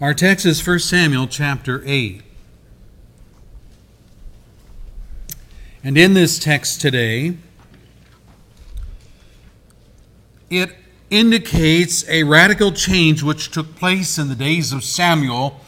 Our 0.00 0.14
text 0.14 0.46
is 0.46 0.64
1 0.64 0.78
Samuel 0.78 1.26
chapter 1.26 1.82
8. 1.84 2.22
And 5.82 5.98
in 5.98 6.14
this 6.14 6.38
text 6.38 6.80
today, 6.80 7.36
it 10.50 10.70
indicates 11.10 12.08
a 12.08 12.22
radical 12.22 12.70
change 12.70 13.24
which 13.24 13.50
took 13.50 13.74
place 13.74 14.18
in 14.18 14.28
the 14.28 14.36
days 14.36 14.72
of 14.72 14.84
Samuel, 14.84 15.58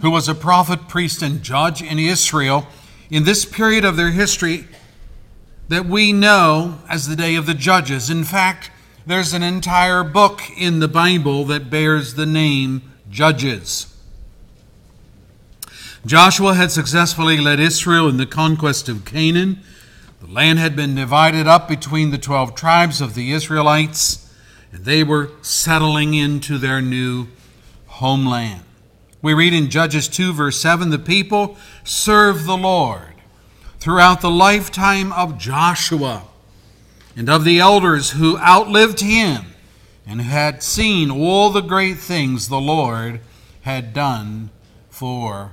who 0.00 0.10
was 0.10 0.28
a 0.28 0.34
prophet, 0.34 0.88
priest, 0.88 1.22
and 1.22 1.40
judge 1.40 1.80
in 1.80 2.00
Israel 2.00 2.66
in 3.10 3.22
this 3.22 3.44
period 3.44 3.84
of 3.84 3.96
their 3.96 4.10
history 4.10 4.66
that 5.68 5.86
we 5.86 6.12
know 6.12 6.80
as 6.88 7.06
the 7.06 7.14
day 7.14 7.36
of 7.36 7.46
the 7.46 7.54
judges. 7.54 8.10
In 8.10 8.24
fact, 8.24 8.72
there's 9.06 9.34
an 9.34 9.44
entire 9.44 10.02
book 10.02 10.40
in 10.56 10.80
the 10.80 10.88
Bible 10.88 11.44
that 11.44 11.70
bears 11.70 12.14
the 12.14 12.26
name 12.26 12.87
Judges. 13.10 13.94
Joshua 16.06 16.54
had 16.54 16.70
successfully 16.70 17.38
led 17.38 17.60
Israel 17.60 18.08
in 18.08 18.16
the 18.16 18.26
conquest 18.26 18.88
of 18.88 19.04
Canaan. 19.04 19.60
The 20.20 20.32
land 20.32 20.58
had 20.58 20.76
been 20.76 20.94
divided 20.94 21.46
up 21.46 21.68
between 21.68 22.10
the 22.10 22.18
12 22.18 22.54
tribes 22.54 23.00
of 23.00 23.14
the 23.14 23.32
Israelites, 23.32 24.32
and 24.72 24.84
they 24.84 25.02
were 25.02 25.30
settling 25.42 26.14
into 26.14 26.58
their 26.58 26.80
new 26.80 27.28
homeland. 27.86 28.62
We 29.20 29.34
read 29.34 29.52
in 29.52 29.70
Judges 29.70 30.06
2, 30.08 30.32
verse 30.32 30.60
7 30.60 30.90
the 30.90 30.98
people 30.98 31.56
served 31.84 32.46
the 32.46 32.56
Lord 32.56 33.14
throughout 33.80 34.20
the 34.20 34.30
lifetime 34.30 35.12
of 35.12 35.38
Joshua 35.38 36.24
and 37.16 37.28
of 37.28 37.44
the 37.44 37.58
elders 37.58 38.12
who 38.12 38.38
outlived 38.38 39.00
him 39.00 39.46
and 40.08 40.22
had 40.22 40.62
seen 40.62 41.10
all 41.10 41.50
the 41.50 41.60
great 41.60 41.98
things 41.98 42.48
the 42.48 42.60
Lord 42.60 43.20
had 43.60 43.92
done 43.92 44.48
for 44.88 45.52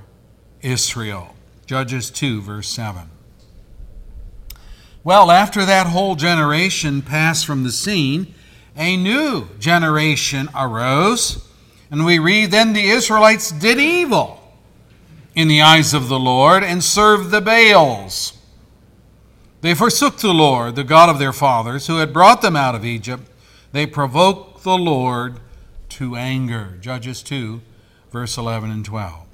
Israel. 0.62 1.36
Judges 1.66 2.10
2, 2.10 2.40
verse 2.40 2.68
7. 2.68 3.10
Well, 5.04 5.30
after 5.30 5.66
that 5.66 5.88
whole 5.88 6.16
generation 6.16 7.02
passed 7.02 7.44
from 7.44 7.64
the 7.64 7.70
scene, 7.70 8.34
a 8.76 8.96
new 8.96 9.48
generation 9.58 10.48
arose. 10.56 11.46
And 11.90 12.04
we 12.04 12.18
read, 12.18 12.50
Then 12.50 12.72
the 12.72 12.88
Israelites 12.88 13.52
did 13.52 13.78
evil 13.78 14.40
in 15.34 15.48
the 15.48 15.60
eyes 15.60 15.92
of 15.92 16.08
the 16.08 16.18
Lord 16.18 16.64
and 16.64 16.82
served 16.82 17.30
the 17.30 17.42
Baals. 17.42 18.38
They 19.60 19.74
forsook 19.74 20.18
the 20.18 20.32
Lord, 20.32 20.76
the 20.76 20.84
God 20.84 21.10
of 21.10 21.18
their 21.18 21.32
fathers, 21.32 21.86
who 21.86 21.98
had 21.98 22.12
brought 22.12 22.40
them 22.40 22.56
out 22.56 22.74
of 22.74 22.84
Egypt. 22.84 23.30
They 23.76 23.84
provoke 23.84 24.62
the 24.62 24.78
Lord 24.78 25.38
to 25.90 26.16
anger. 26.16 26.78
Judges 26.80 27.22
2, 27.22 27.60
verse 28.10 28.38
11 28.38 28.70
and 28.70 28.82
12. 28.82 29.26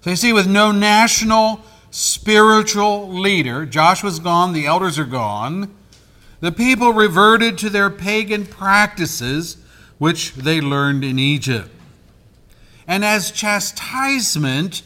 So 0.00 0.10
you 0.10 0.16
see, 0.16 0.32
with 0.32 0.48
no 0.48 0.72
national 0.72 1.60
spiritual 1.92 3.08
leader, 3.08 3.64
Joshua's 3.64 4.18
gone, 4.18 4.54
the 4.54 4.66
elders 4.66 4.98
are 4.98 5.04
gone, 5.04 5.72
the 6.40 6.50
people 6.50 6.92
reverted 6.92 7.58
to 7.58 7.70
their 7.70 7.90
pagan 7.90 8.44
practices 8.44 9.58
which 9.98 10.34
they 10.34 10.60
learned 10.60 11.04
in 11.04 11.20
Egypt. 11.20 11.70
And 12.88 13.04
as 13.04 13.30
chastisement, 13.30 14.82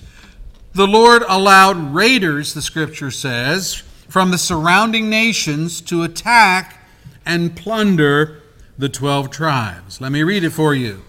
the 0.74 0.86
Lord 0.86 1.22
allowed 1.26 1.94
raiders, 1.94 2.52
the 2.52 2.60
scripture 2.60 3.10
says, 3.10 3.76
from 4.08 4.30
the 4.30 4.36
surrounding 4.36 5.08
nations 5.08 5.80
to 5.80 6.02
attack 6.02 6.80
and 7.24 7.56
plunder 7.56 8.42
the 8.78 8.88
12 8.88 9.30
tribes. 9.30 10.00
Let 10.00 10.12
me 10.12 10.22
read 10.22 10.44
it 10.44 10.50
for 10.50 10.74
you. 10.74 11.02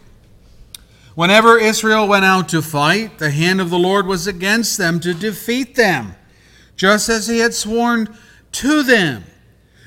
Whenever 1.16 1.60
Israel 1.60 2.08
went 2.08 2.26
out 2.26 2.50
to 2.50 2.62
fight, 2.62 3.20
the 3.20 3.30
hand 3.30 3.62
of 3.62 3.70
the 3.70 3.78
Lord 3.78 4.08
was 4.08 4.26
against 4.26 4.78
them 4.78 5.00
to 5.02 5.14
defeat 5.14 5.76
them, 5.76 6.16
just 6.76 7.08
as 7.08 7.28
he 7.28 7.40
had 7.40 7.54
sworn 7.54 8.18
to 8.54 8.84
them. 8.84 9.24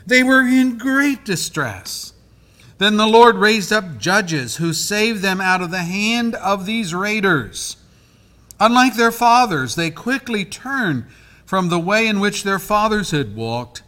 They 0.06 0.22
were 0.22 0.42
in 0.42 0.78
great 0.78 1.24
distress. 1.24 2.12
Then 2.78 2.96
the 2.96 3.06
Lord 3.06 3.36
raised 3.36 3.72
up 3.72 3.98
judges 3.98 4.56
who 4.56 4.72
saved 4.72 5.22
them 5.22 5.40
out 5.40 5.62
of 5.62 5.70
the 5.70 5.82
hand 5.82 6.34
of 6.36 6.66
these 6.66 6.94
raiders. 6.94 7.76
Unlike 8.60 8.96
their 8.96 9.12
fathers, 9.12 9.74
they 9.74 9.90
quickly 9.90 10.44
turned 10.44 11.06
from 11.44 11.68
the 11.68 11.78
way 11.78 12.06
in 12.06 12.20
which 12.20 12.42
their 12.42 12.58
fathers 12.58 13.10
had 13.10 13.34
walked, 13.34 13.82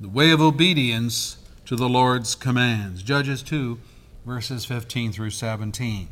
the 0.00 0.08
way 0.08 0.30
of 0.30 0.40
obedience 0.40 1.38
to 1.66 1.76
the 1.76 1.88
Lord's 1.88 2.34
commands. 2.34 3.02
Judges 3.02 3.42
2, 3.42 3.78
verses 4.26 4.66
15 4.66 5.12
through 5.12 5.30
17. 5.30 6.08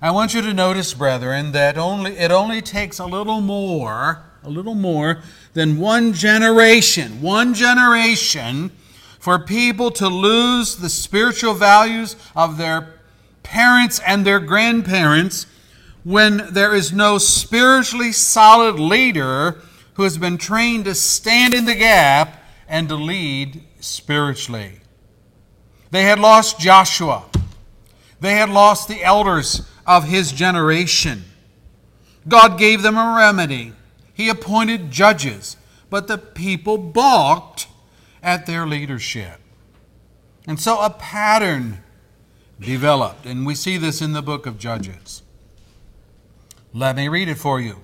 I 0.00 0.10
want 0.12 0.34
you 0.34 0.42
to 0.42 0.54
notice, 0.54 0.94
brethren, 0.94 1.52
that 1.52 1.76
only 1.76 2.16
it 2.16 2.30
only 2.30 2.60
takes 2.60 2.98
a 3.00 3.06
little 3.06 3.40
more, 3.40 4.24
a 4.44 4.50
little 4.50 4.74
more 4.74 5.22
than 5.54 5.78
one 5.78 6.12
generation, 6.12 7.20
one 7.22 7.54
generation 7.54 8.70
for 9.18 9.38
people 9.38 9.90
to 9.92 10.08
lose 10.08 10.76
the 10.76 10.88
spiritual 10.88 11.54
values 11.54 12.14
of 12.36 12.58
their 12.58 12.94
parents 13.42 14.00
and 14.06 14.24
their 14.24 14.40
grandparents 14.40 15.46
when 16.04 16.52
there 16.52 16.74
is 16.74 16.92
no 16.92 17.18
spiritually 17.18 18.12
solid 18.12 18.78
leader 18.78 19.60
who 19.94 20.02
has 20.04 20.18
been 20.18 20.38
trained 20.38 20.84
to 20.84 20.94
stand 20.94 21.52
in 21.54 21.64
the 21.64 21.74
gap 21.74 22.42
and 22.68 22.88
to 22.88 22.96
lead 22.96 23.62
spiritually. 23.82 24.80
They 25.90 26.04
had 26.04 26.18
lost 26.18 26.58
Joshua. 26.58 27.24
They 28.20 28.34
had 28.34 28.48
lost 28.48 28.88
the 28.88 29.02
elders 29.02 29.68
of 29.86 30.04
his 30.04 30.32
generation. 30.32 31.24
God 32.28 32.58
gave 32.58 32.82
them 32.82 32.96
a 32.96 33.16
remedy. 33.16 33.72
He 34.14 34.28
appointed 34.28 34.90
judges, 34.90 35.56
but 35.90 36.06
the 36.06 36.18
people 36.18 36.78
balked 36.78 37.66
at 38.22 38.46
their 38.46 38.66
leadership. 38.66 39.40
And 40.46 40.58
so 40.58 40.80
a 40.80 40.90
pattern 40.90 41.82
developed, 42.60 43.26
and 43.26 43.44
we 43.44 43.54
see 43.54 43.76
this 43.76 44.00
in 44.00 44.12
the 44.12 44.22
book 44.22 44.46
of 44.46 44.58
Judges. 44.58 45.22
Let 46.72 46.96
me 46.96 47.08
read 47.08 47.28
it 47.28 47.36
for 47.36 47.60
you. 47.60 47.80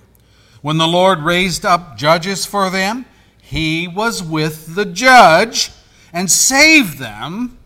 When 0.62 0.78
the 0.78 0.88
Lord 0.88 1.20
raised 1.20 1.64
up 1.64 1.96
judges 1.96 2.46
for 2.46 2.70
them, 2.70 3.04
he 3.42 3.86
was 3.88 4.22
with 4.22 4.74
the 4.74 4.84
judge 4.84 5.70
and 6.12 6.30
saved 6.30 6.98
them 6.98 7.58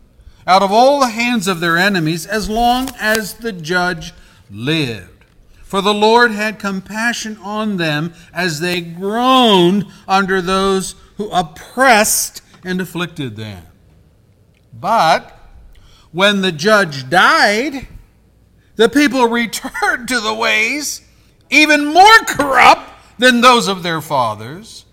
out 0.46 0.62
of 0.62 0.72
all 0.72 1.00
the 1.00 1.08
hands 1.08 1.46
of 1.46 1.60
their 1.60 1.78
enemies 1.78 2.26
as 2.26 2.48
long 2.48 2.88
as 2.98 3.34
the 3.34 3.52
judge 3.52 4.12
lived. 4.50 5.24
For 5.62 5.80
the 5.80 5.94
Lord 5.94 6.32
had 6.32 6.58
compassion 6.58 7.38
on 7.38 7.76
them 7.76 8.12
as 8.32 8.60
they 8.60 8.80
groaned 8.80 9.86
under 10.06 10.42
those 10.42 10.94
who 11.16 11.30
oppressed 11.30 12.42
and 12.64 12.80
afflicted 12.80 13.36
them. 13.36 13.64
But 14.72 15.38
when 16.10 16.42
the 16.42 16.52
judge 16.52 17.08
died, 17.08 17.86
the 18.76 18.88
people 18.88 19.26
returned 19.28 20.08
to 20.08 20.20
the 20.20 20.34
ways 20.34 21.00
even 21.50 21.86
more 21.86 22.18
corrupt 22.26 22.90
than 23.18 23.40
those 23.40 23.68
of 23.68 23.82
their 23.82 24.00
fathers 24.00 24.84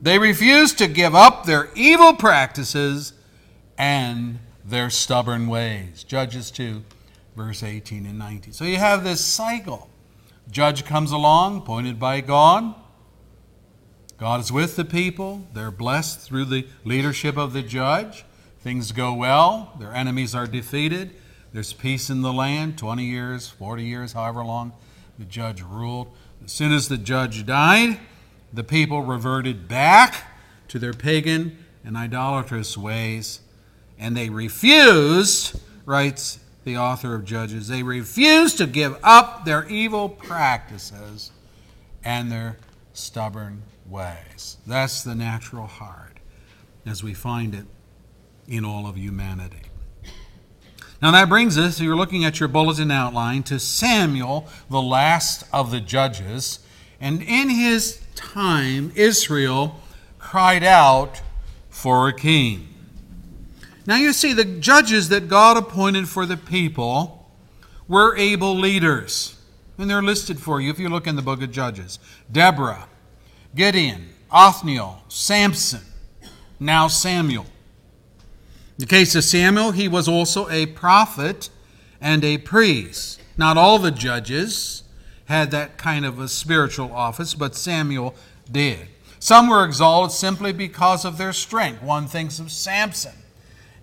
they 0.00 0.18
refused 0.18 0.78
to 0.78 0.86
give 0.86 1.14
up 1.14 1.44
their 1.44 1.70
evil 1.74 2.14
practices 2.14 3.12
and 3.76 4.38
their 4.64 4.90
stubborn 4.90 5.48
ways. 5.48 6.04
Judges 6.04 6.50
2, 6.50 6.82
verse 7.36 7.62
18 7.62 8.06
and 8.06 8.18
19. 8.18 8.52
So 8.52 8.64
you 8.64 8.76
have 8.76 9.04
this 9.04 9.24
cycle. 9.24 9.88
Judge 10.50 10.84
comes 10.84 11.10
along, 11.10 11.58
appointed 11.58 11.98
by 11.98 12.20
God. 12.20 12.74
God 14.18 14.40
is 14.40 14.50
with 14.50 14.76
the 14.76 14.84
people. 14.84 15.46
They're 15.54 15.70
blessed 15.70 16.20
through 16.20 16.46
the 16.46 16.66
leadership 16.84 17.36
of 17.36 17.52
the 17.52 17.62
judge. 17.62 18.24
Things 18.60 18.92
go 18.92 19.14
well. 19.14 19.74
Their 19.78 19.94
enemies 19.94 20.34
are 20.34 20.46
defeated. 20.46 21.14
There's 21.52 21.72
peace 21.72 22.10
in 22.10 22.22
the 22.22 22.32
land 22.32 22.76
20 22.78 23.04
years, 23.04 23.48
40 23.48 23.84
years, 23.84 24.12
however 24.12 24.44
long 24.44 24.72
the 25.18 25.24
judge 25.24 25.62
ruled. 25.62 26.08
As 26.44 26.52
soon 26.52 26.72
as 26.72 26.88
the 26.88 26.98
judge 26.98 27.46
died, 27.46 27.98
the 28.52 28.64
people 28.64 29.02
reverted 29.02 29.68
back 29.68 30.24
to 30.68 30.78
their 30.78 30.92
pagan 30.92 31.64
and 31.84 31.96
idolatrous 31.96 32.76
ways, 32.76 33.40
and 33.98 34.16
they 34.16 34.28
refused, 34.28 35.60
writes 35.84 36.38
the 36.64 36.76
author 36.76 37.14
of 37.14 37.24
Judges, 37.24 37.68
they 37.68 37.82
refused 37.82 38.58
to 38.58 38.66
give 38.66 38.98
up 39.02 39.44
their 39.44 39.66
evil 39.68 40.08
practices 40.08 41.30
and 42.04 42.30
their 42.30 42.58
stubborn 42.92 43.62
ways. 43.86 44.58
That's 44.66 45.02
the 45.02 45.14
natural 45.14 45.66
heart 45.66 46.18
as 46.84 47.02
we 47.02 47.14
find 47.14 47.54
it 47.54 47.66
in 48.46 48.64
all 48.64 48.86
of 48.86 48.96
humanity. 48.96 49.62
Now 51.00 51.12
that 51.12 51.28
brings 51.28 51.56
us, 51.56 51.80
you're 51.80 51.96
looking 51.96 52.24
at 52.24 52.40
your 52.40 52.48
bulletin 52.48 52.90
outline, 52.90 53.44
to 53.44 53.60
Samuel, 53.60 54.48
the 54.68 54.82
last 54.82 55.44
of 55.52 55.70
the 55.70 55.80
judges. 55.80 56.58
And 57.00 57.22
in 57.22 57.48
his 57.50 58.04
time, 58.18 58.92
Israel 58.94 59.80
cried 60.18 60.64
out 60.64 61.22
for 61.70 62.08
a 62.08 62.12
king. 62.12 62.68
Now 63.86 63.96
you 63.96 64.12
see, 64.12 64.32
the 64.32 64.44
judges 64.44 65.08
that 65.08 65.28
God 65.28 65.56
appointed 65.56 66.08
for 66.08 66.26
the 66.26 66.36
people 66.36 67.30
were 67.86 68.16
able 68.16 68.54
leaders. 68.54 69.36
And 69.78 69.88
they're 69.88 70.02
listed 70.02 70.40
for 70.40 70.60
you 70.60 70.70
if 70.70 70.78
you 70.78 70.88
look 70.88 71.06
in 71.06 71.16
the 71.16 71.22
book 71.22 71.40
of 71.40 71.50
Judges 71.52 71.98
Deborah, 72.30 72.88
Gideon, 73.54 74.10
Othniel, 74.30 75.02
Samson, 75.08 75.80
now 76.60 76.88
Samuel. 76.88 77.44
In 77.44 78.82
the 78.82 78.86
case 78.86 79.14
of 79.14 79.24
Samuel, 79.24 79.70
he 79.70 79.88
was 79.88 80.08
also 80.08 80.48
a 80.50 80.66
prophet 80.66 81.48
and 82.00 82.24
a 82.24 82.38
priest. 82.38 83.20
Not 83.36 83.56
all 83.56 83.78
the 83.78 83.90
judges 83.90 84.82
had 85.28 85.50
that 85.50 85.76
kind 85.76 86.04
of 86.04 86.18
a 86.18 86.26
spiritual 86.26 86.92
office, 86.92 87.34
but 87.34 87.54
Samuel 87.54 88.14
did. 88.50 88.88
Some 89.20 89.48
were 89.48 89.64
exalted 89.64 90.16
simply 90.16 90.52
because 90.52 91.04
of 91.04 91.18
their 91.18 91.32
strength. 91.32 91.82
One 91.82 92.06
thinks 92.06 92.38
of 92.38 92.50
Samson 92.50 93.12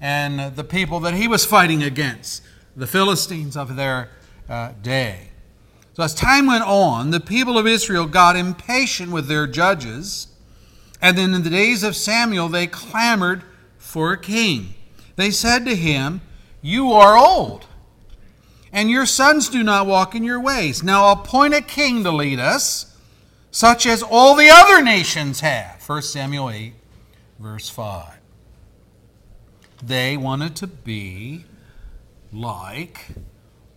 and 0.02 0.56
the 0.56 0.64
people 0.64 1.00
that 1.02 1.14
he 1.14 1.28
was 1.28 1.46
fighting 1.46 1.84
against, 1.84 2.42
the 2.76 2.88
Philistines 2.88 3.56
of 3.56 3.76
their 3.76 4.10
uh, 4.50 4.72
day. 4.82 5.30
So, 5.94 6.04
as 6.04 6.14
time 6.14 6.48
went 6.48 6.64
on, 6.64 7.12
the 7.12 7.20
people 7.20 7.58
of 7.58 7.66
Israel 7.66 8.06
got 8.06 8.36
impatient 8.36 9.12
with 9.12 9.28
their 9.28 9.48
judges, 9.48 10.28
and 11.02 11.18
then 11.18 11.34
in 11.34 11.44
the 11.44 11.50
days 11.50 11.84
of 11.84 11.96
Samuel, 11.96 12.50
they 12.50 12.68
clamored 12.68 13.44
for 13.78 14.12
a 14.12 14.18
king. 14.18 14.74
They 15.16 15.32
said 15.32 15.66
to 15.66 15.76
him, 15.76 16.22
You 16.62 16.92
are 16.92 17.18
old, 17.18 17.68
and 18.76 18.92
your 18.92 19.06
sons 19.06 19.48
do 19.48 19.64
not 19.64 19.88
walk 19.88 20.16
in 20.16 20.24
your 20.26 20.40
ways. 20.40 20.84
Now 20.84 21.10
appoint 21.14 21.54
a 21.54 21.62
king 21.62 22.04
to 22.04 22.12
lead 22.12 22.40
us 22.40 22.94
such 23.50 23.86
as 23.86 24.04
all 24.04 24.36
the 24.36 24.50
other 24.50 24.84
nations 24.84 25.40
have. 25.40 25.82
1 25.88 26.02
Samuel 26.02 26.50
8, 26.50 26.74
verse 27.40 27.70
5. 27.70 28.18
They 29.82 30.18
wanted 30.18 30.58
to 30.58 30.68
be 30.68 31.46
like 32.34 33.08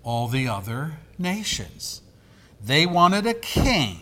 all 0.02 0.26
the 0.26 0.48
other 0.48 0.94
nations. 1.16 2.02
They 2.60 2.84
wanted 2.84 3.24
a 3.24 3.34
king 3.34 4.00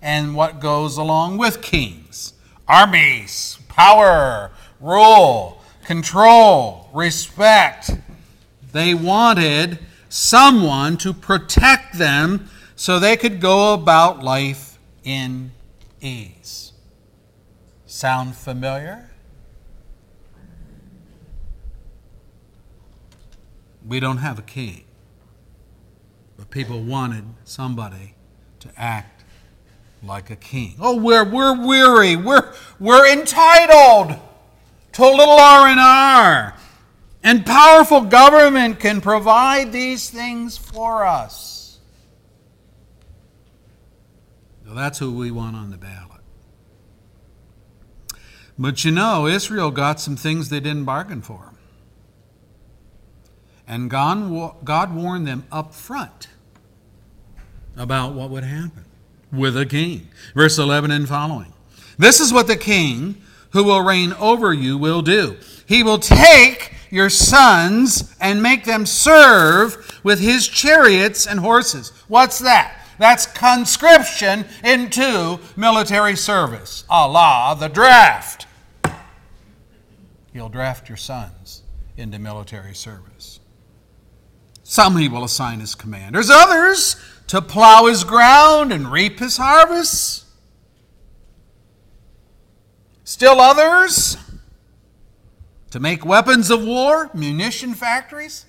and 0.00 0.34
what 0.34 0.60
goes 0.60 0.96
along 0.96 1.36
with 1.36 1.60
kings 1.60 2.32
armies, 2.66 3.58
power, 3.68 4.50
rule, 4.80 5.60
control, 5.84 6.88
respect. 6.94 7.90
They 8.72 8.94
wanted 8.94 9.78
someone 10.16 10.96
to 10.96 11.12
protect 11.12 11.98
them 11.98 12.48
so 12.74 12.98
they 12.98 13.16
could 13.16 13.38
go 13.38 13.74
about 13.74 14.22
life 14.22 14.78
in 15.04 15.50
ease. 16.00 16.72
Sound 17.84 18.34
familiar? 18.34 19.10
We 23.86 24.00
don't 24.00 24.16
have 24.16 24.38
a 24.38 24.42
king, 24.42 24.84
but 26.36 26.50
people 26.50 26.82
wanted 26.82 27.24
somebody 27.44 28.14
to 28.60 28.70
act 28.76 29.22
like 30.02 30.30
a 30.30 30.36
king. 30.36 30.76
Oh, 30.80 30.96
we're, 30.96 31.24
we're 31.24 31.54
weary. 31.54 32.16
We're, 32.16 32.52
we're 32.80 33.06
entitled 33.06 34.18
to 34.92 35.02
a 35.02 35.12
little 35.14 35.38
R&R. 35.38 36.54
And 37.26 37.44
powerful 37.44 38.02
government 38.02 38.78
can 38.78 39.00
provide 39.00 39.72
these 39.72 40.08
things 40.08 40.56
for 40.56 41.04
us. 41.04 41.80
So 44.64 44.74
that's 44.74 45.00
who 45.00 45.12
we 45.12 45.32
want 45.32 45.56
on 45.56 45.72
the 45.72 45.76
ballot. 45.76 46.20
But 48.56 48.84
you 48.84 48.92
know, 48.92 49.26
Israel 49.26 49.72
got 49.72 49.98
some 49.98 50.14
things 50.14 50.50
they 50.50 50.60
didn't 50.60 50.84
bargain 50.84 51.20
for. 51.20 51.52
And 53.66 53.90
God, 53.90 54.64
God 54.64 54.94
warned 54.94 55.26
them 55.26 55.46
up 55.50 55.74
front 55.74 56.28
about 57.76 58.12
what 58.12 58.30
would 58.30 58.44
happen 58.44 58.84
with 59.32 59.56
a 59.56 59.66
king. 59.66 60.06
Verse 60.36 60.58
11 60.58 60.92
and 60.92 61.08
following. 61.08 61.52
This 61.98 62.20
is 62.20 62.32
what 62.32 62.46
the 62.46 62.56
king 62.56 63.20
who 63.50 63.64
will 63.64 63.82
reign 63.82 64.12
over 64.12 64.54
you 64.54 64.78
will 64.78 65.02
do. 65.02 65.36
He 65.66 65.82
will 65.82 65.98
take 65.98 66.74
your 66.90 67.10
sons 67.10 68.14
and 68.20 68.42
make 68.42 68.64
them 68.64 68.86
serve 68.86 70.00
with 70.02 70.20
his 70.20 70.46
chariots 70.46 71.26
and 71.26 71.40
horses. 71.40 71.90
What's 72.08 72.38
that? 72.40 72.82
That's 72.98 73.26
conscription 73.26 74.46
into 74.64 75.38
military 75.56 76.16
service, 76.16 76.84
à 76.90 77.12
la, 77.12 77.54
the 77.54 77.68
draft. 77.68 78.46
He'll 80.32 80.48
draft 80.48 80.88
your 80.88 80.96
sons 80.96 81.62
into 81.96 82.18
military 82.18 82.74
service. 82.74 83.40
Some 84.62 84.96
he 84.96 85.08
will 85.08 85.24
assign 85.24 85.60
as 85.60 85.74
commanders, 85.74 86.30
others 86.30 86.96
to 87.28 87.40
plow 87.40 87.86
his 87.86 88.04
ground 88.04 88.72
and 88.72 88.90
reap 88.90 89.18
his 89.18 89.36
harvests. 89.36 90.24
Still 93.04 93.40
others 93.40 94.16
to 95.76 95.80
make 95.80 96.06
weapons 96.06 96.50
of 96.50 96.64
war, 96.64 97.10
munition 97.12 97.74
factories. 97.74 98.46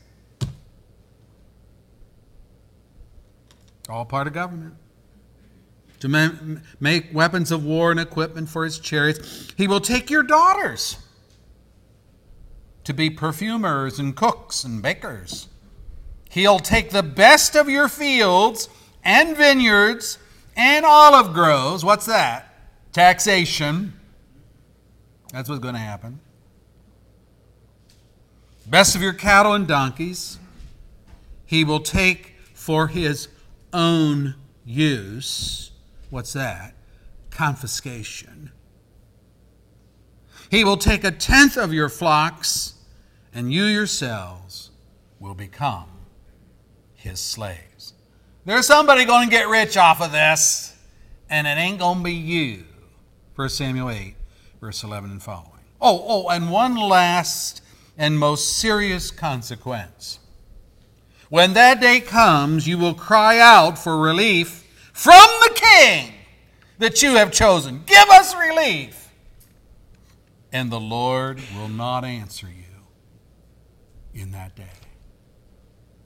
all 3.90 4.06
part 4.06 4.28
of 4.28 4.34
government. 4.34 4.76
To 6.00 6.08
ma- 6.08 6.30
make 6.80 7.14
weapons 7.14 7.52
of 7.52 7.66
war 7.66 7.92
and 7.92 8.00
equipment 8.00 8.48
for 8.48 8.64
his 8.64 8.80
chariots. 8.80 9.52
He 9.58 9.68
will 9.68 9.82
take 9.82 10.10
your 10.10 10.24
daughters 10.24 11.00
to 12.86 12.94
be 12.94 13.10
perfumers 13.10 14.00
and 14.00 14.16
cooks 14.16 14.64
and 14.64 14.82
bakers. 14.82 15.50
He'll 16.30 16.60
take 16.60 16.92
the 16.92 17.04
best 17.04 17.58
of 17.58 17.68
your 17.68 17.90
fields 17.90 18.70
and 19.04 19.36
vineyards 19.36 20.18
and 20.56 20.86
olive 20.86 21.34
groves. 21.34 21.84
What's 21.84 22.06
that? 22.06 22.54
Taxation. 22.94 24.00
That's 25.34 25.50
what's 25.50 25.60
going 25.60 25.76
to 25.76 25.82
happen. 25.82 26.22
Best 28.70 28.96
of 28.96 29.02
your 29.02 29.14
cattle 29.14 29.54
and 29.54 29.66
donkeys. 29.66 30.40
He 31.46 31.64
will 31.64 31.80
take 31.80 32.36
for 32.54 32.88
his 32.88 33.30
own 33.72 34.36
use. 34.66 35.72
What's 36.10 36.34
that? 36.34 36.76
Confiscation. 37.30 38.52
He 40.52 40.66
will 40.66 40.78
take 40.78 41.06
a 41.06 41.12
tenth 41.12 41.58
of 41.58 41.74
your 41.74 41.88
flocks, 41.88 42.74
and 43.34 43.54
you 43.54 43.64
yourselves 43.64 44.72
will 45.20 45.34
become 45.34 45.90
his 46.94 47.20
slaves. 47.20 47.94
There's 48.46 48.68
somebody 48.68 49.06
going 49.06 49.30
to 49.30 49.32
get 49.32 49.48
rich 49.48 49.78
off 49.78 50.02
of 50.02 50.12
this, 50.12 50.76
and 51.30 51.48
it 51.48 51.58
ain't 51.58 51.80
going 51.80 52.00
to 52.00 52.04
be 52.04 52.14
you. 52.14 52.66
1 53.36 53.50
Samuel 53.50 53.90
8, 53.90 54.16
verse 54.60 54.84
11 54.84 55.12
and 55.12 55.24
following. 55.24 55.52
Oh, 55.80 56.04
oh, 56.08 56.30
and 56.30 56.50
one 56.52 56.76
last 56.76 57.62
and 57.98 58.20
most 58.20 58.58
serious 58.58 59.12
consequence. 59.12 60.20
When 61.30 61.54
that 61.54 61.82
day 61.82 62.00
comes, 62.00 62.68
you 62.68 62.78
will 62.78 62.94
cry 62.94 63.40
out 63.40 63.78
for 63.78 63.98
relief 63.98 64.64
from 64.94 65.28
the 65.42 65.54
king 65.56 66.14
that 66.78 67.02
you 67.02 67.16
have 67.16 67.32
chosen. 67.32 67.84
Give 67.86 68.10
us 68.10 68.36
relief. 68.36 69.12
And 70.54 70.72
the 70.72 70.80
Lord 70.80 71.42
will 71.56 71.68
not 71.68 72.06
answer 72.06 72.48
you 72.48 72.64
in 74.14 74.32
that 74.32 74.56
day. 74.56 74.64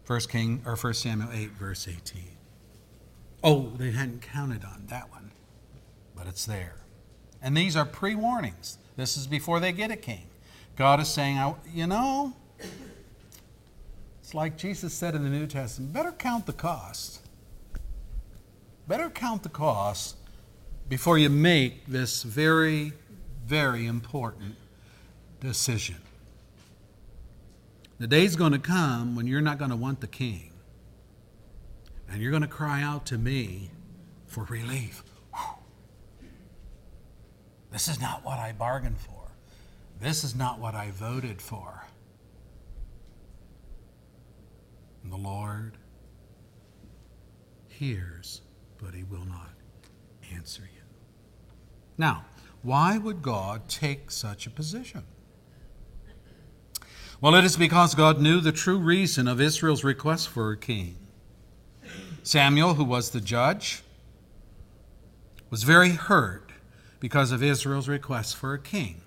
1 0.07 0.19
King 0.21 0.61
or 0.65 0.75
1 0.75 0.93
Samuel 0.93 1.29
8 1.31 1.51
verse 1.51 1.87
18. 1.87 2.23
Oh, 3.43 3.71
they 3.77 3.91
hadn't 3.91 4.21
counted 4.21 4.65
on 4.65 4.85
that 4.87 5.11
one. 5.11 5.31
But 6.15 6.27
it's 6.27 6.45
there. 6.45 6.75
And 7.41 7.55
these 7.55 7.75
are 7.75 7.85
pre-warnings. 7.85 8.77
This 8.97 9.17
is 9.17 9.27
before 9.27 9.59
they 9.59 9.71
get 9.71 9.89
a 9.91 9.95
king. 9.95 10.27
God 10.81 10.99
is 10.99 11.09
saying, 11.09 11.39
you 11.71 11.85
know, 11.85 12.33
it's 14.19 14.33
like 14.33 14.57
Jesus 14.57 14.95
said 14.95 15.13
in 15.13 15.23
the 15.23 15.29
New 15.29 15.45
Testament 15.45 15.93
better 15.93 16.11
count 16.11 16.47
the 16.47 16.53
cost. 16.53 17.21
Better 18.87 19.11
count 19.11 19.43
the 19.43 19.49
cost 19.49 20.15
before 20.89 21.19
you 21.19 21.29
make 21.29 21.85
this 21.85 22.23
very, 22.23 22.93
very 23.45 23.85
important 23.85 24.55
decision. 25.39 25.97
The 27.99 28.07
day's 28.07 28.35
going 28.35 28.53
to 28.53 28.57
come 28.57 29.15
when 29.15 29.27
you're 29.27 29.39
not 29.39 29.59
going 29.59 29.69
to 29.69 29.77
want 29.77 30.01
the 30.01 30.07
king. 30.07 30.51
And 32.09 32.23
you're 32.23 32.31
going 32.31 32.41
to 32.41 32.47
cry 32.47 32.81
out 32.81 33.05
to 33.05 33.19
me 33.19 33.69
for 34.25 34.45
relief. 34.45 35.03
This 37.71 37.87
is 37.87 38.01
not 38.01 38.25
what 38.25 38.39
I 38.39 38.51
bargained 38.51 38.97
for. 38.97 39.10
This 40.01 40.23
is 40.23 40.35
not 40.35 40.57
what 40.57 40.73
I 40.73 40.89
voted 40.89 41.39
for. 41.41 41.85
And 45.03 45.11
the 45.11 45.17
Lord 45.17 45.77
hears, 47.67 48.41
but 48.83 48.95
he 48.95 49.03
will 49.03 49.25
not 49.25 49.51
answer 50.33 50.63
you. 50.63 50.81
Now, 51.99 52.25
why 52.63 52.97
would 52.97 53.21
God 53.21 53.69
take 53.69 54.09
such 54.09 54.47
a 54.47 54.49
position? 54.49 55.03
Well, 57.21 57.35
it 57.35 57.45
is 57.45 57.55
because 57.55 57.93
God 57.93 58.19
knew 58.19 58.41
the 58.41 58.51
true 58.51 58.79
reason 58.79 59.27
of 59.27 59.39
Israel's 59.39 59.83
request 59.83 60.29
for 60.29 60.51
a 60.51 60.57
king. 60.57 60.97
Samuel, 62.23 62.73
who 62.73 62.83
was 62.83 63.11
the 63.11 63.21
judge, 63.21 63.83
was 65.51 65.61
very 65.61 65.89
hurt 65.89 66.51
because 66.99 67.31
of 67.31 67.43
Israel's 67.43 67.87
request 67.87 68.35
for 68.35 68.55
a 68.55 68.59
king. 68.59 69.01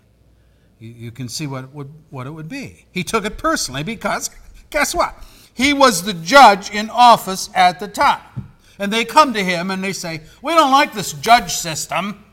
You, 0.84 0.92
you 1.06 1.10
can 1.10 1.28
see 1.28 1.46
what 1.46 1.64
it, 1.64 1.70
would, 1.72 1.90
what 2.10 2.26
it 2.26 2.30
would 2.30 2.48
be. 2.48 2.84
He 2.92 3.02
took 3.04 3.24
it 3.24 3.38
personally 3.38 3.82
because, 3.82 4.30
guess 4.68 4.94
what? 4.94 5.14
He 5.54 5.72
was 5.72 6.02
the 6.02 6.12
judge 6.12 6.70
in 6.70 6.90
office 6.90 7.48
at 7.54 7.80
the 7.80 7.88
time. 7.88 8.52
And 8.78 8.92
they 8.92 9.04
come 9.04 9.32
to 9.32 9.42
him 9.42 9.70
and 9.70 9.82
they 9.82 9.92
say, 9.92 10.20
We 10.42 10.52
don't 10.52 10.72
like 10.72 10.92
this 10.92 11.12
judge 11.12 11.54
system. 11.54 12.24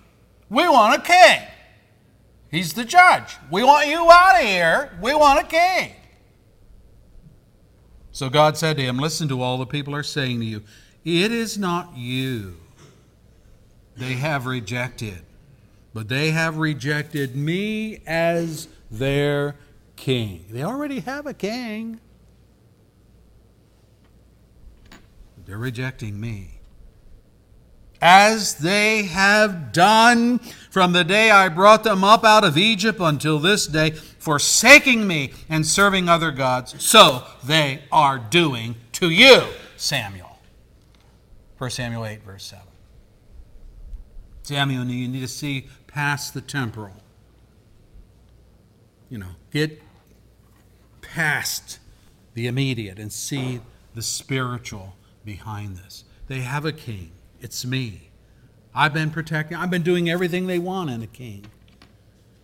We 0.49 0.67
want 0.67 1.01
a 1.01 1.01
king. 1.01 1.47
He's 2.49 2.73
the 2.73 2.83
judge. 2.83 3.37
We 3.49 3.63
want 3.63 3.87
you 3.87 4.09
out 4.11 4.41
of 4.41 4.45
here. 4.45 4.97
We 5.01 5.13
want 5.13 5.39
a 5.39 5.43
king. 5.43 5.93
So 8.11 8.29
God 8.29 8.57
said 8.57 8.75
to 8.77 8.83
him, 8.83 8.97
Listen 8.97 9.29
to 9.29 9.41
all 9.41 9.57
the 9.57 9.65
people 9.65 9.95
are 9.95 10.03
saying 10.03 10.39
to 10.41 10.45
you. 10.45 10.63
It 11.05 11.31
is 11.31 11.57
not 11.57 11.95
you 11.95 12.57
they 13.95 14.13
have 14.13 14.45
rejected, 14.45 15.21
but 15.93 16.07
they 16.07 16.31
have 16.31 16.57
rejected 16.57 17.35
me 17.35 18.01
as 18.07 18.67
their 18.89 19.55
king. 19.95 20.45
They 20.49 20.63
already 20.63 21.01
have 21.01 21.25
a 21.25 21.33
king. 21.33 21.99
They're 25.45 25.57
rejecting 25.57 26.19
me. 26.19 26.59
As 28.01 28.55
they 28.55 29.03
have 29.03 29.71
done 29.71 30.39
from 30.71 30.93
the 30.93 31.03
day 31.03 31.29
I 31.29 31.49
brought 31.49 31.83
them 31.83 32.03
up 32.03 32.23
out 32.23 32.43
of 32.43 32.57
Egypt 32.57 32.99
until 32.99 33.37
this 33.37 33.67
day, 33.67 33.91
forsaking 33.91 35.05
me 35.05 35.33
and 35.49 35.65
serving 35.65 36.09
other 36.09 36.31
gods, 36.31 36.83
so 36.83 37.23
they 37.43 37.83
are 37.91 38.17
doing 38.17 38.75
to 38.93 39.09
you, 39.09 39.43
Samuel. 39.77 40.39
1 41.59 41.69
Samuel 41.69 42.05
8, 42.05 42.23
verse 42.23 42.45
7. 42.45 42.65
Samuel, 44.41 44.85
you 44.85 45.07
need 45.07 45.19
to 45.19 45.27
see 45.27 45.67
past 45.93 46.33
the 46.33 46.41
temporal. 46.41 47.03
You 49.09 49.17
know, 49.17 49.35
get 49.51 49.81
past 51.01 51.79
the 52.33 52.47
immediate 52.47 52.97
and 52.97 53.11
see 53.11 53.61
the 53.93 54.01
spiritual 54.01 54.95
behind 55.25 55.77
this. 55.77 56.05
They 56.27 56.39
have 56.41 56.65
a 56.65 56.71
king. 56.71 57.11
It's 57.41 57.65
me. 57.65 58.11
I've 58.73 58.93
been 58.93 59.11
protecting, 59.11 59.57
I've 59.57 59.69
been 59.69 59.83
doing 59.83 60.09
everything 60.09 60.47
they 60.47 60.59
want 60.59 60.89
in 60.89 61.01
a 61.01 61.07
king, 61.07 61.45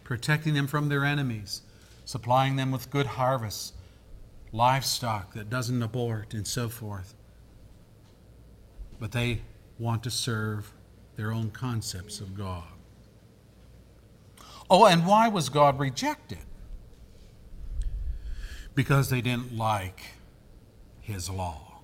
protecting 0.04 0.54
them 0.54 0.68
from 0.68 0.90
their 0.90 1.06
enemies, 1.06 1.62
supplying 2.04 2.58
them 2.58 2.70
with 2.72 2.90
good 2.90 3.06
harvests, 3.06 3.72
livestock 4.52 5.34
that 5.36 5.50
doesn't 5.50 5.82
abort, 5.82 6.34
and 6.34 6.46
so 6.46 6.68
forth. 6.68 7.14
But 9.00 9.14
they 9.14 9.42
want 9.80 10.04
to 10.04 10.12
serve 10.12 10.74
their 11.16 11.32
own 11.32 11.52
concepts 11.52 12.20
of 12.20 12.36
God. 12.36 12.77
Oh, 14.70 14.86
and 14.86 15.06
why 15.06 15.28
was 15.30 15.50
God 15.50 15.80
rejected? 15.80 16.40
Because 18.76 19.10
they 19.10 19.22
didn't 19.22 19.58
like 19.58 20.02
his 21.00 21.30
law. 21.30 21.80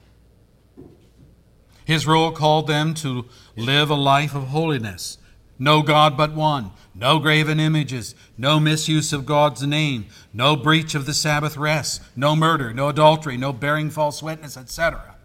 His 1.85 2.07
rule 2.07 2.31
called 2.31 2.67
them 2.67 2.93
to 2.95 3.25
live 3.55 3.89
a 3.89 3.95
life 3.95 4.35
of 4.35 4.47
holiness. 4.47 5.17
No 5.59 5.81
God 5.81 6.17
but 6.17 6.33
one, 6.33 6.71
no 6.95 7.19
graven 7.19 7.59
images, 7.59 8.15
no 8.37 8.59
misuse 8.59 9.13
of 9.13 9.25
God's 9.25 9.63
name, 9.63 10.07
no 10.33 10.55
breach 10.55 10.95
of 10.95 11.05
the 11.05 11.13
Sabbath 11.13 11.57
rest, 11.57 12.01
no 12.15 12.35
murder, 12.35 12.73
no 12.73 12.89
adultery, 12.89 13.37
no 13.37 13.53
bearing 13.53 13.89
false 13.89 14.23
witness, 14.23 14.57
etc. 14.57 15.15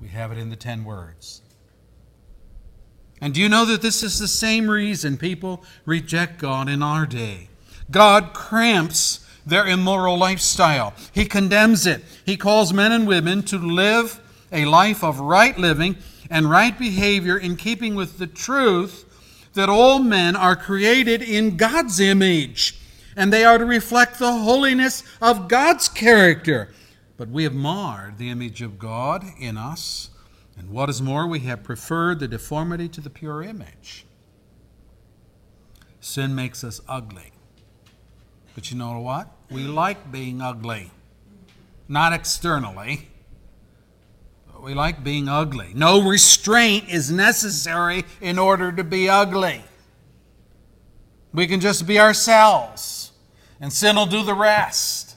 We 0.00 0.08
have 0.08 0.32
it 0.32 0.38
in 0.38 0.50
the 0.50 0.56
ten 0.56 0.84
words. 0.84 1.42
And 3.24 3.32
do 3.32 3.40
you 3.40 3.48
know 3.48 3.64
that 3.64 3.80
this 3.80 4.02
is 4.02 4.18
the 4.18 4.28
same 4.28 4.68
reason 4.70 5.16
people 5.16 5.64
reject 5.86 6.38
God 6.38 6.68
in 6.68 6.82
our 6.82 7.06
day? 7.06 7.48
God 7.90 8.34
cramps 8.34 9.26
their 9.46 9.66
immoral 9.66 10.18
lifestyle, 10.18 10.92
He 11.14 11.24
condemns 11.24 11.86
it. 11.86 12.04
He 12.26 12.36
calls 12.36 12.74
men 12.74 12.92
and 12.92 13.06
women 13.06 13.42
to 13.44 13.56
live 13.56 14.20
a 14.52 14.66
life 14.66 15.02
of 15.02 15.20
right 15.20 15.56
living 15.56 15.96
and 16.28 16.50
right 16.50 16.78
behavior 16.78 17.38
in 17.38 17.56
keeping 17.56 17.94
with 17.94 18.18
the 18.18 18.26
truth 18.26 19.06
that 19.54 19.70
all 19.70 20.00
men 20.00 20.36
are 20.36 20.54
created 20.54 21.22
in 21.22 21.56
God's 21.56 22.00
image 22.00 22.78
and 23.16 23.32
they 23.32 23.46
are 23.46 23.56
to 23.56 23.64
reflect 23.64 24.18
the 24.18 24.32
holiness 24.32 25.02
of 25.22 25.48
God's 25.48 25.88
character. 25.88 26.74
But 27.16 27.30
we 27.30 27.44
have 27.44 27.54
marred 27.54 28.18
the 28.18 28.28
image 28.28 28.60
of 28.60 28.78
God 28.78 29.24
in 29.40 29.56
us, 29.56 30.10
and 30.56 30.70
what 30.70 30.88
is 30.88 31.02
more, 31.02 31.26
we 31.26 31.40
have 31.40 31.62
preferred 31.62 32.20
the 32.20 32.28
deformity 32.28 32.88
to 32.88 33.00
the 33.00 33.10
pure 33.10 33.42
image. 33.42 34.06
Sin 36.00 36.34
makes 36.34 36.62
us 36.62 36.80
ugly. 36.88 37.32
But 38.54 38.70
you 38.70 38.76
know 38.76 38.98
what? 39.00 39.28
We 39.50 39.64
like 39.64 40.12
being 40.12 40.40
ugly. 40.40 40.90
Not 41.88 42.12
externally, 42.12 43.08
but 44.50 44.62
we 44.62 44.74
like 44.74 45.02
being 45.02 45.28
ugly. 45.28 45.72
No 45.74 46.08
restraint 46.08 46.88
is 46.88 47.10
necessary 47.10 48.04
in 48.20 48.38
order 48.38 48.70
to 48.72 48.84
be 48.84 49.08
ugly. 49.08 49.64
We 51.32 51.46
can 51.46 51.60
just 51.60 51.86
be 51.86 51.98
ourselves, 51.98 53.12
and 53.60 53.72
sin 53.72 53.96
will 53.96 54.06
do 54.06 54.22
the 54.22 54.34
rest. 54.34 55.16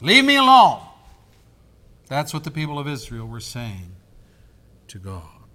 Leave 0.00 0.24
me 0.24 0.36
alone. 0.36 0.80
That's 2.12 2.34
what 2.34 2.44
the 2.44 2.50
people 2.50 2.78
of 2.78 2.86
Israel 2.86 3.26
were 3.26 3.40
saying 3.40 3.96
to 4.88 4.98
God. 4.98 5.46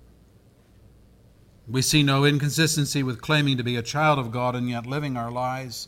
We 1.68 1.84
see 1.84 2.02
no 2.02 2.26
inconsistency 2.26 3.04
with 3.04 3.22
claiming 3.22 3.58
to 3.58 3.64
be 3.64 3.76
a 3.76 3.84
child 3.84 4.18
of 4.18 4.32
God 4.32 4.56
and 4.56 4.68
yet 4.68 4.88
living 4.88 5.16
our 5.18 5.30
lives 5.30 5.88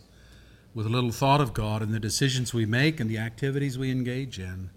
with 0.76 0.86
little 0.86 1.12
thought 1.12 1.42
of 1.42 1.56
God 1.56 1.82
in 1.82 1.92
the 1.92 2.00
decisions 2.00 2.54
we 2.54 2.68
make 2.68 3.00
and 3.00 3.10
the 3.10 3.18
activities 3.18 3.80
we 3.80 3.90
engage 3.90 4.38
in. 4.38 4.70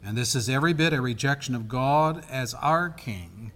And 0.00 0.16
this 0.16 0.36
is 0.36 0.48
every 0.48 0.74
bit 0.74 0.92
a 0.92 1.00
rejection 1.00 1.56
of 1.56 1.66
God 1.66 2.24
as 2.30 2.54
our 2.54 2.90
king. 2.90 3.50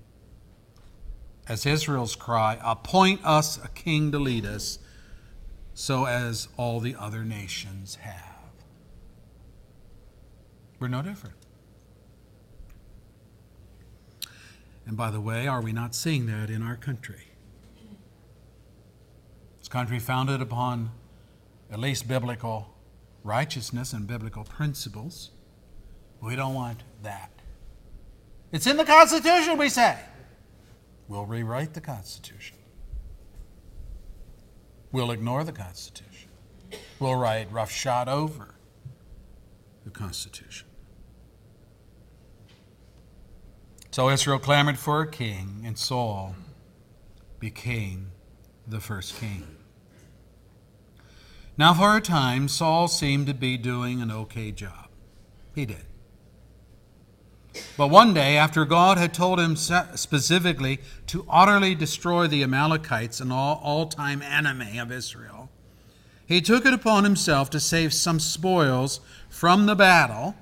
As 1.46 1.66
Israel's 1.66 2.16
cry, 2.16 2.58
appoint 2.64 3.24
us 3.24 3.64
a 3.64 3.68
king 3.68 4.10
to 4.10 4.18
lead 4.18 4.44
us, 4.44 4.80
so 5.72 6.06
as 6.06 6.48
all 6.56 6.80
the 6.80 6.96
other 6.98 7.22
nations 7.22 7.94
have. 8.00 8.27
We're 10.78 10.88
no 10.88 11.02
different. 11.02 11.35
And 14.87 14.97
by 14.97 15.11
the 15.11 15.20
way, 15.20 15.47
are 15.47 15.61
we 15.61 15.73
not 15.73 15.94
seeing 15.94 16.26
that 16.26 16.49
in 16.49 16.62
our 16.62 16.76
country? 16.76 17.28
This 19.58 19.68
country 19.68 19.99
founded 19.99 20.40
upon 20.40 20.90
at 21.70 21.78
least 21.78 22.08
biblical 22.08 22.75
righteousness 23.23 23.92
and 23.92 24.06
biblical 24.06 24.44
principles. 24.44 25.30
We 26.23 26.37
don't 26.37 26.54
want 26.54 26.85
that. 27.02 27.30
It's 28.50 28.66
in 28.66 28.78
the 28.78 28.85
Constitution, 28.85 29.58
we 29.58 29.68
say. 29.68 29.99
We'll 31.06 31.26
rewrite 31.26 31.75
the 31.75 31.80
Constitution. 31.80 32.56
We'll 34.90 35.11
ignore 35.11 35.44
the 35.44 35.52
Constitution. 35.52 36.30
We'll 36.99 37.16
write 37.16 37.52
roughshod 37.52 38.08
over 38.08 38.54
the 39.85 39.90
Constitution. 39.90 40.67
So 43.99 44.11
Israel 44.11 44.38
clamored 44.38 44.78
for 44.78 45.00
a 45.00 45.11
king, 45.11 45.64
and 45.64 45.76
Saul 45.76 46.37
became 47.40 48.12
the 48.64 48.78
first 48.78 49.19
king. 49.19 49.57
Now, 51.57 51.75
for 51.75 51.97
a 51.97 52.00
time, 52.00 52.47
Saul 52.47 52.87
seemed 52.87 53.26
to 53.26 53.35
be 53.35 53.59
doing 53.59 54.00
an 54.00 54.12
okay 54.12 54.52
job. 54.52 54.87
He 55.52 55.67
did. 55.67 55.85
But 57.76 57.88
one 57.88 58.14
day, 58.14 58.37
after 58.37 58.64
God 58.64 58.99
had 58.99 59.12
told 59.12 59.40
him 59.40 59.57
specifically 59.57 60.78
to 61.09 61.26
utterly 61.28 61.75
destroy 61.75 62.28
the 62.28 62.45
Amalekites, 62.45 63.19
an 63.19 63.33
all 63.33 63.88
time 63.88 64.23
enemy 64.23 64.78
of 64.78 64.93
Israel, 64.93 65.50
he 66.25 66.40
took 66.40 66.64
it 66.64 66.73
upon 66.73 67.02
himself 67.02 67.50
to 67.50 67.59
save 67.59 67.93
some 67.93 68.21
spoils 68.21 69.00
from 69.28 69.67
the 69.67 69.75
battle 69.75 70.37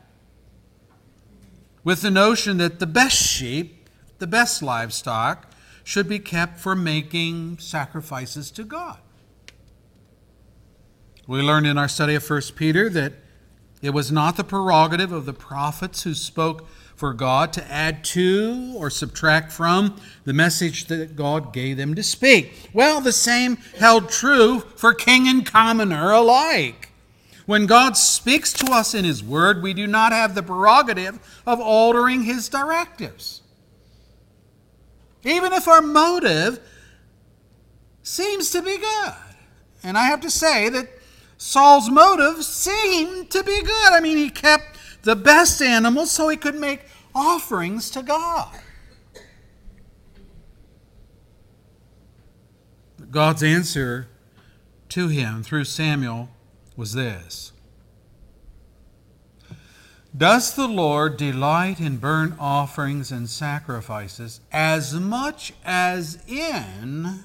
with 1.86 2.02
the 2.02 2.10
notion 2.10 2.58
that 2.58 2.80
the 2.80 2.86
best 2.86 3.16
sheep, 3.16 3.88
the 4.18 4.26
best 4.26 4.60
livestock, 4.60 5.52
should 5.84 6.08
be 6.08 6.18
kept 6.18 6.58
for 6.58 6.74
making 6.74 7.56
sacrifices 7.58 8.50
to 8.50 8.64
God. 8.64 8.98
We 11.28 11.42
learned 11.42 11.68
in 11.68 11.78
our 11.78 11.86
study 11.86 12.16
of 12.16 12.28
1 12.28 12.42
Peter 12.56 12.90
that 12.90 13.12
it 13.82 13.90
was 13.90 14.10
not 14.10 14.36
the 14.36 14.42
prerogative 14.42 15.12
of 15.12 15.26
the 15.26 15.32
prophets 15.32 16.02
who 16.02 16.14
spoke 16.14 16.66
for 16.96 17.14
God 17.14 17.52
to 17.52 17.72
add 17.72 18.02
to 18.06 18.74
or 18.76 18.90
subtract 18.90 19.52
from 19.52 19.94
the 20.24 20.32
message 20.32 20.86
that 20.86 21.14
God 21.14 21.52
gave 21.52 21.76
them 21.76 21.94
to 21.94 22.02
speak. 22.02 22.68
Well, 22.72 23.00
the 23.00 23.12
same 23.12 23.58
held 23.78 24.08
true 24.08 24.58
for 24.58 24.92
king 24.92 25.28
and 25.28 25.46
commoner 25.46 26.10
alike. 26.10 26.90
When 27.46 27.66
God 27.66 27.96
speaks 27.96 28.52
to 28.54 28.72
us 28.72 28.92
in 28.92 29.04
His 29.04 29.22
Word, 29.22 29.62
we 29.62 29.72
do 29.72 29.86
not 29.86 30.12
have 30.12 30.34
the 30.34 30.42
prerogative 30.42 31.18
of 31.46 31.60
altering 31.60 32.22
His 32.22 32.48
directives. 32.48 33.40
Even 35.22 35.52
if 35.52 35.66
our 35.66 35.80
motive 35.80 36.60
seems 38.02 38.50
to 38.50 38.62
be 38.62 38.76
good. 38.76 39.14
And 39.82 39.96
I 39.96 40.04
have 40.06 40.20
to 40.22 40.30
say 40.30 40.68
that 40.68 40.88
Saul's 41.38 41.90
motive 41.90 42.44
seemed 42.44 43.30
to 43.30 43.42
be 43.42 43.62
good. 43.62 43.92
I 43.92 44.00
mean, 44.00 44.16
he 44.16 44.30
kept 44.30 44.78
the 45.02 45.16
best 45.16 45.62
animals 45.62 46.10
so 46.10 46.28
he 46.28 46.36
could 46.36 46.56
make 46.56 46.80
offerings 47.14 47.90
to 47.90 48.02
God. 48.02 48.56
God's 53.10 53.42
answer 53.42 54.08
to 54.90 55.08
him 55.08 55.42
through 55.42 55.64
Samuel 55.64 56.28
was 56.76 56.92
this 56.92 57.52
Does 60.16 60.54
the 60.54 60.68
Lord 60.68 61.16
delight 61.16 61.80
in 61.80 61.96
burnt 61.96 62.34
offerings 62.38 63.10
and 63.10 63.28
sacrifices 63.28 64.40
as 64.52 64.94
much 64.94 65.52
as 65.64 66.18
in 66.26 67.20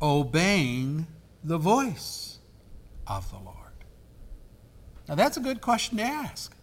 obeying 0.00 1.06
the 1.42 1.58
voice 1.58 2.38
of 3.06 3.30
the 3.30 3.38
Lord? 3.38 3.54
Now, 5.08 5.14
that's 5.14 5.36
a 5.36 5.40
good 5.40 5.60
question 5.60 5.98
to 5.98 6.04
ask. 6.04 6.54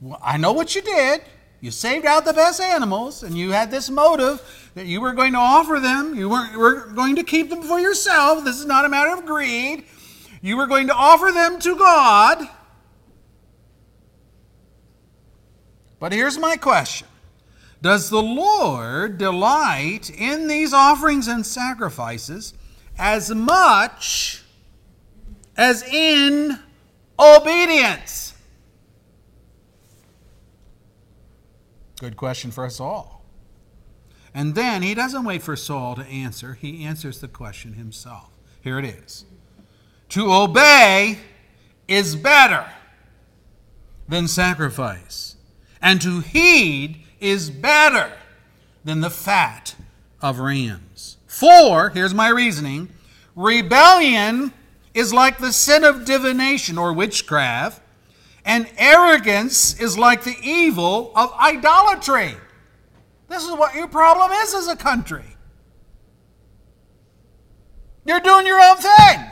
Well, 0.00 0.18
I 0.22 0.36
know 0.36 0.52
what 0.52 0.74
you 0.74 0.82
did. 0.82 1.22
You 1.62 1.70
saved 1.70 2.04
out 2.04 2.24
the 2.24 2.32
best 2.32 2.60
animals, 2.60 3.22
and 3.22 3.38
you 3.38 3.52
had 3.52 3.70
this 3.70 3.88
motive 3.88 4.42
that 4.74 4.86
you 4.86 5.00
were 5.00 5.12
going 5.12 5.32
to 5.34 5.38
offer 5.38 5.78
them. 5.78 6.12
You 6.12 6.28
weren't 6.28 6.52
you 6.54 6.58
were 6.58 6.88
going 6.88 7.14
to 7.14 7.22
keep 7.22 7.50
them 7.50 7.62
for 7.62 7.78
yourself. 7.78 8.44
This 8.44 8.58
is 8.58 8.66
not 8.66 8.84
a 8.84 8.88
matter 8.88 9.12
of 9.12 9.24
greed. 9.24 9.84
You 10.40 10.56
were 10.56 10.66
going 10.66 10.88
to 10.88 10.92
offer 10.92 11.30
them 11.30 11.60
to 11.60 11.76
God. 11.76 12.48
But 16.00 16.10
here's 16.10 16.36
my 16.36 16.56
question 16.56 17.06
Does 17.80 18.10
the 18.10 18.20
Lord 18.20 19.16
delight 19.18 20.10
in 20.10 20.48
these 20.48 20.72
offerings 20.72 21.28
and 21.28 21.46
sacrifices 21.46 22.54
as 22.98 23.32
much 23.32 24.42
as 25.56 25.84
in 25.84 26.58
obedience? 27.20 28.31
Good 32.02 32.16
question 32.16 32.50
for 32.50 32.64
us 32.64 32.80
all. 32.80 33.22
And 34.34 34.56
then 34.56 34.82
he 34.82 34.92
doesn't 34.92 35.22
wait 35.22 35.40
for 35.40 35.54
Saul 35.54 35.94
to 35.94 36.02
answer, 36.02 36.54
he 36.54 36.84
answers 36.84 37.20
the 37.20 37.28
question 37.28 37.74
himself. 37.74 38.30
Here 38.60 38.76
it 38.80 38.84
is 38.84 39.24
To 40.08 40.32
obey 40.32 41.20
is 41.86 42.16
better 42.16 42.66
than 44.08 44.26
sacrifice, 44.26 45.36
and 45.80 46.02
to 46.02 46.18
heed 46.18 47.04
is 47.20 47.50
better 47.50 48.12
than 48.82 49.00
the 49.00 49.08
fat 49.08 49.76
of 50.20 50.40
rams. 50.40 51.18
For, 51.28 51.90
here's 51.90 52.14
my 52.14 52.30
reasoning 52.30 52.88
rebellion 53.36 54.52
is 54.92 55.14
like 55.14 55.38
the 55.38 55.52
sin 55.52 55.84
of 55.84 56.04
divination 56.04 56.78
or 56.78 56.92
witchcraft, 56.92 57.80
and 58.44 58.68
arrogance 58.76 59.78
is 59.80 59.96
like 59.96 60.24
the 60.24 60.36
evil 60.42 61.12
of 61.14 61.32
idolatry. 61.34 62.34
This 63.28 63.44
is 63.44 63.50
what 63.52 63.74
your 63.74 63.88
problem 63.88 64.30
is 64.32 64.54
as 64.54 64.68
a 64.68 64.76
country. 64.76 65.36
You're 68.04 68.20
doing 68.20 68.46
your 68.46 68.60
own 68.60 68.76
thing. 68.76 69.24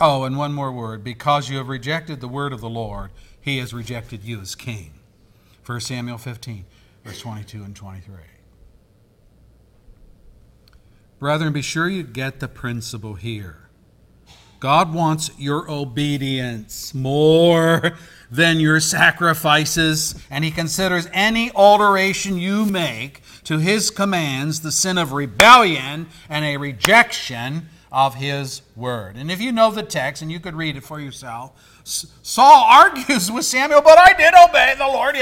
Oh, 0.00 0.24
and 0.24 0.36
one 0.36 0.52
more 0.52 0.72
word. 0.72 1.02
Because 1.04 1.48
you 1.48 1.58
have 1.58 1.68
rejected 1.68 2.20
the 2.20 2.28
word 2.28 2.52
of 2.52 2.60
the 2.60 2.68
Lord, 2.68 3.10
he 3.40 3.58
has 3.58 3.74
rejected 3.74 4.22
you 4.24 4.40
as 4.40 4.54
king. 4.54 4.92
1 5.66 5.80
Samuel 5.80 6.18
15, 6.18 6.64
verse 7.04 7.20
22 7.20 7.62
and 7.62 7.74
23. 7.74 8.14
Brethren, 11.18 11.52
be 11.52 11.62
sure 11.62 11.88
you 11.88 12.02
get 12.02 12.40
the 12.40 12.48
principle 12.48 13.14
here. 13.14 13.63
God 14.64 14.94
wants 14.94 15.30
your 15.36 15.70
obedience 15.70 16.94
more 16.94 17.98
than 18.30 18.60
your 18.60 18.80
sacrifices, 18.80 20.14
and 20.30 20.42
He 20.42 20.50
considers 20.50 21.06
any 21.12 21.52
alteration 21.52 22.38
you 22.38 22.64
make 22.64 23.20
to 23.42 23.58
His 23.58 23.90
commands 23.90 24.62
the 24.62 24.72
sin 24.72 24.96
of 24.96 25.12
rebellion 25.12 26.06
and 26.30 26.46
a 26.46 26.56
rejection 26.56 27.68
of 27.92 28.14
His 28.14 28.62
word. 28.74 29.16
And 29.16 29.30
if 29.30 29.38
you 29.38 29.52
know 29.52 29.70
the 29.70 29.82
text, 29.82 30.22
and 30.22 30.32
you 30.32 30.40
could 30.40 30.54
read 30.54 30.78
it 30.78 30.82
for 30.82 30.98
yourself, 30.98 31.52
Saul 31.84 32.64
argues 32.70 33.30
with 33.30 33.44
Samuel, 33.44 33.82
but 33.82 33.98
I 33.98 34.14
did 34.14 34.32
obey 34.32 34.76
the 34.78 34.86
Lord. 34.86 35.14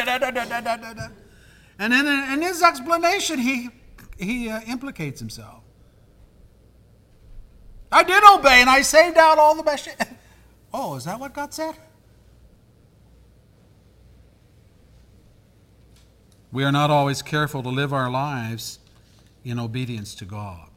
And 1.81 1.93
in, 1.93 2.43
his 2.43 2.63
explanation, 2.63 3.41
he, 3.41 3.71
he 4.17 4.49
uh, 4.49 4.61
implicates 4.69 5.19
himself. 5.19 5.62
I 7.93 8.03
did 8.03 8.23
obey 8.25 8.61
and 8.61 8.71
I 8.71 8.81
saved 8.81 9.19
out 9.19 9.39
all 9.39 9.55
the 9.55 9.63
best. 9.63 9.89
Oh, 10.75 10.95
is 10.95 11.05
that 11.05 11.21
what 11.21 11.35
God 11.35 11.53
said? 11.53 11.75
We 16.51 16.65
are 16.65 16.73
not 16.73 16.91
always 16.91 17.21
careful 17.21 17.63
to 17.63 17.69
live 17.69 17.93
our 17.93 18.11
lives 18.11 18.79
in 19.45 19.59
obedience 19.59 20.15
to 20.15 20.25
God. 20.25 20.71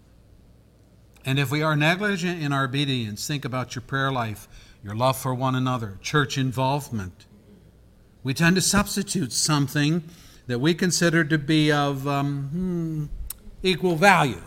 And 1.24 1.40
if 1.40 1.50
we 1.50 1.62
are 1.62 1.78
negligent 1.78 2.44
in 2.44 2.52
our 2.52 2.66
obedience, 2.66 3.26
think 3.26 3.46
about 3.46 3.74
your 3.74 3.84
prayer 3.84 4.12
life, 4.12 4.50
your 4.84 4.96
love 4.96 5.18
for 5.18 5.34
one 5.34 5.56
another, 5.56 5.98
church 6.02 6.38
involvement. 6.38 7.26
We 8.22 8.34
tend 8.34 8.58
to 8.58 8.62
substitute 8.62 9.32
something 9.32 10.04
that 10.48 10.60
we 10.60 10.74
consider 10.74 11.24
to 11.24 11.38
be 11.38 11.72
of 11.72 12.06
um, 12.06 12.50
hmm, 12.52 13.06
equal 13.64 13.96
value 13.96 14.44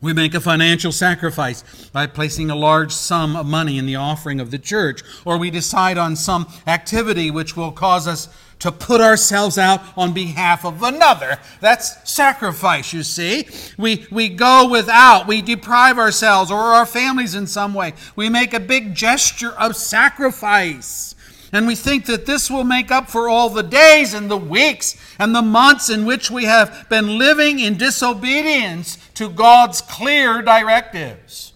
we 0.00 0.12
make 0.12 0.34
a 0.34 0.40
financial 0.40 0.92
sacrifice 0.92 1.62
by 1.92 2.06
placing 2.06 2.50
a 2.50 2.56
large 2.56 2.92
sum 2.92 3.36
of 3.36 3.46
money 3.46 3.78
in 3.78 3.86
the 3.86 3.96
offering 3.96 4.40
of 4.40 4.50
the 4.50 4.58
church, 4.58 5.02
or 5.24 5.36
we 5.36 5.50
decide 5.50 5.98
on 5.98 6.16
some 6.16 6.46
activity 6.66 7.30
which 7.30 7.56
will 7.56 7.72
cause 7.72 8.06
us 8.08 8.28
to 8.60 8.70
put 8.70 9.00
ourselves 9.00 9.58
out 9.58 9.80
on 9.96 10.12
behalf 10.12 10.64
of 10.64 10.82
another. 10.82 11.38
That's 11.60 12.10
sacrifice, 12.10 12.92
you 12.92 13.02
see. 13.02 13.48
We, 13.78 14.06
we 14.10 14.28
go 14.28 14.68
without, 14.70 15.26
we 15.26 15.42
deprive 15.42 15.98
ourselves 15.98 16.50
or 16.50 16.58
our 16.58 16.86
families 16.86 17.34
in 17.34 17.46
some 17.46 17.74
way. 17.74 17.94
We 18.16 18.28
make 18.28 18.54
a 18.54 18.60
big 18.60 18.94
gesture 18.94 19.52
of 19.52 19.76
sacrifice. 19.76 21.14
And 21.52 21.66
we 21.66 21.74
think 21.74 22.06
that 22.06 22.26
this 22.26 22.48
will 22.50 22.64
make 22.64 22.90
up 22.90 23.10
for 23.10 23.28
all 23.28 23.50
the 23.50 23.62
days 23.62 24.14
and 24.14 24.30
the 24.30 24.36
weeks 24.36 24.96
and 25.18 25.34
the 25.34 25.42
months 25.42 25.90
in 25.90 26.04
which 26.04 26.30
we 26.30 26.44
have 26.44 26.88
been 26.88 27.18
living 27.18 27.58
in 27.58 27.76
disobedience 27.76 28.96
to 29.14 29.28
God's 29.28 29.80
clear 29.80 30.42
directives. 30.42 31.52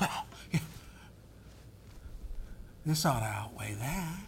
Well, 0.00 0.26
this 2.84 3.04
ought 3.04 3.20
to 3.20 3.26
outweigh 3.26 3.74
that. 3.78 4.26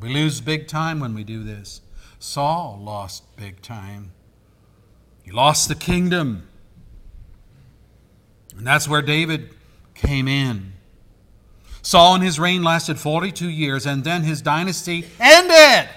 We 0.00 0.08
lose 0.08 0.40
big 0.40 0.66
time 0.66 1.00
when 1.00 1.14
we 1.14 1.24
do 1.24 1.42
this. 1.42 1.80
Saul 2.18 2.78
lost 2.80 3.36
big 3.36 3.60
time. 3.60 4.12
He 5.22 5.30
lost 5.30 5.68
the 5.68 5.74
kingdom. 5.74 6.48
And 8.56 8.66
that's 8.66 8.88
where 8.88 9.02
David 9.02 9.54
came 9.94 10.26
in. 10.28 10.72
Saul 11.82 12.16
and 12.16 12.24
his 12.24 12.38
reign 12.38 12.62
lasted 12.62 12.98
42 12.98 13.48
years, 13.48 13.86
and 13.86 14.04
then 14.04 14.22
his 14.22 14.42
dynasty 14.42 15.06
ended. 15.18 15.88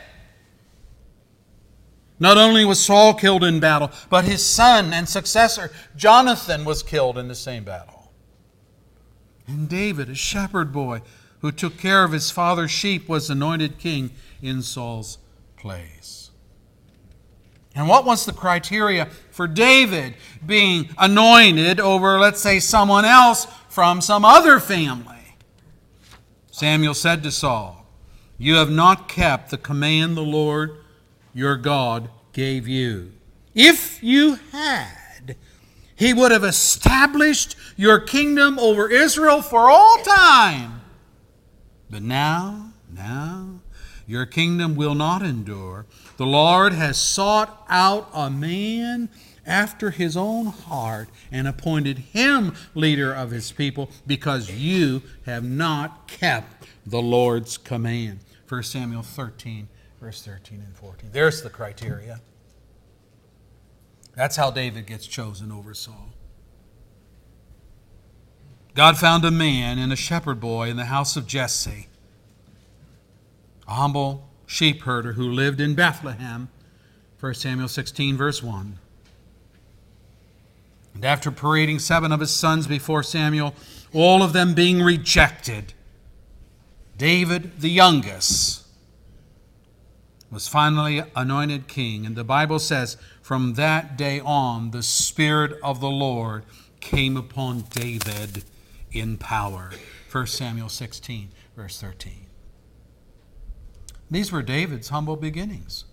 Not 2.19 2.38
only 2.38 2.63
was 2.63 2.84
Saul 2.84 3.13
killed 3.13 3.43
in 3.43 3.60
battle, 3.60 3.91
but 4.10 4.24
his 4.24 4.46
son 4.46 4.93
and 4.93 5.10
successor, 5.10 5.72
Jonathan, 5.96 6.63
was 6.63 6.84
killed 6.84 7.17
in 7.17 7.28
the 7.28 7.36
same 7.36 7.63
battle. 7.63 8.12
And 9.48 9.67
David, 9.67 10.10
a 10.10 10.15
shepherd 10.15 10.72
boy 10.72 11.02
who 11.39 11.52
took 11.52 11.78
care 11.78 12.04
of 12.04 12.13
his 12.13 12.32
father's 12.32 12.72
sheep, 12.72 13.10
was 13.10 13.30
anointed 13.30 13.78
king 13.78 14.12
in 14.41 14.62
Saul's 14.62 15.17
place. 15.58 16.32
And 17.76 17.88
what 17.89 18.06
was 18.06 18.26
the 18.26 18.34
criteria 18.34 19.08
for 19.32 19.48
David 19.48 20.15
being 20.46 20.89
anointed 20.98 21.80
over, 21.80 22.19
let's 22.19 22.39
say, 22.39 22.60
someone 22.60 23.04
else 23.04 23.48
from 23.67 24.00
some 24.00 24.24
other 24.24 24.60
family? 24.60 25.12
Samuel 26.54 26.94
said 26.94 27.24
to 27.24 27.32
Saul, 27.32 27.84
You 28.38 28.58
have 28.58 28.70
not 28.70 29.10
kept 29.10 29.50
the 29.50 29.58
command 29.58 30.16
the 30.16 30.22
Lord 30.22 30.78
your 31.34 31.58
God 31.58 32.12
gave 32.32 32.68
you. 32.68 33.12
If 33.56 34.04
you 34.04 34.36
had, 34.52 35.36
He 35.96 36.13
would 36.13 36.32
have 36.32 36.44
established 36.44 37.56
your 37.76 38.00
kingdom 38.00 38.60
over 38.60 38.88
Israel 38.88 39.42
for 39.42 39.72
all 39.72 39.98
time. 40.04 40.82
But 41.89 42.04
now, 42.04 42.74
now, 42.94 43.62
your 44.06 44.28
kingdom 44.28 44.76
will 44.76 44.94
not 44.94 45.24
endure. 45.24 45.88
The 46.18 46.28
Lord 46.28 46.74
has 46.74 47.00
sought 47.00 47.66
out 47.68 48.12
a 48.13 48.30
man 48.30 49.10
after 49.45 49.91
his 49.91 50.15
own 50.15 50.47
heart 50.47 51.10
and 51.32 51.47
appointed 51.47 51.97
him 51.97 52.53
leader 52.73 53.13
of 53.13 53.32
his 53.32 53.51
people 53.51 53.89
because 54.08 54.51
you 54.51 55.01
have 55.25 55.43
not 55.43 56.08
kept 56.08 56.65
the 56.86 57.01
Lord's 57.01 57.58
command. 57.58 58.19
1 58.47 58.63
Samuel 58.63 59.03
13, 59.03 59.67
verse 59.99 60.21
13 60.21 60.62
and 60.65 60.75
14. 60.75 61.10
There's 61.12 61.41
the 61.41 61.49
criteria. 61.49 62.21
That's 64.15 64.36
how 64.36 64.51
David 64.51 64.86
gets 64.86 65.08
chosen 65.08 65.51
over 65.51 65.73
Saul. 65.73 66.13
God 68.75 68.97
found 68.97 69.23
a 69.23 69.32
man 69.32 69.77
and 69.77 69.93
a 69.93 69.95
shepherd 69.95 70.39
boy 70.39 70.69
in 70.69 70.77
the 70.77 70.86
house 70.86 71.15
of 71.15 71.27
Jesse, 71.27 71.88
a 73.67 73.73
humble 73.73 74.29
sheep 74.45 74.82
herder 74.82 75.13
who 75.13 75.32
lived 75.32 75.62
in 75.62 75.75
Bethlehem. 75.75 76.49
1 77.19 77.34
Samuel 77.36 77.67
16, 77.67 78.17
verse 78.17 78.43
1. 78.43 78.79
And 80.93 81.03
after 81.06 81.32
parading 81.32 81.79
seven 81.79 82.12
of 82.12 82.19
his 82.19 82.32
sons 82.32 82.67
before 82.67 83.03
Samuel, 83.03 83.56
all 83.93 84.21
of 84.21 84.34
them 84.34 84.53
being 84.53 84.82
rejected, 84.82 85.73
David, 86.97 87.60
the 87.60 87.69
youngest, 87.69 88.63
was 90.32 90.47
finally 90.47 91.03
anointed 91.15 91.67
king. 91.67 92.06
And 92.06 92.15
the 92.15 92.23
Bible 92.23 92.60
says, 92.60 92.97
from 93.21 93.53
that 93.53 93.97
day 93.97 94.19
on, 94.19 94.71
the 94.71 94.84
Spirit 94.84 95.60
of 95.63 95.79
the 95.79 95.89
Lord 95.89 96.43
came 96.79 97.15
upon 97.15 97.62
David 97.69 98.43
in 98.91 99.17
power. 99.17 99.71
1 100.12 100.27
Samuel 100.27 100.69
16, 100.69 101.29
verse 101.56 101.79
13. 101.79 102.25
These 104.12 104.32
were 104.32 104.41
David's 104.41 104.89
humble 104.89 105.15
beginnings. 105.15 105.86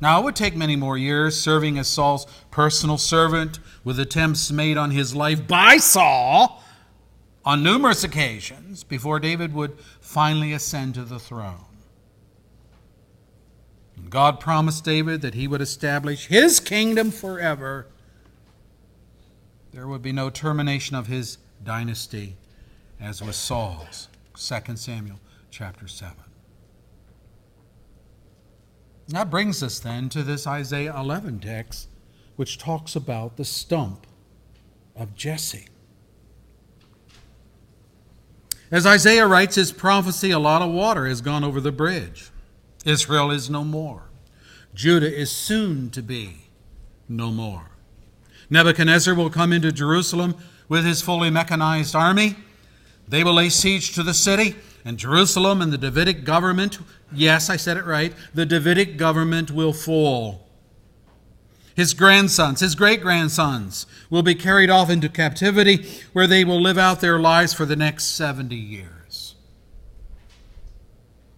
Now, 0.00 0.20
it 0.20 0.24
would 0.24 0.36
take 0.36 0.56
many 0.56 0.76
more 0.76 0.96
years 0.96 1.38
serving 1.38 1.78
as 1.78 1.86
Saul's 1.86 2.26
personal 2.50 2.96
servant 2.96 3.58
with 3.84 4.00
attempts 4.00 4.50
made 4.50 4.78
on 4.78 4.90
his 4.90 5.14
life 5.14 5.46
by 5.46 5.76
Saul 5.76 6.62
on 7.44 7.62
numerous 7.62 8.02
occasions 8.02 8.82
before 8.82 9.20
David 9.20 9.52
would 9.52 9.78
finally 10.00 10.52
ascend 10.52 10.94
to 10.94 11.04
the 11.04 11.18
throne. 11.18 11.66
God 14.08 14.40
promised 14.40 14.84
David 14.84 15.20
that 15.20 15.34
he 15.34 15.46
would 15.46 15.60
establish 15.60 16.26
his 16.26 16.60
kingdom 16.60 17.10
forever. 17.10 17.86
There 19.72 19.86
would 19.86 20.02
be 20.02 20.12
no 20.12 20.30
termination 20.30 20.96
of 20.96 21.06
his 21.06 21.38
dynasty 21.62 22.36
as 22.98 23.22
was 23.22 23.36
Saul's. 23.36 24.08
2 24.36 24.76
Samuel 24.76 25.20
chapter 25.50 25.86
7. 25.86 26.14
That 29.10 29.28
brings 29.28 29.60
us 29.60 29.80
then 29.80 30.08
to 30.10 30.22
this 30.22 30.46
Isaiah 30.46 30.96
11 30.96 31.40
text, 31.40 31.88
which 32.36 32.58
talks 32.58 32.94
about 32.94 33.36
the 33.36 33.44
stump 33.44 34.06
of 34.94 35.16
Jesse. 35.16 35.66
As 38.70 38.86
Isaiah 38.86 39.26
writes 39.26 39.56
his 39.56 39.72
prophecy, 39.72 40.30
a 40.30 40.38
lot 40.38 40.62
of 40.62 40.70
water 40.70 41.06
has 41.06 41.20
gone 41.20 41.42
over 41.42 41.60
the 41.60 41.72
bridge. 41.72 42.30
Israel 42.84 43.32
is 43.32 43.50
no 43.50 43.64
more. 43.64 44.04
Judah 44.74 45.12
is 45.12 45.32
soon 45.32 45.90
to 45.90 46.02
be 46.02 46.46
no 47.08 47.32
more. 47.32 47.72
Nebuchadnezzar 48.48 49.14
will 49.16 49.28
come 49.28 49.52
into 49.52 49.72
Jerusalem 49.72 50.36
with 50.68 50.84
his 50.84 51.02
fully 51.02 51.30
mechanized 51.30 51.96
army. 51.96 52.36
They 53.08 53.24
will 53.24 53.34
lay 53.34 53.48
siege 53.48 53.92
to 53.96 54.04
the 54.04 54.14
city 54.14 54.54
and 54.84 54.96
Jerusalem 54.96 55.60
and 55.60 55.72
the 55.72 55.78
Davidic 55.78 56.24
government, 56.24 56.78
yes, 57.12 57.50
I 57.50 57.56
said 57.56 57.76
it 57.76 57.84
right, 57.84 58.12
the 58.34 58.46
Davidic 58.46 58.96
government 58.96 59.50
will 59.50 59.72
fall. 59.72 60.46
His 61.74 61.94
grandsons, 61.94 62.60
his 62.60 62.74
great 62.74 63.00
grandsons, 63.00 63.86
will 64.10 64.22
be 64.22 64.34
carried 64.34 64.70
off 64.70 64.90
into 64.90 65.08
captivity 65.08 65.88
where 66.12 66.26
they 66.26 66.44
will 66.44 66.60
live 66.60 66.76
out 66.76 67.00
their 67.00 67.18
lives 67.18 67.54
for 67.54 67.64
the 67.64 67.76
next 67.76 68.04
70 68.16 68.54
years. 68.54 69.34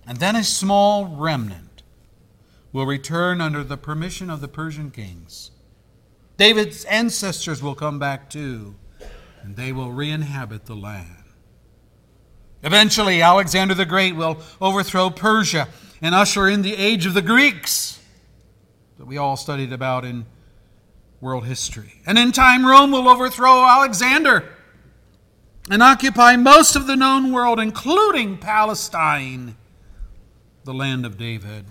And 0.07 0.19
then 0.19 0.35
a 0.35 0.43
small 0.43 1.07
remnant 1.07 1.83
will 2.73 2.87
return 2.87 3.41
under 3.41 3.63
the 3.63 3.77
permission 3.77 4.31
of 4.31 4.41
the 4.41 4.49
Persian 4.49 4.91
kings. 4.91 5.51
David's 6.37 6.85
ancestors 6.87 7.63
will 7.63 7.75
come 7.75 7.99
back 7.99 8.29
too, 8.29 8.75
and 9.43 9.55
they 9.55 9.71
will 9.71 9.93
re 9.93 10.11
inhabit 10.11 10.67
the 10.67 10.75
land. 10.75 11.22
Eventually, 12.63 13.23
Alexander 13.23 13.75
the 13.75 13.85
Great 13.85 14.15
will 14.15 14.41
overthrow 14.61 15.11
Persia 15.11 15.69
and 16.01 16.15
usher 16.15 16.49
in 16.49 16.63
the 16.63 16.77
age 16.77 17.07
of 17.07 17.15
the 17.15 17.23
Greeks 17.23 18.01
that 18.99 19.07
we 19.07 19.17
all 19.17 19.37
studied 19.37 19.73
about 19.73 20.05
in 20.05 20.27
world 21.21 21.45
history. 21.47 21.95
And 22.07 22.19
in 22.19 22.33
time, 22.33 22.65
Rome 22.65 22.93
will 22.93 23.09
overthrow 23.09 23.65
Alexander 23.65 24.49
and 25.71 25.83
occupy 25.83 26.37
most 26.37 26.77
of 26.77 26.87
the 26.87 26.97
known 26.97 27.33
world, 27.33 27.59
including 27.59 28.39
Palestine, 28.39 29.57
the 30.65 30.75
land 30.75 31.07
of 31.07 31.17
David. 31.17 31.65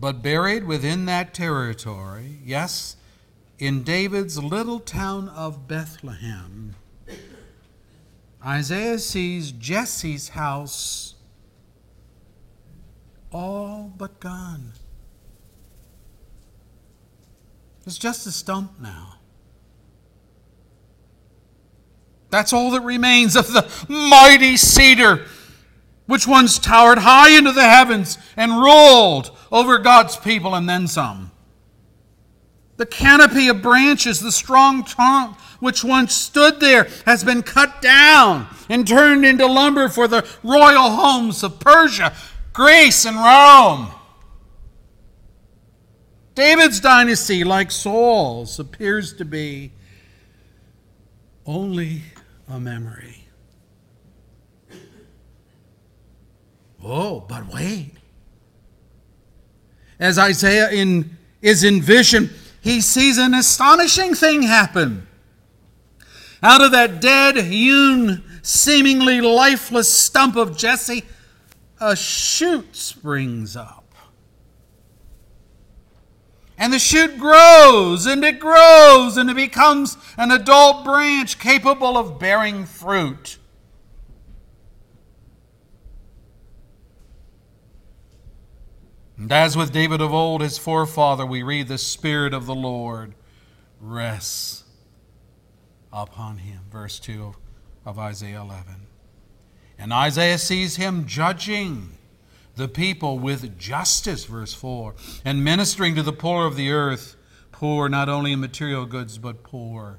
But 0.00 0.22
buried 0.22 0.64
within 0.64 1.06
that 1.06 1.34
territory, 1.34 2.38
yes, 2.44 2.96
in 3.58 3.82
David's 3.82 4.42
little 4.42 4.78
town 4.78 5.28
of 5.30 5.66
Bethlehem, 5.66 6.74
Isaiah 8.44 8.98
sees 8.98 9.52
Jesse's 9.52 10.30
house 10.30 11.14
all 13.32 13.92
but 13.96 14.20
gone. 14.20 14.72
It's 17.86 17.98
just 17.98 18.26
a 18.26 18.30
stump 18.30 18.80
now. 18.80 19.14
That's 22.30 22.52
all 22.52 22.70
that 22.72 22.82
remains 22.82 23.36
of 23.36 23.48
the 23.48 23.66
mighty 23.88 24.56
cedar, 24.56 25.24
which 26.06 26.26
once 26.26 26.58
towered 26.58 26.98
high 26.98 27.30
into 27.30 27.52
the 27.52 27.68
heavens 27.68 28.18
and 28.36 28.60
ruled 28.60 29.36
over 29.50 29.78
God's 29.78 30.16
people 30.16 30.54
and 30.54 30.68
then 30.68 30.86
some. 30.86 31.32
The 32.78 32.86
canopy 32.86 33.48
of 33.48 33.60
branches, 33.60 34.20
the 34.20 34.32
strong 34.32 34.84
trunk 34.84 35.36
which 35.60 35.82
once 35.82 36.14
stood 36.14 36.60
there 36.60 36.88
has 37.04 37.24
been 37.24 37.42
cut 37.42 37.82
down 37.82 38.46
and 38.68 38.86
turned 38.86 39.26
into 39.26 39.46
lumber 39.46 39.88
for 39.88 40.06
the 40.06 40.26
royal 40.44 40.90
homes 40.90 41.42
of 41.42 41.58
Persia, 41.58 42.14
Greece, 42.52 43.04
and 43.04 43.16
Rome. 43.16 43.88
David's 46.36 46.78
dynasty, 46.78 47.42
like 47.42 47.72
Saul's, 47.72 48.60
appears 48.60 49.12
to 49.14 49.24
be 49.24 49.72
only 51.44 52.02
a 52.48 52.60
memory. 52.60 53.26
Oh, 56.84 57.26
but 57.28 57.52
wait. 57.52 57.94
As 59.98 60.16
Isaiah 60.16 60.70
in, 60.70 61.16
is 61.42 61.64
in 61.64 61.82
vision, 61.82 62.30
he 62.60 62.80
sees 62.80 63.18
an 63.18 63.34
astonishing 63.34 64.14
thing 64.14 64.42
happen. 64.42 65.06
Out 66.42 66.62
of 66.62 66.72
that 66.72 67.00
dead, 67.00 67.36
hewn, 67.36 68.22
seemingly 68.42 69.20
lifeless 69.20 69.92
stump 69.92 70.36
of 70.36 70.56
Jesse, 70.56 71.04
a 71.80 71.96
shoot 71.96 72.76
springs 72.76 73.56
up. 73.56 73.84
And 76.56 76.72
the 76.72 76.78
shoot 76.78 77.18
grows 77.18 78.06
and 78.06 78.24
it 78.24 78.40
grows 78.40 79.16
and 79.16 79.30
it 79.30 79.36
becomes 79.36 79.96
an 80.16 80.32
adult 80.32 80.84
branch 80.84 81.38
capable 81.38 81.96
of 81.96 82.18
bearing 82.18 82.66
fruit. 82.66 83.38
And 89.18 89.32
as 89.32 89.56
with 89.56 89.72
David 89.72 90.00
of 90.00 90.14
old, 90.14 90.40
his 90.40 90.58
forefather, 90.58 91.26
we 91.26 91.42
read 91.42 91.66
the 91.66 91.76
Spirit 91.76 92.32
of 92.32 92.46
the 92.46 92.54
Lord 92.54 93.14
rests 93.80 94.64
upon 95.92 96.38
him. 96.38 96.60
Verse 96.70 97.00
2 97.00 97.34
of 97.84 97.98
Isaiah 97.98 98.40
11. 98.40 98.86
And 99.76 99.92
Isaiah 99.92 100.38
sees 100.38 100.76
him 100.76 101.06
judging 101.06 101.90
the 102.54 102.68
people 102.68 103.18
with 103.18 103.58
justice, 103.58 104.24
verse 104.24 104.52
4, 104.52 104.94
and 105.24 105.44
ministering 105.44 105.94
to 105.94 106.02
the 106.02 106.12
poor 106.12 106.46
of 106.46 106.56
the 106.56 106.70
earth, 106.70 107.16
poor 107.52 107.88
not 107.88 108.08
only 108.08 108.32
in 108.32 108.40
material 108.40 108.84
goods, 108.84 109.18
but 109.18 109.42
poor 109.42 109.98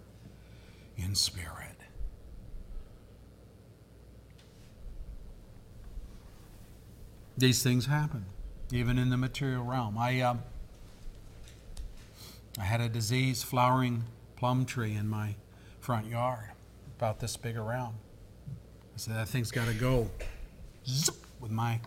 in 0.98 1.16
spirit. 1.16 1.78
These 7.38 7.64
things 7.64 7.86
happen, 7.86 8.26
even 8.72 8.98
in 8.98 9.10
the 9.10 9.18
material 9.18 9.64
realm. 9.64 9.98
I, 9.98 10.22
uh, 10.22 10.36
I 12.60 12.64
had 12.64 12.82
a 12.82 12.90
diseased 12.90 13.46
flowering 13.46 14.04
plum 14.36 14.66
tree 14.66 14.96
in 14.96 15.08
my 15.08 15.36
front 15.80 16.08
yard, 16.08 16.52
about 16.98 17.20
this 17.20 17.36
big 17.36 17.58
around. 17.58 17.96
I 18.48 18.98
said, 18.98 19.16
That 19.16 19.28
thing's 19.28 19.52
got 19.52 19.68
to 19.68 19.74
go. 19.74 20.10
Zip, 20.88 21.16
with 21.40 21.52
my 21.52 21.80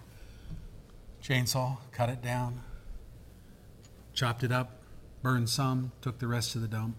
chainsaw, 1.22 1.78
cut 1.92 2.08
it 2.08 2.22
down, 2.22 2.62
chopped 4.12 4.42
it 4.42 4.50
up, 4.50 4.82
burned 5.22 5.48
some, 5.48 5.92
took 6.00 6.18
the 6.18 6.26
rest 6.26 6.52
to 6.52 6.58
the 6.58 6.68
dump. 6.68 6.96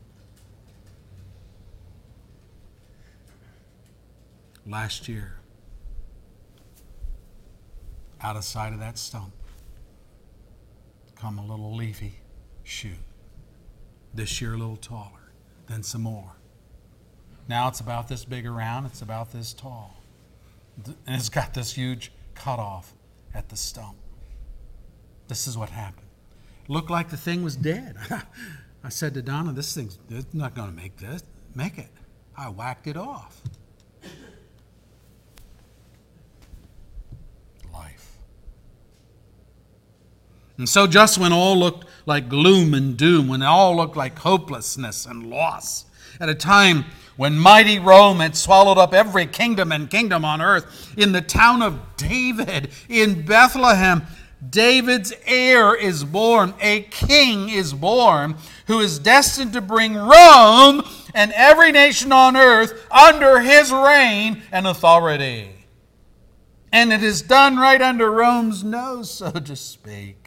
Last 4.65 5.09
year, 5.09 5.39
out 8.21 8.37
of 8.37 8.45
sight 8.45 8.71
of 8.71 8.79
that 8.79 8.97
stump, 8.97 9.33
come 11.23 11.39
a 11.39 11.45
little 11.45 11.73
leafy 11.73 12.19
shoot. 12.63 12.97
This 14.13 14.41
year, 14.41 14.55
a 14.55 14.57
little 14.57 14.75
taller, 14.75 15.31
then 15.67 15.81
some 15.81 16.01
more. 16.01 16.33
Now 17.47 17.69
it's 17.69 17.79
about 17.79 18.09
this 18.09 18.25
big 18.25 18.45
around, 18.45 18.87
it's 18.87 19.01
about 19.01 19.31
this 19.31 19.53
tall. 19.53 20.03
And 20.85 21.15
it's 21.15 21.29
got 21.29 21.53
this 21.53 21.71
huge 21.73 22.11
cutoff 22.35 22.93
at 23.33 23.47
the 23.47 23.55
stump. 23.55 23.95
This 25.29 25.47
is 25.47 25.57
what 25.57 25.69
happened. 25.69 26.07
Looked 26.67 26.89
like 26.89 27.09
the 27.09 27.15
thing 27.15 27.41
was 27.41 27.55
dead. 27.55 27.95
I 28.83 28.89
said 28.89 29.13
to 29.13 29.21
Donna, 29.21 29.53
this 29.53 29.73
thing's 29.73 29.97
not 30.33 30.53
going 30.53 30.71
to 30.71 30.75
make 30.75 30.97
this. 30.97 31.23
Make 31.55 31.77
it. 31.77 31.89
I 32.37 32.49
whacked 32.49 32.87
it 32.87 32.97
off. 32.97 33.41
Life. 37.71 38.13
And 40.57 40.69
so, 40.69 40.85
just 40.85 41.17
when 41.17 41.33
all 41.33 41.57
looked 41.57 41.85
like 42.05 42.29
gloom 42.29 42.73
and 42.73 42.95
doom, 42.95 43.27
when 43.27 43.41
all 43.41 43.75
looked 43.75 43.97
like 43.97 44.19
hopelessness 44.19 45.05
and 45.05 45.29
loss, 45.29 45.85
at 46.19 46.29
a 46.29 46.35
time 46.35 46.85
when 47.15 47.37
mighty 47.37 47.79
Rome 47.79 48.19
had 48.19 48.35
swallowed 48.35 48.77
up 48.77 48.93
every 48.93 49.25
kingdom 49.25 49.71
and 49.71 49.89
kingdom 49.89 50.23
on 50.23 50.41
earth, 50.41 50.93
in 50.97 51.11
the 51.11 51.21
town 51.21 51.61
of 51.61 51.79
David, 51.97 52.69
in 52.87 53.25
Bethlehem, 53.25 54.03
David's 54.49 55.13
heir 55.25 55.73
is 55.75 56.03
born, 56.03 56.53
a 56.59 56.81
king 56.81 57.49
is 57.49 57.73
born, 57.73 58.35
who 58.67 58.79
is 58.79 58.99
destined 58.99 59.53
to 59.53 59.61
bring 59.61 59.95
Rome 59.95 60.83
and 61.13 61.31
every 61.33 61.71
nation 61.71 62.11
on 62.11 62.35
earth 62.35 62.87
under 62.91 63.39
his 63.39 63.71
reign 63.71 64.41
and 64.51 64.67
authority. 64.67 65.49
And 66.71 66.91
it 66.91 67.03
is 67.03 67.21
done 67.21 67.57
right 67.57 67.81
under 67.81 68.11
Rome's 68.11 68.63
nose, 68.63 69.11
so 69.11 69.31
to 69.31 69.55
speak, 69.55 70.22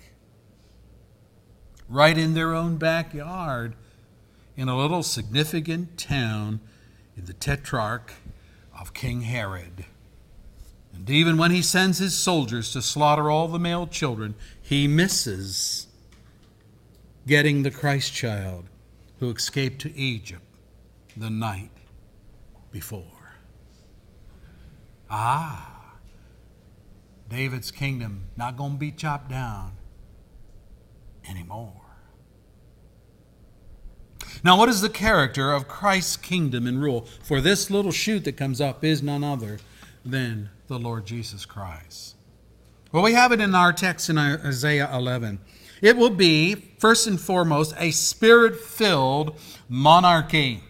right 1.88 2.16
in 2.16 2.34
their 2.34 2.54
own 2.54 2.76
backyard, 2.76 3.74
in 4.56 4.68
a 4.68 4.76
little 4.76 5.02
significant 5.02 5.98
town 5.98 6.60
in 7.16 7.26
the 7.26 7.32
tetrarch 7.32 8.14
of 8.78 8.94
King 8.94 9.22
Herod. 9.22 9.84
And 10.94 11.08
even 11.10 11.36
when 11.36 11.50
he 11.50 11.62
sends 11.62 11.98
his 11.98 12.14
soldiers 12.14 12.72
to 12.72 12.80
slaughter 12.80 13.30
all 13.30 13.48
the 13.48 13.58
male 13.58 13.86
children, 13.86 14.34
he 14.62 14.88
misses 14.88 15.86
getting 17.26 17.62
the 17.62 17.70
Christ 17.70 18.14
child 18.14 18.64
who 19.20 19.30
escaped 19.30 19.80
to 19.82 19.94
Egypt 19.96 20.42
the 21.16 21.30
night 21.30 21.70
before. 22.70 23.02
Ah, 25.10 25.94
David's 27.28 27.70
kingdom 27.70 28.24
not 28.36 28.56
going 28.56 28.72
to 28.72 28.78
be 28.78 28.90
chopped 28.90 29.30
down 29.30 29.72
anymore. 31.28 31.82
Now, 34.44 34.58
what 34.58 34.68
is 34.68 34.80
the 34.80 34.88
character 34.88 35.52
of 35.52 35.66
Christ's 35.66 36.16
kingdom 36.16 36.66
and 36.66 36.80
rule? 36.80 37.06
For 37.22 37.40
this 37.40 37.70
little 37.70 37.92
shoot 37.92 38.24
that 38.24 38.36
comes 38.36 38.60
up 38.60 38.84
is 38.84 39.02
none 39.02 39.24
other 39.24 39.58
than 40.04 40.50
the 40.68 40.78
Lord 40.78 41.06
Jesus 41.06 41.44
Christ. 41.44 42.14
Well, 42.92 43.02
we 43.02 43.14
have 43.14 43.32
it 43.32 43.40
in 43.40 43.54
our 43.54 43.72
text 43.72 44.08
in 44.08 44.18
Isaiah 44.18 44.90
11. 44.92 45.40
It 45.82 45.96
will 45.96 46.10
be, 46.10 46.54
first 46.78 47.06
and 47.06 47.20
foremost, 47.20 47.74
a 47.78 47.90
spirit 47.90 48.56
filled 48.56 49.38
monarchy. 49.68 50.62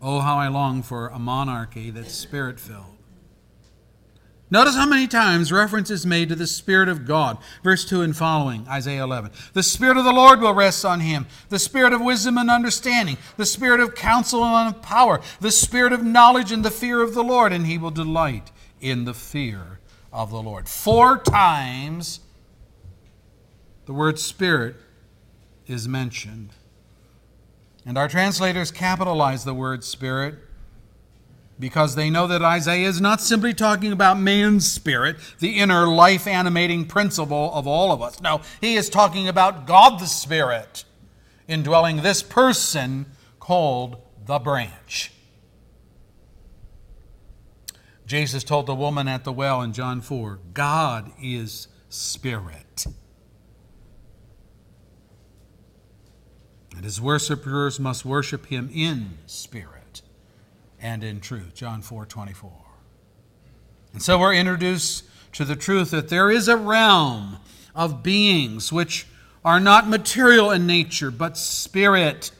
Oh, 0.00 0.20
how 0.20 0.36
I 0.36 0.48
long 0.48 0.82
for 0.82 1.08
a 1.08 1.18
monarchy 1.18 1.90
that's 1.90 2.12
spirit 2.12 2.60
filled. 2.60 2.93
Notice 4.54 4.76
how 4.76 4.86
many 4.86 5.08
times 5.08 5.50
reference 5.50 5.90
is 5.90 6.06
made 6.06 6.28
to 6.28 6.36
the 6.36 6.46
Spirit 6.46 6.88
of 6.88 7.04
God. 7.04 7.38
Verse 7.64 7.84
2 7.84 8.02
and 8.02 8.16
following, 8.16 8.64
Isaiah 8.68 9.02
11. 9.02 9.32
The 9.52 9.64
Spirit 9.64 9.96
of 9.96 10.04
the 10.04 10.12
Lord 10.12 10.40
will 10.40 10.54
rest 10.54 10.84
on 10.84 11.00
him, 11.00 11.26
the 11.48 11.58
Spirit 11.58 11.92
of 11.92 12.00
wisdom 12.00 12.38
and 12.38 12.48
understanding, 12.48 13.18
the 13.36 13.46
Spirit 13.46 13.80
of 13.80 13.96
counsel 13.96 14.44
and 14.44 14.72
of 14.72 14.80
power, 14.80 15.20
the 15.40 15.50
Spirit 15.50 15.92
of 15.92 16.04
knowledge 16.04 16.52
and 16.52 16.64
the 16.64 16.70
fear 16.70 17.02
of 17.02 17.14
the 17.14 17.24
Lord, 17.24 17.52
and 17.52 17.66
he 17.66 17.78
will 17.78 17.90
delight 17.90 18.52
in 18.80 19.06
the 19.06 19.12
fear 19.12 19.80
of 20.12 20.30
the 20.30 20.40
Lord. 20.40 20.68
Four 20.68 21.18
times 21.18 22.20
the 23.86 23.92
word 23.92 24.20
Spirit 24.20 24.76
is 25.66 25.88
mentioned. 25.88 26.50
And 27.84 27.98
our 27.98 28.06
translators 28.06 28.70
capitalize 28.70 29.44
the 29.44 29.52
word 29.52 29.82
Spirit 29.82 30.36
because 31.58 31.94
they 31.94 32.10
know 32.10 32.26
that 32.26 32.42
Isaiah 32.42 32.88
is 32.88 33.00
not 33.00 33.20
simply 33.20 33.54
talking 33.54 33.92
about 33.92 34.18
man's 34.18 34.70
spirit, 34.70 35.16
the 35.38 35.58
inner 35.58 35.86
life 35.86 36.26
animating 36.26 36.86
principle 36.86 37.52
of 37.54 37.66
all 37.66 37.92
of 37.92 38.02
us. 38.02 38.20
No, 38.20 38.40
he 38.60 38.74
is 38.74 38.90
talking 38.90 39.28
about 39.28 39.66
God 39.66 40.00
the 40.00 40.06
Spirit 40.06 40.84
indwelling 41.46 41.98
this 41.98 42.22
person 42.22 43.06
called 43.38 43.98
the 44.24 44.38
branch. 44.38 45.12
Jesus 48.06 48.44
told 48.44 48.66
the 48.66 48.74
woman 48.74 49.08
at 49.08 49.24
the 49.24 49.32
well 49.32 49.62
in 49.62 49.72
John 49.72 50.00
4 50.00 50.40
God 50.52 51.12
is 51.22 51.68
spirit. 51.88 52.86
And 56.74 56.84
his 56.84 57.00
worshippers 57.00 57.78
must 57.78 58.04
worship 58.04 58.46
him 58.46 58.68
in 58.74 59.18
spirit 59.26 59.83
and 60.80 61.02
in 61.04 61.20
truth. 61.20 61.54
John 61.54 61.82
4 61.82 62.06
24. 62.06 62.52
And 63.92 64.02
so 64.02 64.18
we're 64.18 64.34
introduced 64.34 65.04
to 65.32 65.44
the 65.44 65.56
truth 65.56 65.90
that 65.90 66.08
there 66.08 66.30
is 66.30 66.48
a 66.48 66.56
realm 66.56 67.38
of 67.74 68.02
beings 68.02 68.72
which 68.72 69.06
are 69.44 69.60
not 69.60 69.88
material 69.88 70.50
in 70.50 70.66
nature, 70.66 71.10
but 71.10 71.36
spirit. 71.36 72.30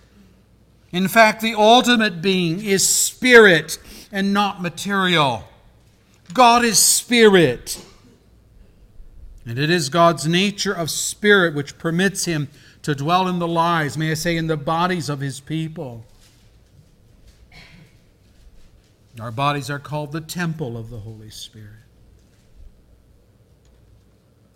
In 0.91 1.09
fact, 1.09 1.43
the 1.43 1.55
ultimate 1.55 2.23
being 2.23 2.65
is 2.65 2.89
spirit 2.89 3.79
and 4.11 4.33
not 4.33 4.63
material. 4.63 5.45
God 6.33 6.65
is 6.65 6.79
spirit. 6.79 7.85
And 9.47 9.59
it 9.59 9.71
is 9.71 9.89
God's 9.89 10.27
nature 10.27 10.73
of 10.73 10.91
spirit 10.91 11.55
which 11.55 11.79
permits 11.79 12.25
him 12.25 12.49
to 12.83 12.95
dwell 12.95 13.29
in 13.29 13.39
the 13.39 13.49
lives, 13.49 13.99
may 13.99 14.11
I 14.11 14.15
say, 14.15 14.37
in 14.37 14.47
the 14.47 14.57
bodies 14.57 15.09
of 15.09 15.21
his 15.21 15.41
people. 15.41 16.05
Our 19.21 19.31
bodies 19.31 19.71
are 19.71 19.79
called 19.79 20.13
the 20.13 20.21
temple 20.21 20.77
of 20.77 20.91
the 20.91 20.99
Holy 20.99 21.31
Spirit. 21.31 21.71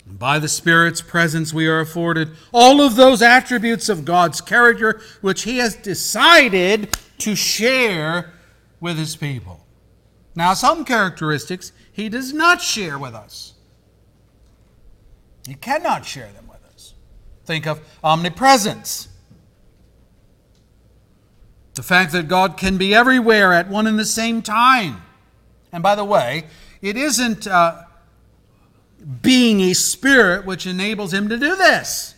And 0.08 0.18
by 0.18 0.38
the 0.38 0.48
Spirit's 0.48 1.00
presence, 1.00 1.52
we 1.52 1.66
are 1.66 1.80
afforded 1.80 2.30
all 2.52 2.80
of 2.80 2.96
those 2.96 3.22
attributes 3.22 3.88
of 3.88 4.04
God's 4.04 4.40
character 4.40 5.00
which 5.20 5.42
He 5.42 5.58
has 5.58 5.76
decided 5.76 6.96
to 7.18 7.36
share 7.36 8.32
with 8.80 8.96
His 8.96 9.16
people. 9.16 9.66
Now, 10.34 10.54
some 10.54 10.84
characteristics 10.84 11.72
He 11.92 12.08
does 12.08 12.32
not 12.32 12.62
share 12.62 12.98
with 12.98 13.14
us. 13.14 13.54
He 15.46 15.54
cannot 15.54 16.04
share 16.04 16.30
them 16.32 16.48
with 16.48 16.64
us. 16.74 16.94
Think 17.44 17.66
of 17.66 17.80
omnipresence. 18.02 19.07
The 21.78 21.84
fact 21.84 22.10
that 22.10 22.26
God 22.26 22.56
can 22.56 22.76
be 22.76 22.92
everywhere 22.92 23.52
at 23.52 23.68
one 23.68 23.86
and 23.86 23.96
the 23.96 24.04
same 24.04 24.42
time. 24.42 25.00
And 25.70 25.80
by 25.80 25.94
the 25.94 26.04
way, 26.04 26.46
it 26.82 26.96
isn't 26.96 27.46
uh, 27.46 27.84
being 29.22 29.60
a 29.60 29.74
spirit 29.74 30.44
which 30.44 30.66
enables 30.66 31.14
him 31.14 31.28
to 31.28 31.38
do 31.38 31.54
this. 31.54 32.16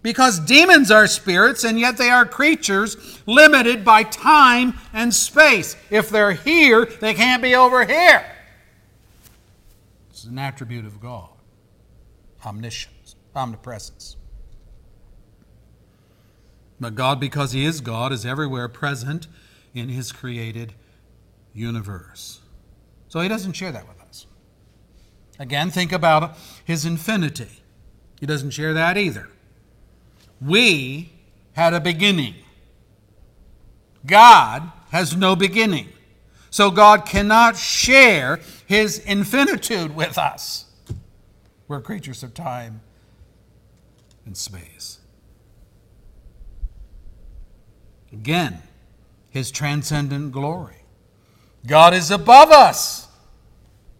Because 0.00 0.38
demons 0.38 0.92
are 0.92 1.08
spirits, 1.08 1.64
and 1.64 1.80
yet 1.80 1.96
they 1.96 2.08
are 2.08 2.24
creatures 2.24 3.20
limited 3.26 3.84
by 3.84 4.04
time 4.04 4.74
and 4.92 5.12
space. 5.12 5.74
If 5.90 6.08
they're 6.10 6.30
here, 6.30 6.84
they 6.84 7.14
can't 7.14 7.42
be 7.42 7.56
over 7.56 7.84
here. 7.84 8.24
It's 10.10 10.22
an 10.22 10.38
attribute 10.38 10.86
of 10.86 11.00
God 11.00 11.30
omniscience, 12.44 13.16
omnipresence. 13.34 14.16
But 16.80 16.94
God, 16.94 17.20
because 17.20 17.52
He 17.52 17.64
is 17.64 17.80
God, 17.80 18.12
is 18.12 18.26
everywhere 18.26 18.68
present 18.68 19.26
in 19.74 19.88
His 19.88 20.12
created 20.12 20.74
universe. 21.54 22.40
So 23.08 23.20
He 23.20 23.28
doesn't 23.28 23.54
share 23.54 23.72
that 23.72 23.88
with 23.88 24.00
us. 24.00 24.26
Again, 25.38 25.70
think 25.70 25.92
about 25.92 26.36
His 26.64 26.84
infinity. 26.84 27.62
He 28.20 28.26
doesn't 28.26 28.50
share 28.50 28.74
that 28.74 28.96
either. 28.96 29.28
we 30.40 31.12
had 31.52 31.72
a 31.72 31.80
beginning. 31.80 32.34
God 34.04 34.70
has 34.90 35.16
no 35.16 35.34
beginning. 35.34 35.88
So 36.50 36.70
God 36.70 37.06
cannot 37.06 37.56
share 37.56 38.40
his 38.66 38.98
infinitude 38.98 39.94
with 39.94 40.16
us. 40.16 40.66
We're 41.68 41.80
creatures 41.80 42.22
of 42.22 42.34
time 42.34 42.80
and 44.24 44.36
space. 44.36 44.95
Again, 48.20 48.62
his 49.28 49.50
transcendent 49.50 50.32
glory. 50.32 50.82
God 51.66 51.92
is 51.92 52.10
above 52.10 52.50
us 52.50 53.08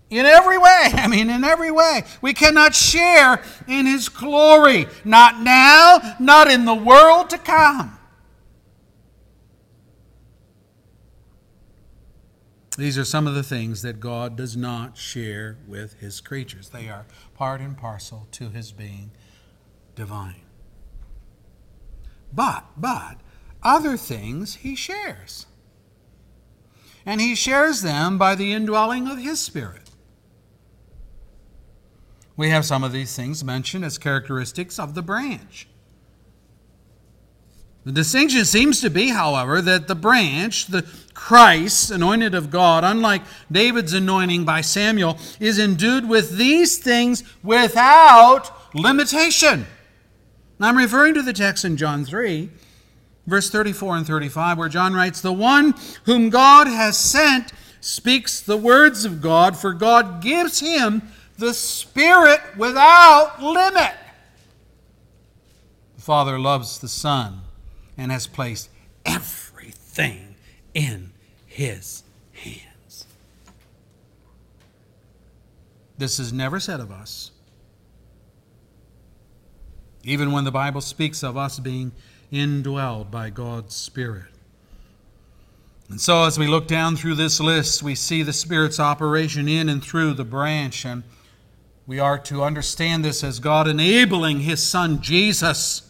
in 0.09 0.25
every 0.25 0.57
way. 0.57 0.65
I 0.95 1.07
mean, 1.07 1.29
in 1.29 1.45
every 1.45 1.71
way. 1.71 2.03
We 2.23 2.33
cannot 2.33 2.75
share 2.75 3.43
in 3.69 3.85
his 3.85 4.09
glory. 4.09 4.87
Not 5.05 5.41
now, 5.41 6.17
not 6.19 6.51
in 6.51 6.65
the 6.65 6.75
world 6.75 7.29
to 7.31 7.39
come. 7.39 7.99
These 12.79 12.97
are 12.97 13.05
some 13.05 13.27
of 13.27 13.35
the 13.35 13.43
things 13.43 13.83
that 13.83 14.01
God 14.01 14.35
does 14.35 14.57
not 14.57 14.97
share 14.97 15.59
with 15.69 16.01
his 16.01 16.23
creatures. 16.23 16.71
They 16.71 16.89
are 16.89 17.05
part 17.35 17.61
and 17.61 17.77
parcel 17.77 18.29
to 18.33 18.49
his 18.49 18.73
being 18.73 19.11
divine. 19.95 20.43
But, 22.33 22.65
but, 22.77 23.17
other 23.67 23.97
things 23.97 24.55
he 24.55 24.77
shares. 24.77 25.47
And 27.05 27.21
he 27.21 27.35
shares 27.35 27.83
them 27.83 28.17
by 28.17 28.37
the 28.37 28.53
indwelling 28.53 29.09
of 29.09 29.19
his 29.19 29.41
Spirit. 29.41 29.91
We 32.37 32.51
have 32.51 32.65
some 32.65 32.85
of 32.85 32.93
these 32.93 33.17
things 33.17 33.43
mentioned 33.43 33.85
as 33.85 33.99
characteristics 33.99 34.79
of 34.79 34.95
the 34.95 35.03
branch. 35.03 35.67
The 37.85 37.93
distinction 37.93 38.45
seems 38.45 38.81
to 38.81 38.91
be, 38.91 39.09
however, 39.09 39.61
that 39.63 39.89
the 39.89 39.95
branch, 39.95 40.67
the 40.67 40.87
Christ, 41.15 41.91
anointed 41.91 42.35
of 42.35 42.51
God, 42.51 42.85
unlike 42.85 43.23
David's 43.51 43.93
anointing 43.93 44.45
by 44.45 44.61
Samuel, 44.61 45.19
is 45.41 45.59
endued 45.59 46.09
with 46.09 46.37
these 46.37 46.79
things 46.79 47.23
without 47.43 48.51
limitation. 48.75 49.67
I'm 50.61 50.77
referring 50.77 51.15
to 51.15 51.23
the 51.23 51.33
text 51.33 51.65
in 51.65 51.77
John 51.77 52.05
3, 52.05 52.51
verse 53.27 53.51
34 53.51 53.97
and 53.99 54.07
35, 54.07 54.59
where 54.59 54.69
John 54.69 54.95
writes, 54.95 55.21
The 55.21 55.33
one 55.33 55.75
whom 56.05 56.31
God 56.31 56.67
has 56.67 56.97
sent 56.97 57.53
speaks 57.81 58.41
the 58.41 58.57
words 58.57 59.05
of 59.05 59.21
God, 59.21 59.57
for 59.57 59.73
God 59.73 60.23
gives 60.23 60.61
him 60.61 61.03
the 61.39 61.55
Spirit 61.55 62.41
without 62.57 63.43
limit. 63.43 63.95
The 65.97 66.03
Father 66.03 66.39
loves 66.39 66.79
the 66.79 66.89
Son 66.89 67.43
and 67.97 68.11
has 68.11 68.27
placed 68.27 68.71
everything 69.05 70.37
in 70.75 71.13
his 71.47 72.03
hands. 72.33 73.07
This 75.99 76.19
is 76.19 76.33
never 76.33 76.61
said 76.61 76.81
of 76.81 76.91
us. 76.91 77.31
Even 80.05 80.31
when 80.31 80.45
the 80.45 80.53
Bible 80.53 80.81
speaks 80.81 81.25
of 81.25 81.37
us 81.37 81.59
being 81.59 81.93
indwelled 82.33 83.11
by 83.11 83.31
God's 83.31 83.75
Spirit. 83.75 84.33
And 85.89 86.01
so, 86.01 86.25
as 86.25 86.39
we 86.39 86.49
look 86.49 86.67
down 86.67 86.97
through 86.97 87.15
this 87.15 87.39
list, 87.39 87.83
we 87.83 87.95
see 87.95 88.23
the 88.23 88.33
Spirit's 88.33 88.81
operation 88.81 89.49
in 89.49 89.69
and 89.69 89.83
through 89.83 90.15
the 90.15 90.25
branch, 90.25 90.85
and 90.85 91.05
we 91.87 92.01
are 92.01 92.19
to 92.19 92.43
understand 92.43 93.05
this 93.05 93.23
as 93.23 93.39
God 93.39 93.69
enabling 93.69 94.41
His 94.41 94.63
Son 94.63 95.01
Jesus 95.01 95.89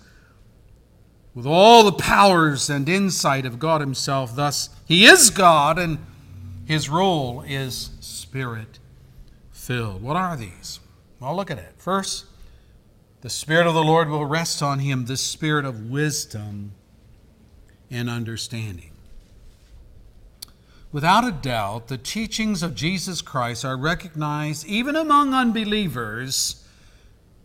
with 1.34 1.46
all 1.46 1.84
the 1.84 1.92
powers 1.92 2.68
and 2.68 2.88
insight 2.88 3.46
of 3.46 3.58
God 3.58 3.80
Himself. 3.80 4.36
Thus, 4.36 4.68
He 4.86 5.06
is 5.06 5.30
God, 5.30 5.78
and 5.78 5.98
His 6.66 6.90
role 6.90 7.42
is 7.46 7.90
Spirit 8.00 8.78
filled. 9.50 10.02
What 10.02 10.16
are 10.16 10.36
these? 10.36 10.80
Well, 11.20 11.34
look 11.34 11.50
at 11.50 11.58
it. 11.58 11.72
First, 11.78 12.26
the 13.26 13.30
Spirit 13.30 13.66
of 13.66 13.74
the 13.74 13.82
Lord 13.82 14.08
will 14.08 14.24
rest 14.24 14.62
on 14.62 14.78
him, 14.78 15.06
the 15.06 15.16
Spirit 15.16 15.64
of 15.64 15.90
wisdom 15.90 16.70
and 17.90 18.08
understanding. 18.08 18.92
Without 20.92 21.26
a 21.26 21.32
doubt, 21.32 21.88
the 21.88 21.98
teachings 21.98 22.62
of 22.62 22.76
Jesus 22.76 23.22
Christ 23.22 23.64
are 23.64 23.76
recognized, 23.76 24.64
even 24.66 24.94
among 24.94 25.34
unbelievers, 25.34 26.64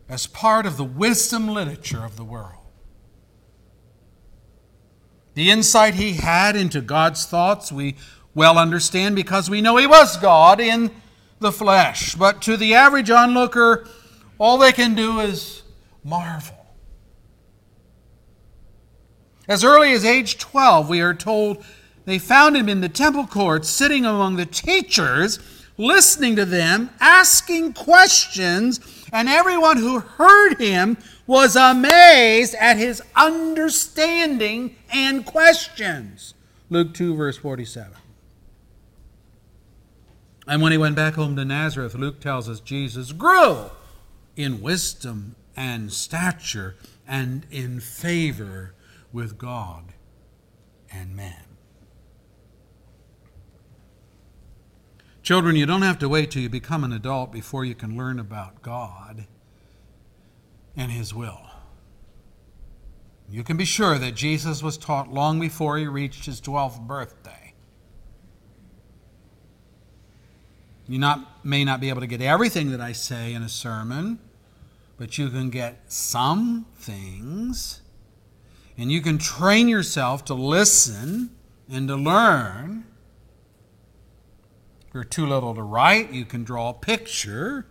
as 0.08 0.28
part 0.28 0.68
of 0.68 0.78
the 0.78 0.84
wisdom 0.84 1.48
literature 1.48 2.06
of 2.06 2.16
the 2.16 2.26
world. 2.26 2.62
The 5.34 5.50
insight 5.50 5.96
he 5.96 6.14
had 6.14 6.56
into 6.56 6.82
God's 6.82 7.26
thoughts 7.26 7.72
we 7.72 7.96
well 8.36 8.60
understand 8.60 9.16
because 9.16 9.50
we 9.50 9.62
know 9.62 9.78
he 9.78 9.88
was 9.88 10.16
God 10.18 10.60
in 10.60 10.92
the 11.40 11.52
flesh. 11.52 12.14
But 12.14 12.40
to 12.44 12.56
the 12.56 12.76
average 12.76 13.10
onlooker, 13.10 13.88
all 14.38 14.60
they 14.60 14.74
can 14.74 14.94
do 14.94 15.22
is 15.22 15.61
marvel. 16.04 16.58
As 19.48 19.64
early 19.64 19.92
as 19.92 20.06
age 20.06 20.38
12, 20.38 20.88
we 20.88 21.02
are 21.02 21.14
told 21.14 21.64
they 22.06 22.20
found 22.20 22.56
him 22.56 22.70
in 22.70 22.82
the 22.82 22.90
temple 22.90 23.28
courts, 23.28 23.70
sitting 23.70 24.06
among 24.06 24.36
the 24.36 24.46
teachers, 24.46 25.40
listening 25.78 26.36
to 26.36 26.46
them, 26.46 26.90
asking 27.00 27.74
questions, 27.74 28.80
and 29.12 29.28
everyone 29.28 29.78
who 29.78 30.00
heard 30.00 30.60
him 30.60 30.98
was 31.28 31.56
amazed 31.56 32.56
at 32.56 32.78
his 32.78 33.02
understanding 33.16 34.76
and 34.92 35.26
questions. 35.26 36.34
Luke 36.70 36.94
2, 36.94 37.16
verse 37.16 37.38
47. 37.38 37.92
And 40.48 40.62
when 40.62 40.72
he 40.72 40.78
went 40.78 40.96
back 40.96 41.14
home 41.16 41.36
to 41.36 41.46
Nazareth, 41.46 41.96
Luke 41.96 42.20
tells 42.20 42.50
us 42.50 42.60
Jesus 42.60 43.12
grew 43.12 43.70
in 44.36 44.62
wisdom 44.62 45.36
and 45.56 45.92
stature 45.92 46.76
and 47.08 47.46
in 47.52 47.80
favor 47.80 48.74
with 49.12 49.38
God 49.38 49.94
and 50.92 51.16
man. 51.16 51.46
Children, 55.24 55.56
you 55.56 55.66
don't 55.66 55.84
have 55.84 56.00
to 56.00 56.10
wait 56.10 56.32
till 56.32 56.42
you 56.42 56.50
become 56.50 56.84
an 56.84 56.92
adult 56.92 57.32
before 57.32 57.64
you 57.64 57.76
can 57.76 57.96
learn 57.96 58.20
about 58.20 58.62
God 58.62 59.28
and 60.76 60.92
His 60.92 61.14
will. 61.14 61.52
You 63.32 63.46
can 63.46 63.56
be 63.56 63.66
sure 63.66 63.98
that 63.98 64.14
Jesus 64.14 64.62
was 64.62 64.78
taught 64.78 65.12
long 65.12 65.40
before 65.40 65.78
he 65.78 65.88
reached 65.88 66.26
his 66.26 66.42
12th 66.42 66.86
birthday. 66.86 67.54
You 70.86 71.00
not, 71.00 71.46
may 71.46 71.64
not 71.64 71.80
be 71.80 71.88
able 71.88 72.02
to 72.02 72.08
get 72.08 72.22
everything 72.22 72.72
that 72.72 72.82
I 72.82 72.92
say 72.92 73.34
in 73.34 73.42
a 73.42 73.48
sermon, 73.48 74.20
but 75.02 75.18
you 75.18 75.32
can 75.32 75.50
get 75.50 75.92
some 75.92 76.64
things 76.76 77.82
and 78.78 78.92
you 78.92 79.02
can 79.02 79.18
train 79.18 79.68
yourself 79.68 80.24
to 80.24 80.36
listen 80.36 81.32
and 81.68 81.88
to 81.88 81.96
learn. 81.96 82.86
If 84.88 84.94
you're 84.94 85.04
too 85.04 85.26
little 85.26 85.56
to 85.56 85.64
write, 85.64 86.14
you 86.14 86.24
can 86.24 86.44
draw 86.44 86.70
a 86.70 86.74
picture 86.76 87.66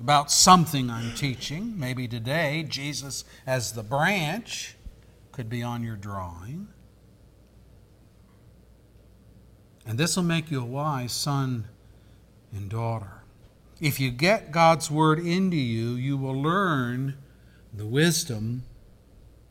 about 0.00 0.30
something 0.30 0.88
I'm 0.88 1.12
teaching. 1.12 1.78
Maybe 1.78 2.08
today, 2.08 2.64
Jesus 2.66 3.26
as 3.46 3.72
the 3.72 3.82
branch 3.82 4.76
could 5.32 5.50
be 5.50 5.62
on 5.62 5.84
your 5.84 5.96
drawing. 5.96 6.68
And 9.84 9.98
this 9.98 10.16
will 10.16 10.22
make 10.22 10.50
you 10.50 10.62
a 10.62 10.64
wise 10.64 11.12
son 11.12 11.68
and 12.54 12.70
daughter. 12.70 13.23
If 13.80 13.98
you 13.98 14.10
get 14.10 14.52
God's 14.52 14.90
word 14.90 15.18
into 15.18 15.56
you, 15.56 15.90
you 15.94 16.16
will 16.16 16.40
learn 16.40 17.16
the 17.72 17.86
wisdom 17.86 18.62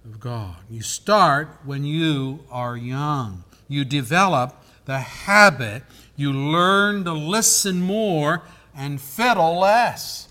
of 0.05 0.19
God. 0.19 0.55
You 0.69 0.81
start 0.81 1.49
when 1.65 1.83
you 1.83 2.45
are 2.49 2.77
young. 2.77 3.43
You 3.67 3.83
develop 3.85 4.63
the 4.85 4.99
habit. 4.99 5.83
You 6.15 6.31
learn 6.31 7.03
to 7.03 7.13
listen 7.13 7.81
more 7.81 8.43
and 8.75 8.99
fiddle 8.99 9.59
less. 9.59 10.29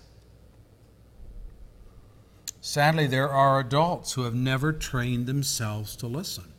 Sadly, 2.61 3.07
there 3.07 3.29
are 3.29 3.61
adults 3.61 4.13
who 4.13 4.23
have 4.23 4.35
never 4.35 4.73
trained 4.73 5.27
themselves 5.27 5.97
to 5.97 6.07
listen. 6.07 6.53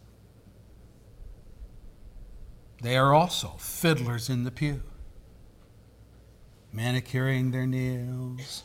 They 2.81 2.97
are 2.97 3.13
also 3.13 3.55
fiddlers 3.57 4.29
in 4.29 4.43
the 4.43 4.51
pew 4.51 4.83
manicuring 6.73 7.51
their 7.51 7.67
nails, 7.67 8.63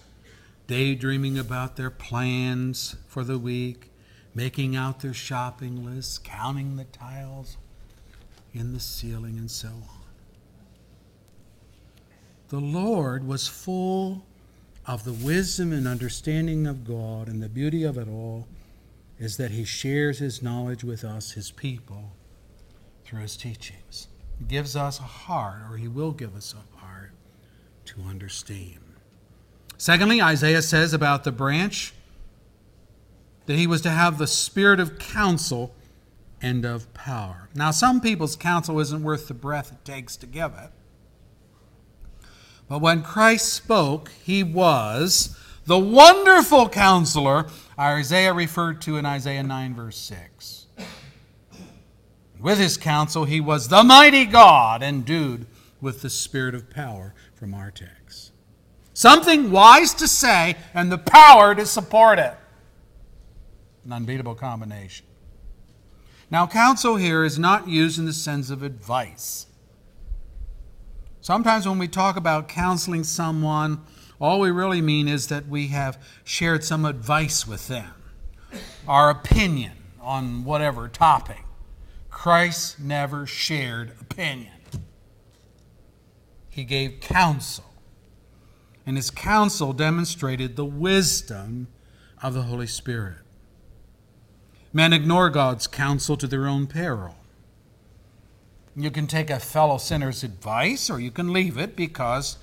daydreaming 0.66 1.38
about 1.38 1.76
their 1.76 1.90
plans 1.90 2.96
for 3.06 3.22
the 3.22 3.38
week, 3.38 3.90
making 4.34 4.74
out 4.74 5.00
their 5.00 5.14
shopping 5.14 5.84
lists, 5.84 6.18
counting 6.18 6.76
the 6.76 6.84
tiles 6.84 7.58
in 8.52 8.72
the 8.72 8.80
ceiling, 8.80 9.36
and 9.36 9.50
so 9.50 9.68
on. 9.68 9.98
The 12.48 12.58
Lord 12.58 13.26
was 13.26 13.46
full 13.46 14.24
of 14.86 15.04
the 15.04 15.12
wisdom 15.12 15.70
and 15.70 15.86
understanding 15.86 16.66
of 16.66 16.86
God 16.86 17.28
and 17.28 17.42
the 17.42 17.48
beauty 17.48 17.84
of 17.84 17.98
it 17.98 18.08
all 18.08 18.48
is 19.18 19.36
that 19.36 19.50
he 19.50 19.64
shares 19.64 20.18
his 20.18 20.42
knowledge 20.42 20.82
with 20.82 21.04
us, 21.04 21.32
his 21.32 21.50
people, 21.50 22.12
through 23.04 23.20
his 23.20 23.36
teachings. 23.36 24.08
He 24.38 24.44
gives 24.44 24.76
us 24.76 24.98
a 24.98 25.02
heart, 25.02 25.60
or 25.70 25.76
he 25.76 25.88
will 25.88 26.12
give 26.12 26.34
us 26.36 26.54
a 26.54 26.56
heart, 26.56 26.77
to 27.88 28.02
understand. 28.02 28.80
Secondly, 29.78 30.20
Isaiah 30.20 30.60
says 30.60 30.92
about 30.92 31.24
the 31.24 31.32
branch 31.32 31.94
that 33.46 33.56
he 33.56 33.66
was 33.66 33.80
to 33.82 33.90
have 33.90 34.18
the 34.18 34.26
spirit 34.26 34.78
of 34.78 34.98
counsel 34.98 35.74
and 36.42 36.66
of 36.66 36.92
power. 36.92 37.48
Now, 37.54 37.70
some 37.70 38.00
people's 38.00 38.36
counsel 38.36 38.78
isn't 38.78 39.02
worth 39.02 39.28
the 39.28 39.34
breath 39.34 39.72
it 39.72 39.84
takes 39.84 40.16
to 40.18 40.26
give 40.26 40.52
it. 40.52 40.70
But 42.68 42.80
when 42.80 43.02
Christ 43.02 43.52
spoke, 43.54 44.10
he 44.22 44.42
was 44.42 45.34
the 45.64 45.78
wonderful 45.78 46.68
counselor 46.68 47.46
Isaiah 47.78 48.34
referred 48.34 48.82
to 48.82 48.98
in 48.98 49.06
Isaiah 49.06 49.42
9, 49.42 49.74
verse 49.74 49.96
6. 49.96 50.66
With 52.38 52.58
his 52.58 52.76
counsel, 52.76 53.24
he 53.24 53.40
was 53.40 53.68
the 53.68 53.82
mighty 53.82 54.26
God 54.26 54.82
endued 54.82 55.46
with 55.80 56.02
the 56.02 56.10
spirit 56.10 56.54
of 56.54 56.70
power 56.70 57.14
from 57.38 57.54
our 57.54 57.70
text. 57.70 58.32
Something 58.92 59.50
wise 59.52 59.94
to 59.94 60.08
say 60.08 60.56
and 60.74 60.90
the 60.90 60.98
power 60.98 61.54
to 61.54 61.64
support 61.64 62.18
it. 62.18 62.34
An 63.84 63.92
unbeatable 63.92 64.34
combination. 64.34 65.06
Now, 66.30 66.46
counsel 66.46 66.96
here 66.96 67.24
is 67.24 67.38
not 67.38 67.68
used 67.68 67.98
in 67.98 68.04
the 68.04 68.12
sense 68.12 68.50
of 68.50 68.62
advice. 68.62 69.46
Sometimes 71.20 71.66
when 71.66 71.78
we 71.78 71.88
talk 71.88 72.16
about 72.16 72.48
counseling 72.48 73.04
someone, 73.04 73.82
all 74.20 74.40
we 74.40 74.50
really 74.50 74.80
mean 74.80 75.08
is 75.08 75.28
that 75.28 75.46
we 75.46 75.68
have 75.68 76.02
shared 76.24 76.64
some 76.64 76.84
advice 76.84 77.46
with 77.46 77.68
them, 77.68 77.92
our 78.86 79.10
opinion 79.10 79.72
on 80.00 80.44
whatever 80.44 80.88
topic. 80.88 81.44
Christ 82.10 82.80
never 82.80 83.26
shared 83.26 83.92
opinion, 84.00 84.54
he 86.58 86.64
gave 86.64 86.98
counsel. 86.98 87.64
And 88.84 88.96
his 88.96 89.10
counsel 89.10 89.72
demonstrated 89.72 90.56
the 90.56 90.64
wisdom 90.64 91.68
of 92.20 92.34
the 92.34 92.42
Holy 92.42 92.66
Spirit. 92.66 93.18
Men 94.72 94.92
ignore 94.92 95.30
God's 95.30 95.68
counsel 95.68 96.16
to 96.16 96.26
their 96.26 96.48
own 96.48 96.66
peril. 96.66 97.14
You 98.74 98.90
can 98.90 99.06
take 99.06 99.30
a 99.30 99.38
fellow 99.38 99.78
sinner's 99.78 100.24
advice 100.24 100.90
or 100.90 100.98
you 100.98 101.12
can 101.12 101.32
leave 101.32 101.56
it 101.56 101.76
because 101.76 102.38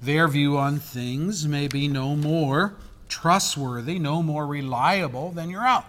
their 0.00 0.28
view 0.28 0.56
on 0.56 0.78
things 0.78 1.46
may 1.46 1.68
be 1.68 1.88
no 1.88 2.16
more 2.16 2.74
trustworthy, 3.08 3.98
no 3.98 4.22
more 4.22 4.46
reliable 4.46 5.30
than 5.30 5.50
your 5.50 5.66
own. 5.68 5.84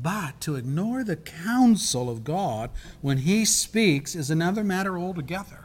But 0.00 0.40
to 0.40 0.56
ignore 0.56 1.04
the 1.04 1.16
counsel 1.16 2.08
of 2.08 2.24
God 2.24 2.70
when 3.02 3.18
He 3.18 3.44
speaks 3.44 4.14
is 4.14 4.30
another 4.30 4.64
matter 4.64 4.98
altogether. 4.98 5.63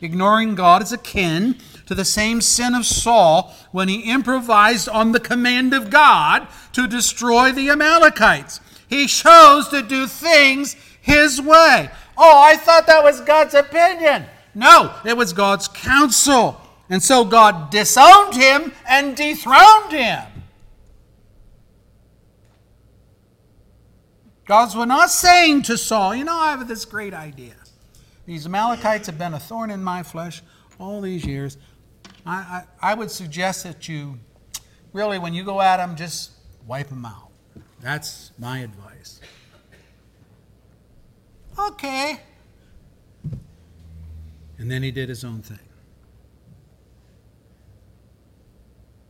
Ignoring 0.00 0.54
God 0.54 0.82
is 0.82 0.92
akin 0.92 1.56
to 1.86 1.94
the 1.94 2.04
same 2.04 2.40
sin 2.40 2.74
of 2.74 2.86
Saul 2.86 3.54
when 3.72 3.88
he 3.88 4.10
improvised 4.10 4.88
on 4.88 5.12
the 5.12 5.20
command 5.20 5.74
of 5.74 5.90
God 5.90 6.46
to 6.72 6.86
destroy 6.86 7.52
the 7.52 7.70
Amalekites. 7.70 8.60
He 8.88 9.06
chose 9.06 9.68
to 9.68 9.82
do 9.82 10.06
things 10.06 10.76
his 11.00 11.40
way. 11.40 11.90
Oh, 12.16 12.42
I 12.42 12.56
thought 12.56 12.86
that 12.86 13.04
was 13.04 13.20
God's 13.20 13.54
opinion. 13.54 14.26
No, 14.54 14.94
it 15.04 15.16
was 15.16 15.32
God's 15.32 15.68
counsel. 15.68 16.60
And 16.88 17.02
so 17.02 17.24
God 17.24 17.70
disowned 17.70 18.34
him 18.34 18.72
and 18.88 19.16
dethroned 19.16 19.92
him. 19.92 20.22
God 24.46 24.74
was 24.76 24.86
not 24.86 25.10
saying 25.10 25.62
to 25.62 25.78
Saul, 25.78 26.14
You 26.14 26.24
know, 26.24 26.36
I 26.36 26.50
have 26.50 26.68
this 26.68 26.84
great 26.84 27.14
idea. 27.14 27.54
These 28.26 28.46
Amalekites 28.46 29.06
have 29.06 29.18
been 29.18 29.34
a 29.34 29.38
thorn 29.38 29.70
in 29.70 29.82
my 29.84 30.02
flesh 30.02 30.42
all 30.78 31.00
these 31.00 31.24
years. 31.24 31.58
I, 32.24 32.64
I, 32.82 32.92
I 32.92 32.94
would 32.94 33.10
suggest 33.10 33.64
that 33.64 33.88
you 33.88 34.18
really, 34.92 35.18
when 35.18 35.34
you 35.34 35.44
go 35.44 35.60
at 35.60 35.76
them, 35.76 35.96
just 35.96 36.32
wipe 36.66 36.88
them 36.88 37.04
out. 37.04 37.28
That's 37.80 38.30
my 38.38 38.60
advice. 38.60 39.20
Okay. 41.58 42.20
And 44.58 44.70
then 44.70 44.82
he 44.82 44.90
did 44.90 45.08
his 45.08 45.24
own 45.24 45.42
thing. 45.42 45.58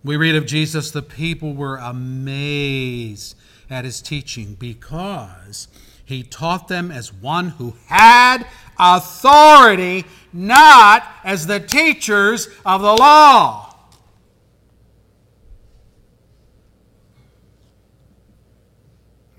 We 0.03 0.17
read 0.17 0.35
of 0.35 0.45
Jesus, 0.45 0.91
the 0.91 1.01
people 1.03 1.55
were 1.55 1.77
amazed 1.77 3.37
at 3.71 3.85
his 3.85 4.03
teaching 4.03 4.55
because 4.55 5.69
he 6.05 6.23
taught 6.23 6.69
them 6.69 6.91
as 6.91 7.13
one 7.13 7.51
who 7.51 7.75
had 7.87 8.47
authority, 8.79 10.05
not 10.33 11.03
as 11.25 11.47
the 11.47 11.61
teachers 11.61 12.49
of 12.67 12.83
the 12.83 12.93
law. 12.93 13.75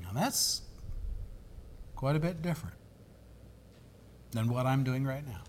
Now 0.02 0.10
that's 0.14 0.62
quite 1.96 2.16
a 2.16 2.20
bit 2.20 2.42
different 2.42 2.76
than 4.32 4.50
what 4.50 4.66
I'm 4.66 4.84
doing 4.84 5.06
right 5.06 5.26
now. 5.26 5.42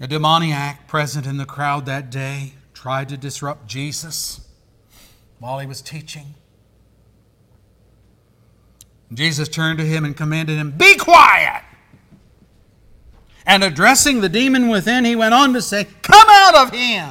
A 0.00 0.06
demoniac 0.06 0.88
present 0.88 1.26
in 1.26 1.36
the 1.36 1.44
crowd 1.44 1.86
that 1.86 2.10
day 2.10 2.54
tried 2.72 3.10
to 3.10 3.18
disrupt 3.18 3.66
Jesus 3.66 4.49
while 5.40 5.58
he 5.58 5.66
was 5.66 5.82
teaching. 5.82 6.34
Jesus 9.12 9.48
turned 9.48 9.78
to 9.78 9.84
him 9.84 10.04
and 10.04 10.16
commanded 10.16 10.56
him, 10.56 10.70
Be 10.70 10.96
quiet! 10.96 11.64
And 13.44 13.64
addressing 13.64 14.20
the 14.20 14.28
demon 14.28 14.68
within, 14.68 15.04
he 15.04 15.16
went 15.16 15.34
on 15.34 15.52
to 15.54 15.62
say, 15.62 15.88
Come 16.02 16.28
out 16.28 16.54
of 16.54 16.70
him! 16.72 17.08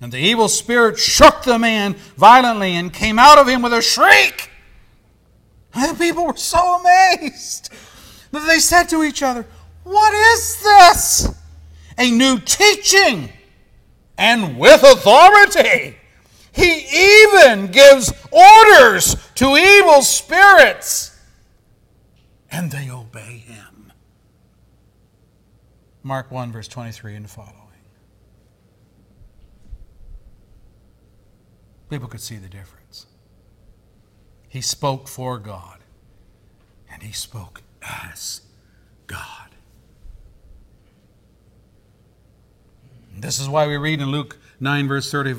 And 0.00 0.10
the 0.10 0.18
evil 0.18 0.48
spirit 0.48 0.98
shook 0.98 1.42
the 1.42 1.58
man 1.58 1.94
violently 2.16 2.72
and 2.72 2.92
came 2.92 3.18
out 3.18 3.38
of 3.38 3.46
him 3.46 3.62
with 3.62 3.72
a 3.72 3.80
shriek. 3.80 4.50
And 5.72 5.94
the 5.94 5.98
people 5.98 6.26
were 6.26 6.36
so 6.36 6.80
amazed 6.80 7.70
that 8.32 8.46
they 8.46 8.58
said 8.58 8.88
to 8.88 9.04
each 9.04 9.22
other, 9.22 9.46
What 9.84 10.12
is 10.12 10.62
this? 10.62 11.34
A 11.98 12.10
new 12.10 12.40
teaching 12.40 13.30
and 14.18 14.58
with 14.58 14.82
authority. 14.82 15.96
He 16.56 16.86
even 17.28 17.66
gives 17.66 18.10
orders 18.32 19.14
to 19.34 19.56
evil 19.56 20.00
spirits, 20.00 21.14
and 22.50 22.70
they 22.70 22.90
obey 22.90 23.44
him. 23.46 23.92
Mark 26.02 26.30
1, 26.30 26.52
verse 26.52 26.66
23 26.66 27.14
and 27.14 27.28
following. 27.28 27.52
People 31.90 32.08
could 32.08 32.22
see 32.22 32.36
the 32.36 32.48
difference. 32.48 33.04
He 34.48 34.62
spoke 34.62 35.08
for 35.08 35.38
God, 35.38 35.80
and 36.90 37.02
he 37.02 37.12
spoke 37.12 37.60
as 37.82 38.40
God. 39.06 39.50
This 43.14 43.38
is 43.38 43.46
why 43.46 43.66
we 43.66 43.76
read 43.76 44.00
in 44.00 44.10
Luke 44.10 44.38
9, 44.58 44.88
verse 44.88 45.10
30, 45.10 45.34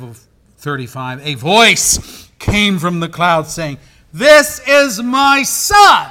35, 0.57 1.25
a 1.25 1.35
voice 1.35 2.29
came 2.39 2.79
from 2.79 2.99
the 2.99 3.09
cloud 3.09 3.47
saying, 3.47 3.77
This 4.11 4.59
is 4.67 5.01
my 5.01 5.43
son, 5.43 6.09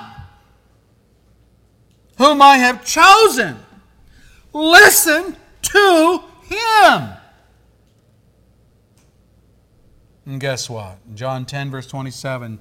whom 2.19 2.41
I 2.41 2.59
have 2.59 2.85
chosen. 2.85 3.57
Listen 4.53 5.37
to 5.63 6.23
him. 6.45 7.09
And 10.25 10.41
guess 10.41 10.69
what? 10.69 10.99
In 11.09 11.17
John 11.17 11.45
10, 11.45 11.71
verse 11.71 11.87
27, 11.87 12.59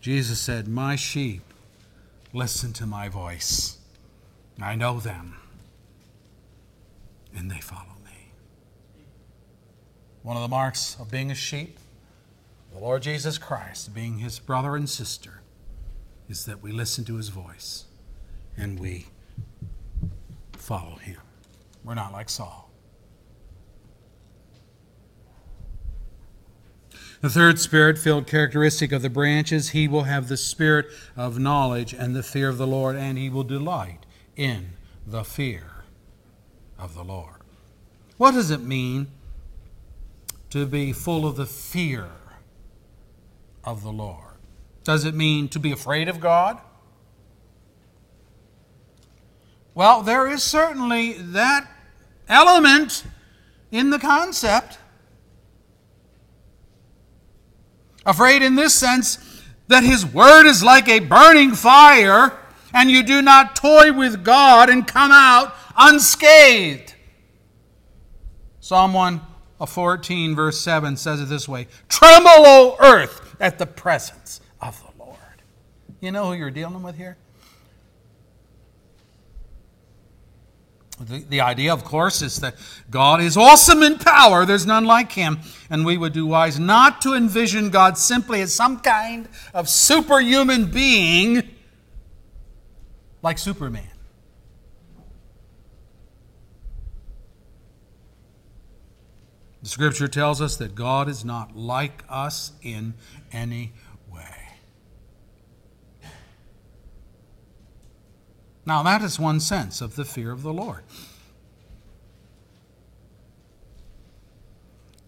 Jesus 0.00 0.40
said, 0.40 0.66
My 0.66 0.96
sheep 0.96 1.42
listen 2.32 2.72
to 2.74 2.86
my 2.86 3.08
voice. 3.08 3.78
I 4.62 4.74
know 4.74 5.00
them, 5.00 5.36
and 7.34 7.50
they 7.50 7.60
follow. 7.60 7.89
One 10.22 10.36
of 10.36 10.42
the 10.42 10.48
marks 10.48 10.96
of 11.00 11.10
being 11.10 11.30
a 11.30 11.34
sheep, 11.34 11.78
the 12.72 12.78
Lord 12.78 13.02
Jesus 13.02 13.38
Christ, 13.38 13.94
being 13.94 14.18
his 14.18 14.38
brother 14.38 14.76
and 14.76 14.88
sister, 14.88 15.40
is 16.28 16.44
that 16.44 16.62
we 16.62 16.72
listen 16.72 17.04
to 17.06 17.16
his 17.16 17.28
voice 17.28 17.86
and 18.56 18.78
we 18.78 19.06
follow 20.52 20.96
him. 20.96 21.20
We're 21.82 21.94
not 21.94 22.12
like 22.12 22.28
Saul. 22.28 22.70
The 27.22 27.28
third 27.28 27.58
spirit 27.58 27.98
filled 27.98 28.26
characteristic 28.26 28.92
of 28.92 29.02
the 29.02 29.10
branches, 29.10 29.70
he 29.70 29.88
will 29.88 30.04
have 30.04 30.28
the 30.28 30.36
spirit 30.36 30.86
of 31.16 31.38
knowledge 31.38 31.92
and 31.92 32.14
the 32.16 32.22
fear 32.22 32.48
of 32.48 32.56
the 32.56 32.66
Lord, 32.66 32.96
and 32.96 33.18
he 33.18 33.28
will 33.28 33.44
delight 33.44 34.06
in 34.36 34.70
the 35.06 35.24
fear 35.24 35.84
of 36.78 36.94
the 36.94 37.04
Lord. 37.04 37.36
What 38.16 38.32
does 38.32 38.50
it 38.50 38.62
mean 38.62 39.08
to 40.50 40.66
be 40.66 40.92
full 40.92 41.26
of 41.26 41.36
the 41.36 41.46
fear 41.46 42.08
of 43.64 43.82
the 43.82 43.92
Lord. 43.92 44.34
Does 44.84 45.04
it 45.04 45.14
mean 45.14 45.48
to 45.48 45.58
be 45.58 45.72
afraid 45.72 46.08
of 46.08 46.20
God? 46.20 46.60
Well, 49.74 50.02
there 50.02 50.26
is 50.26 50.42
certainly 50.42 51.12
that 51.12 51.68
element 52.28 53.04
in 53.70 53.90
the 53.90 53.98
concept. 53.98 54.78
Afraid 58.04 58.42
in 58.42 58.56
this 58.56 58.74
sense 58.74 59.42
that 59.68 59.84
His 59.84 60.04
Word 60.04 60.46
is 60.46 60.62
like 60.62 60.88
a 60.88 60.98
burning 60.98 61.52
fire 61.52 62.36
and 62.74 62.90
you 62.90 63.02
do 63.02 63.22
not 63.22 63.54
toy 63.54 63.92
with 63.92 64.24
God 64.24 64.68
and 64.68 64.86
come 64.86 65.12
out 65.12 65.54
unscathed. 65.76 66.94
Psalm 68.60 69.20
114, 69.60 70.34
verse 70.34 70.58
7 70.58 70.96
says 70.96 71.20
it 71.20 71.28
this 71.28 71.46
way 71.46 71.66
Tremble, 71.90 72.30
O 72.30 72.76
earth, 72.80 73.36
at 73.38 73.58
the 73.58 73.66
presence 73.66 74.40
of 74.58 74.82
the 74.82 75.04
Lord. 75.04 75.18
You 76.00 76.12
know 76.12 76.28
who 76.28 76.32
you're 76.32 76.50
dealing 76.50 76.82
with 76.82 76.96
here? 76.96 77.18
The, 80.98 81.18
the 81.28 81.40
idea, 81.42 81.74
of 81.74 81.84
course, 81.84 82.22
is 82.22 82.36
that 82.36 82.54
God 82.90 83.20
is 83.20 83.36
awesome 83.36 83.82
in 83.82 83.98
power. 83.98 84.46
There's 84.46 84.64
none 84.64 84.86
like 84.86 85.12
him. 85.12 85.40
And 85.68 85.84
we 85.84 85.98
would 85.98 86.14
do 86.14 86.24
wise 86.24 86.58
not 86.58 87.02
to 87.02 87.12
envision 87.12 87.68
God 87.68 87.98
simply 87.98 88.40
as 88.40 88.54
some 88.54 88.80
kind 88.80 89.28
of 89.52 89.68
superhuman 89.68 90.70
being 90.70 91.50
like 93.22 93.36
Superman. 93.36 93.89
The 99.62 99.68
scripture 99.68 100.08
tells 100.08 100.40
us 100.40 100.56
that 100.56 100.74
God 100.74 101.08
is 101.08 101.24
not 101.24 101.54
like 101.56 102.02
us 102.08 102.52
in 102.62 102.94
any 103.32 103.72
way. 104.10 104.50
Now, 108.64 108.82
that 108.82 109.02
is 109.02 109.18
one 109.18 109.40
sense 109.40 109.80
of 109.80 109.96
the 109.96 110.04
fear 110.04 110.30
of 110.32 110.42
the 110.42 110.52
Lord. 110.52 110.82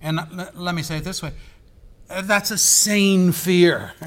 And 0.02 0.20
let 0.54 0.74
me 0.74 0.82
say 0.82 0.96
it 0.98 1.04
this 1.04 1.22
way 1.22 1.32
that's 2.08 2.50
a 2.50 2.58
sane 2.58 3.32
fear. 3.32 3.92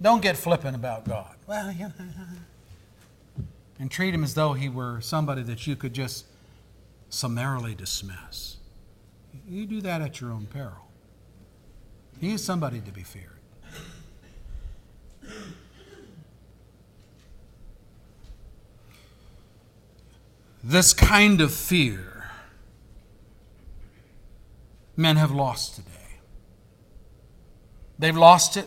Don't 0.00 0.22
get 0.22 0.38
flippant 0.38 0.74
about 0.74 1.04
God. 1.04 1.34
Well, 1.46 1.74
and 3.78 3.90
treat 3.90 4.14
him 4.14 4.24
as 4.24 4.32
though 4.34 4.54
he 4.54 4.70
were 4.70 5.00
somebody 5.02 5.42
that 5.42 5.66
you 5.66 5.76
could 5.76 5.92
just 5.92 6.24
summarily 7.10 7.74
dismiss. 7.74 8.56
You 9.46 9.66
do 9.66 9.80
that 9.82 10.00
at 10.00 10.20
your 10.20 10.30
own 10.30 10.46
peril. 10.46 10.88
He 12.20 12.32
is 12.32 12.42
somebody 12.42 12.80
to 12.80 12.92
be 12.92 13.02
feared. 13.02 13.26
This 20.62 20.92
kind 20.92 21.40
of 21.40 21.52
fear 21.52 22.30
men 24.96 25.16
have 25.16 25.30
lost 25.30 25.76
today. 25.76 25.88
They've 27.98 28.16
lost 28.16 28.56
it 28.58 28.66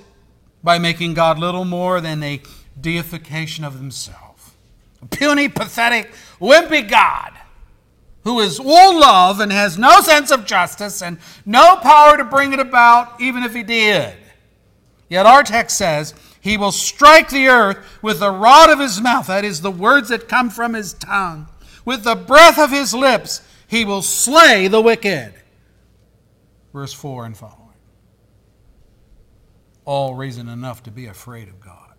by 0.63 0.79
making 0.79 1.13
God 1.13 1.37
little 1.37 1.65
more 1.65 2.01
than 2.01 2.23
a 2.23 2.41
deification 2.79 3.63
of 3.63 3.75
himself. 3.75 4.55
A 5.01 5.05
puny, 5.05 5.47
pathetic, 5.49 6.11
wimpy 6.39 6.89
God 6.89 7.33
who 8.23 8.39
is 8.39 8.59
all 8.59 8.99
love 8.99 9.39
and 9.39 9.51
has 9.51 9.77
no 9.77 10.01
sense 10.01 10.31
of 10.31 10.45
justice 10.45 11.01
and 11.01 11.17
no 11.45 11.75
power 11.77 12.17
to 12.17 12.23
bring 12.23 12.53
it 12.53 12.59
about, 12.59 13.19
even 13.19 13.43
if 13.43 13.53
he 13.53 13.63
did. 13.63 14.15
Yet 15.09 15.25
our 15.25 15.43
text 15.43 15.77
says, 15.77 16.13
He 16.39 16.57
will 16.57 16.71
strike 16.71 17.29
the 17.29 17.47
earth 17.47 17.77
with 18.01 18.19
the 18.19 18.31
rod 18.31 18.69
of 18.69 18.79
his 18.79 19.01
mouth, 19.01 19.27
that 19.27 19.43
is, 19.43 19.61
the 19.61 19.71
words 19.71 20.09
that 20.09 20.29
come 20.29 20.49
from 20.49 20.73
his 20.73 20.93
tongue. 20.93 21.47
With 21.85 22.03
the 22.03 22.15
breath 22.15 22.57
of 22.57 22.71
his 22.71 22.93
lips, 22.93 23.41
he 23.67 23.83
will 23.83 24.01
slay 24.01 24.67
the 24.67 24.81
wicked. 24.81 25.33
Verse 26.71 26.93
4 26.93 27.25
and 27.25 27.37
following. 27.37 27.59
All 29.85 30.15
reason 30.15 30.47
enough 30.47 30.81
to 30.83 30.91
be 30.91 31.07
afraid 31.07 31.49
of 31.49 31.59
God, 31.59 31.93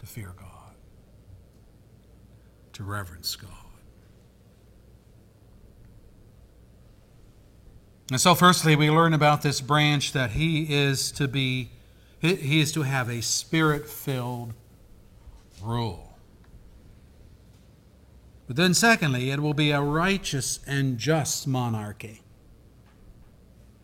to 0.00 0.06
fear 0.06 0.34
God 0.36 0.47
to 2.78 2.84
reverence 2.84 3.34
God. 3.34 3.50
And 8.12 8.20
so, 8.20 8.36
firstly, 8.36 8.76
we 8.76 8.88
learn 8.88 9.12
about 9.12 9.42
this 9.42 9.60
branch 9.60 10.12
that 10.12 10.30
he 10.30 10.72
is 10.72 11.10
to 11.12 11.26
be, 11.26 11.72
he 12.20 12.60
is 12.60 12.70
to 12.72 12.82
have 12.82 13.10
a 13.10 13.20
spirit 13.20 13.88
filled 13.88 14.54
rule. 15.60 16.16
But 18.46 18.54
then, 18.54 18.74
secondly, 18.74 19.32
it 19.32 19.40
will 19.40 19.54
be 19.54 19.72
a 19.72 19.80
righteous 19.80 20.60
and 20.64 20.98
just 20.98 21.48
monarchy. 21.48 22.22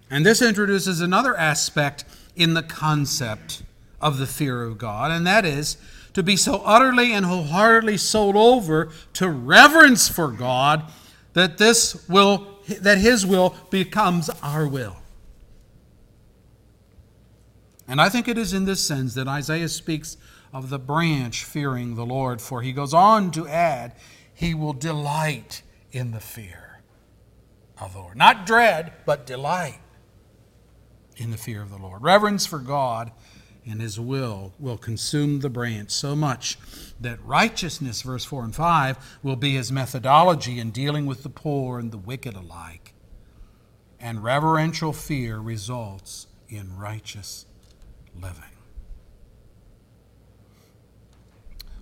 And 0.09 0.24
this 0.24 0.40
introduces 0.40 1.01
another 1.01 1.36
aspect 1.36 2.05
in 2.36 2.55
the 2.55 2.62
concept 2.62 3.64
of 4.01 4.18
the 4.18 4.26
fear 4.26 4.62
of 4.62 4.78
God, 4.78 5.11
and 5.11 5.26
that 5.26 5.45
is 5.45 5.78
to 6.15 6.23
be 6.23 6.37
so 6.37 6.62
utterly 6.65 7.12
and 7.12 7.27
wholeheartedly 7.27 7.99
sold 7.99 8.37
over 8.37 8.91
to 9.12 9.29
reverence 9.29 10.09
for 10.09 10.31
God 10.31 10.91
that 11.35 11.59
this 11.59 12.09
will 12.09 12.49
that 12.81 12.99
his 12.99 13.27
will 13.27 13.55
becomes 13.69 14.31
our 14.43 14.67
will. 14.67 14.97
And 17.87 18.01
I 18.01 18.09
think 18.09 18.27
it 18.27 18.39
is 18.39 18.55
in 18.55 18.65
this 18.65 18.81
sense 18.81 19.15
that 19.15 19.29
Isaiah 19.29 19.69
speaks 19.69 20.17
of 20.53 20.71
the 20.71 20.79
branch 20.79 21.45
fearing 21.45 21.95
the 21.95 22.07
Lord, 22.07 22.41
for 22.41 22.62
he 22.62 22.73
goes 22.73 22.95
on 22.95 23.31
to 23.33 23.47
add, 23.47 23.95
he 24.33 24.55
will 24.55 24.73
delight 24.73 25.62
in 25.93 26.12
the 26.12 26.21
fear 26.21 26.81
of 27.79 27.93
the 27.93 27.99
Lord. 27.99 28.17
Not 28.17 28.47
dread, 28.47 28.93
but 29.05 29.27
delight 29.27 29.81
in 31.17 31.31
the 31.31 31.37
fear 31.37 31.61
of 31.61 31.71
the 31.71 31.77
Lord. 31.77 32.03
Reverence 32.03 32.47
for 32.47 32.59
God 32.59 33.12
and 33.67 33.81
his 33.81 33.99
will 33.99 34.53
will 34.59 34.77
consume 34.77 35.41
the 35.41 35.49
branch 35.49 35.91
so 35.91 36.15
much 36.15 36.59
that 37.01 37.25
righteousness, 37.25 38.03
verse 38.03 38.25
4 38.25 38.45
and 38.45 38.55
5, 38.55 39.19
will 39.23 39.37
be 39.37 39.55
his 39.55 39.73
methodology 39.73 40.59
in 40.59 40.71
dealing 40.71 41.07
with 41.07 41.23
the 41.23 41.31
poor 41.31 41.79
and 41.79 41.91
the 41.93 41.99
wicked 41.99 42.35
alike. 42.35 42.95
And 43.99 44.23
reverential 44.23 44.93
fear 44.93 45.39
results 45.39 46.27
in 46.49 46.77
righteous 46.77 47.47
living. 48.15 48.43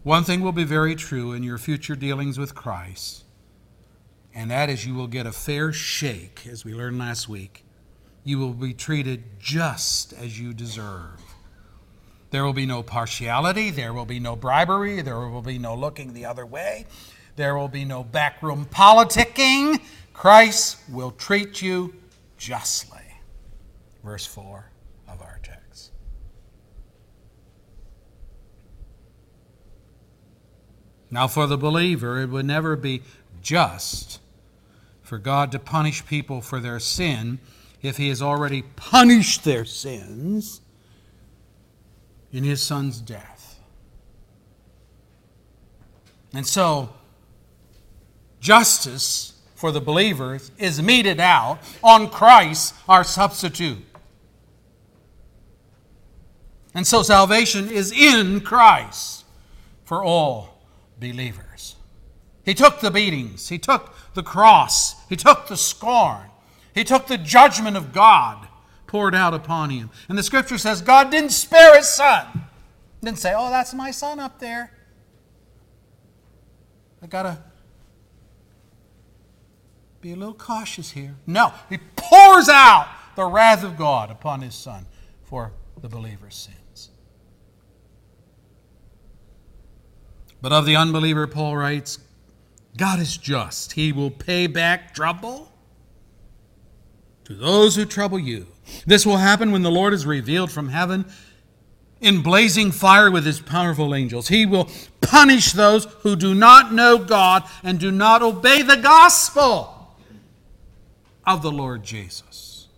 One 0.03 0.25
thing 0.25 0.41
will 0.41 0.53
be 0.53 0.65
very 0.65 0.97
true 0.97 1.33
in 1.33 1.43
your 1.43 1.59
future 1.59 1.95
dealings 1.95 2.39
with 2.39 2.55
Christ, 2.55 3.25
and 4.35 4.51
that 4.51 4.69
is 4.69 4.85
you 4.85 4.95
will 4.95 5.07
get 5.07 5.27
a 5.27 5.33
fair 5.33 5.73
shake, 5.73 6.47
as 6.47 6.65
we 6.65 6.75
learned 6.75 6.99
last 6.99 7.29
week. 7.29 7.65
You 8.25 8.39
will 8.39 8.53
be 8.53 8.73
treated 8.73 9.25
just 9.39 10.13
as 10.13 10.41
you 10.41 10.55
deserve. 10.55 11.21
There 12.33 12.47
will 12.47 12.55
be 12.55 12.65
no 12.65 12.83
partiality. 12.83 13.69
There 13.69 13.93
will 13.93 14.07
be 14.07 14.19
no 14.19 14.35
bribery. 14.37 15.03
There 15.03 15.29
will 15.29 15.43
be 15.43 15.59
no 15.59 15.75
looking 15.75 16.15
the 16.15 16.25
other 16.25 16.47
way. 16.47 16.87
There 17.37 17.57
will 17.59 17.69
be 17.69 17.85
no 17.85 18.03
backroom 18.03 18.65
politicking. 18.65 19.83
Christ 20.15 20.79
will 20.91 21.11
treat 21.11 21.61
you 21.61 21.95
justly. 22.39 23.03
Verse 24.03 24.25
4 24.25 24.65
of 25.09 25.21
our 25.21 25.41
text. 25.43 25.93
Now, 31.11 31.29
for 31.29 31.47
the 31.47 31.59
believer, 31.59 32.19
it 32.19 32.31
would 32.31 32.47
never 32.47 32.77
be 32.77 33.03
just 33.43 34.21
for 35.03 35.19
God 35.19 35.53
to 35.53 35.59
punish 35.59 36.07
people 36.07 36.41
for 36.41 36.61
their 36.61 36.81
sin 36.81 37.41
if 37.83 37.99
He 37.99 38.09
has 38.09 38.23
already 38.23 38.63
punished 38.63 39.45
their 39.45 39.67
sins 39.67 40.62
in 42.33 42.45
his 42.45 42.63
son's 42.63 43.01
death. 43.01 43.61
And 46.35 46.47
so, 46.47 46.91
justice 48.41 49.35
for 49.55 49.71
the 49.71 49.81
believers 49.81 50.51
is 50.59 50.81
meted 50.83 51.21
out 51.21 51.59
on 51.85 52.09
Christ, 52.09 52.75
our 52.89 53.05
substitute. 53.05 53.85
And 56.75 56.87
so, 56.87 57.03
salvation 57.03 57.71
is 57.71 57.93
in 57.93 58.41
Christ 58.41 59.25
for 59.85 60.03
all 60.03 60.63
believers. 60.99 61.77
He 62.45 62.55
took 62.55 62.81
the 62.81 62.91
beatings, 62.91 63.51
He 63.51 63.59
took 63.59 63.95
the 64.15 64.23
cross, 64.23 65.07
He 65.09 65.17
took 65.17 65.49
the 65.49 65.57
scorn, 65.57 66.31
He 66.75 66.83
took 66.83 67.07
the 67.07 67.19
judgment 67.19 67.77
of 67.77 67.93
God 67.93 68.49
poured 68.93 69.15
out 69.15 69.33
upon 69.33 69.71
him. 69.71 69.89
And 70.11 70.19
the 70.19 70.23
scripture 70.23 70.59
says 70.59 70.83
God 70.83 71.11
didn't 71.11 71.31
spare 71.31 71.75
his 71.79 71.89
son. 71.89 72.27
Didn't 73.03 73.19
say, 73.19 73.33
oh, 73.35 73.49
that's 73.49 73.73
my 73.73 73.91
son 73.91 74.21
up 74.21 74.39
there. 74.39 74.71
I 77.03 77.07
got 77.07 77.23
to 77.23 77.39
be 80.03 80.13
a 80.13 80.17
little 80.17 80.35
cautious 80.35 80.91
here. 80.91 81.17
No, 81.27 81.55
he 81.71 81.79
pours 81.97 82.51
out 82.51 82.87
the 83.17 83.25
wrath 83.25 83.65
of 83.65 83.79
God 83.79 84.11
upon 84.11 84.43
his 84.43 84.55
Son 84.55 84.85
for 85.23 85.53
the 85.81 85.89
believer's 85.89 86.37
sins. 86.37 86.91
But 90.43 90.53
of 90.53 90.67
the 90.67 90.77
unbeliever, 90.77 91.27
Paul 91.27 91.57
writes, 91.57 91.99
God 92.77 93.01
is 93.01 93.17
just. 93.17 93.73
He 93.73 93.91
will 93.91 94.11
pay 94.11 94.47
back 94.47 94.95
trouble 94.95 95.51
to 97.25 97.35
those 97.35 97.75
who 97.75 97.87
trouble 97.87 98.19
you. 98.19 98.52
This 98.87 99.05
will 99.05 99.19
happen 99.19 99.53
when 99.53 99.63
the 99.63 99.71
Lord 99.71 99.93
is 99.93 100.07
revealed 100.07 100.51
from 100.51 100.69
heaven 100.69 101.05
in 102.01 102.23
blazing 102.23 102.73
fire 102.73 103.11
with 103.11 103.25
his 103.25 103.41
powerful 103.41 103.95
angels. 103.95 104.29
He 104.29 104.45
will 104.45 104.69
punish 105.01 105.53
those 105.53 105.85
who 106.01 106.17
do 106.17 106.35
not 106.35 106.73
know 106.73 106.99
God 106.99 107.45
and 107.63 107.79
do 107.79 107.91
not 107.91 108.23
obey 108.23 108.63
the 108.63 108.77
gospel 108.77 109.97
of 111.25 111.43
the 111.43 111.53
Lord 111.53 111.85
Jesus. 111.85 112.69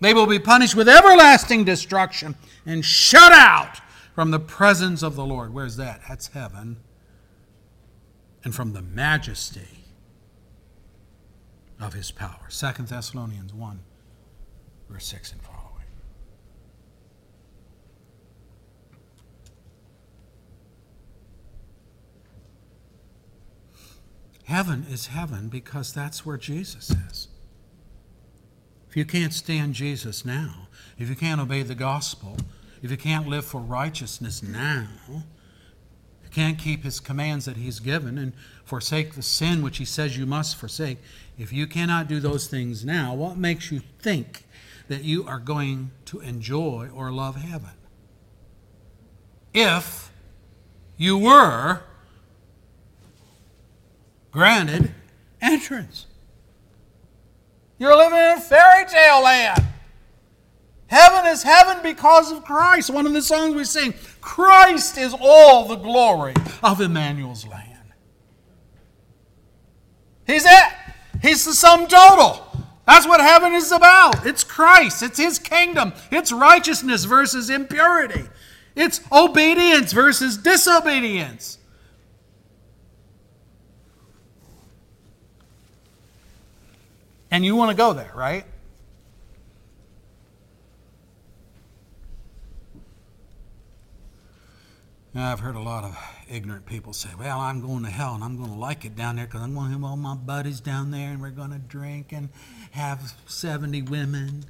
They 0.00 0.12
will 0.12 0.26
be 0.26 0.38
punished 0.38 0.74
with 0.74 0.88
everlasting 0.88 1.64
destruction 1.64 2.36
and 2.66 2.84
shut 2.84 3.32
out 3.32 3.80
from 4.14 4.30
the 4.30 4.40
presence 4.40 5.02
of 5.02 5.16
the 5.16 5.24
Lord. 5.24 5.54
Where's 5.54 5.76
that? 5.76 6.02
That's 6.06 6.28
heaven. 6.28 6.76
And 8.44 8.54
from 8.54 8.74
the 8.74 8.82
majesty 8.82 9.86
of 11.80 11.94
his 11.94 12.10
power. 12.10 12.46
Second 12.48 12.88
Thessalonians 12.88 13.54
1, 13.54 13.80
verse 14.88 15.06
6 15.06 15.32
and 15.32 15.42
following. 15.42 15.64
Heaven 24.44 24.86
is 24.90 25.06
heaven 25.06 25.48
because 25.48 25.92
that's 25.92 26.26
where 26.26 26.36
Jesus 26.36 26.90
is. 26.90 27.28
If 28.88 28.96
you 28.96 29.04
can't 29.04 29.32
stand 29.32 29.74
Jesus 29.74 30.24
now, 30.24 30.68
if 30.98 31.08
you 31.08 31.16
can't 31.16 31.40
obey 31.40 31.62
the 31.62 31.74
gospel, 31.74 32.36
if 32.82 32.90
you 32.90 32.96
can't 32.96 33.26
live 33.26 33.44
for 33.44 33.60
righteousness 33.60 34.42
now, 34.42 34.86
you 35.08 36.30
can't 36.30 36.58
keep 36.58 36.84
his 36.84 37.00
commands 37.00 37.46
that 37.46 37.56
he's 37.56 37.80
given 37.80 38.18
and 38.18 38.34
forsake 38.64 39.14
the 39.14 39.22
sin 39.22 39.62
which 39.62 39.78
he 39.78 39.84
says 39.84 40.16
you 40.16 40.26
must 40.26 40.56
forsake, 40.56 40.98
if 41.38 41.52
you 41.52 41.66
cannot 41.66 42.06
do 42.06 42.20
those 42.20 42.46
things 42.46 42.84
now, 42.84 43.14
what 43.14 43.36
makes 43.36 43.72
you 43.72 43.80
think 43.98 44.44
that 44.88 45.04
you 45.04 45.26
are 45.26 45.38
going 45.38 45.90
to 46.06 46.20
enjoy 46.20 46.88
or 46.94 47.10
love 47.10 47.36
heaven? 47.36 47.70
If 49.52 50.10
you 50.96 51.18
were 51.18 51.82
granted 54.30 54.92
entrance. 55.40 56.06
You're 57.78 57.96
living 57.96 58.18
in 58.18 58.40
fairy 58.40 58.86
tale 58.86 59.22
land. 59.22 59.62
Heaven 60.86 61.26
is 61.30 61.42
heaven 61.42 61.78
because 61.82 62.30
of 62.30 62.44
Christ. 62.44 62.90
One 62.90 63.06
of 63.06 63.12
the 63.12 63.22
songs 63.22 63.54
we 63.54 63.64
sing 63.64 63.94
Christ 64.20 64.98
is 64.98 65.14
all 65.18 65.66
the 65.66 65.76
glory 65.76 66.34
of 66.62 66.80
Emmanuel's 66.80 67.46
land. 67.46 67.70
He's 70.26 70.44
it. 70.44 70.72
He's 71.20 71.44
the 71.44 71.54
sum 71.54 71.86
total. 71.86 72.46
That's 72.86 73.06
what 73.06 73.20
heaven 73.20 73.54
is 73.54 73.72
about. 73.72 74.26
It's 74.26 74.43
Christ, 74.54 75.02
it's 75.02 75.18
His 75.18 75.40
kingdom, 75.40 75.92
it's 76.12 76.30
righteousness 76.30 77.06
versus 77.06 77.50
impurity, 77.50 78.22
it's 78.76 79.00
obedience 79.10 79.92
versus 79.92 80.36
disobedience. 80.36 81.58
And 87.32 87.44
you 87.44 87.56
want 87.56 87.72
to 87.72 87.76
go 87.76 87.94
there, 87.94 88.12
right? 88.14 88.44
I've 95.16 95.40
heard 95.40 95.56
a 95.56 95.60
lot 95.60 95.82
of 95.82 96.13
ignorant 96.30 96.66
people 96.66 96.92
say, 96.92 97.10
well, 97.18 97.40
I'm 97.40 97.60
going 97.60 97.84
to 97.84 97.90
hell 97.90 98.14
and 98.14 98.24
I'm 98.24 98.36
going 98.36 98.50
to 98.50 98.58
like 98.58 98.84
it 98.84 98.96
down 98.96 99.16
there 99.16 99.26
because 99.26 99.42
I'm 99.42 99.54
going 99.54 99.66
to 99.66 99.72
have 99.72 99.84
all 99.84 99.96
my 99.96 100.14
buddies 100.14 100.60
down 100.60 100.90
there 100.90 101.10
and 101.10 101.20
we're 101.20 101.30
going 101.30 101.50
to 101.50 101.58
drink 101.58 102.12
and 102.12 102.28
have 102.72 103.14
70 103.26 103.82
women. 103.82 104.44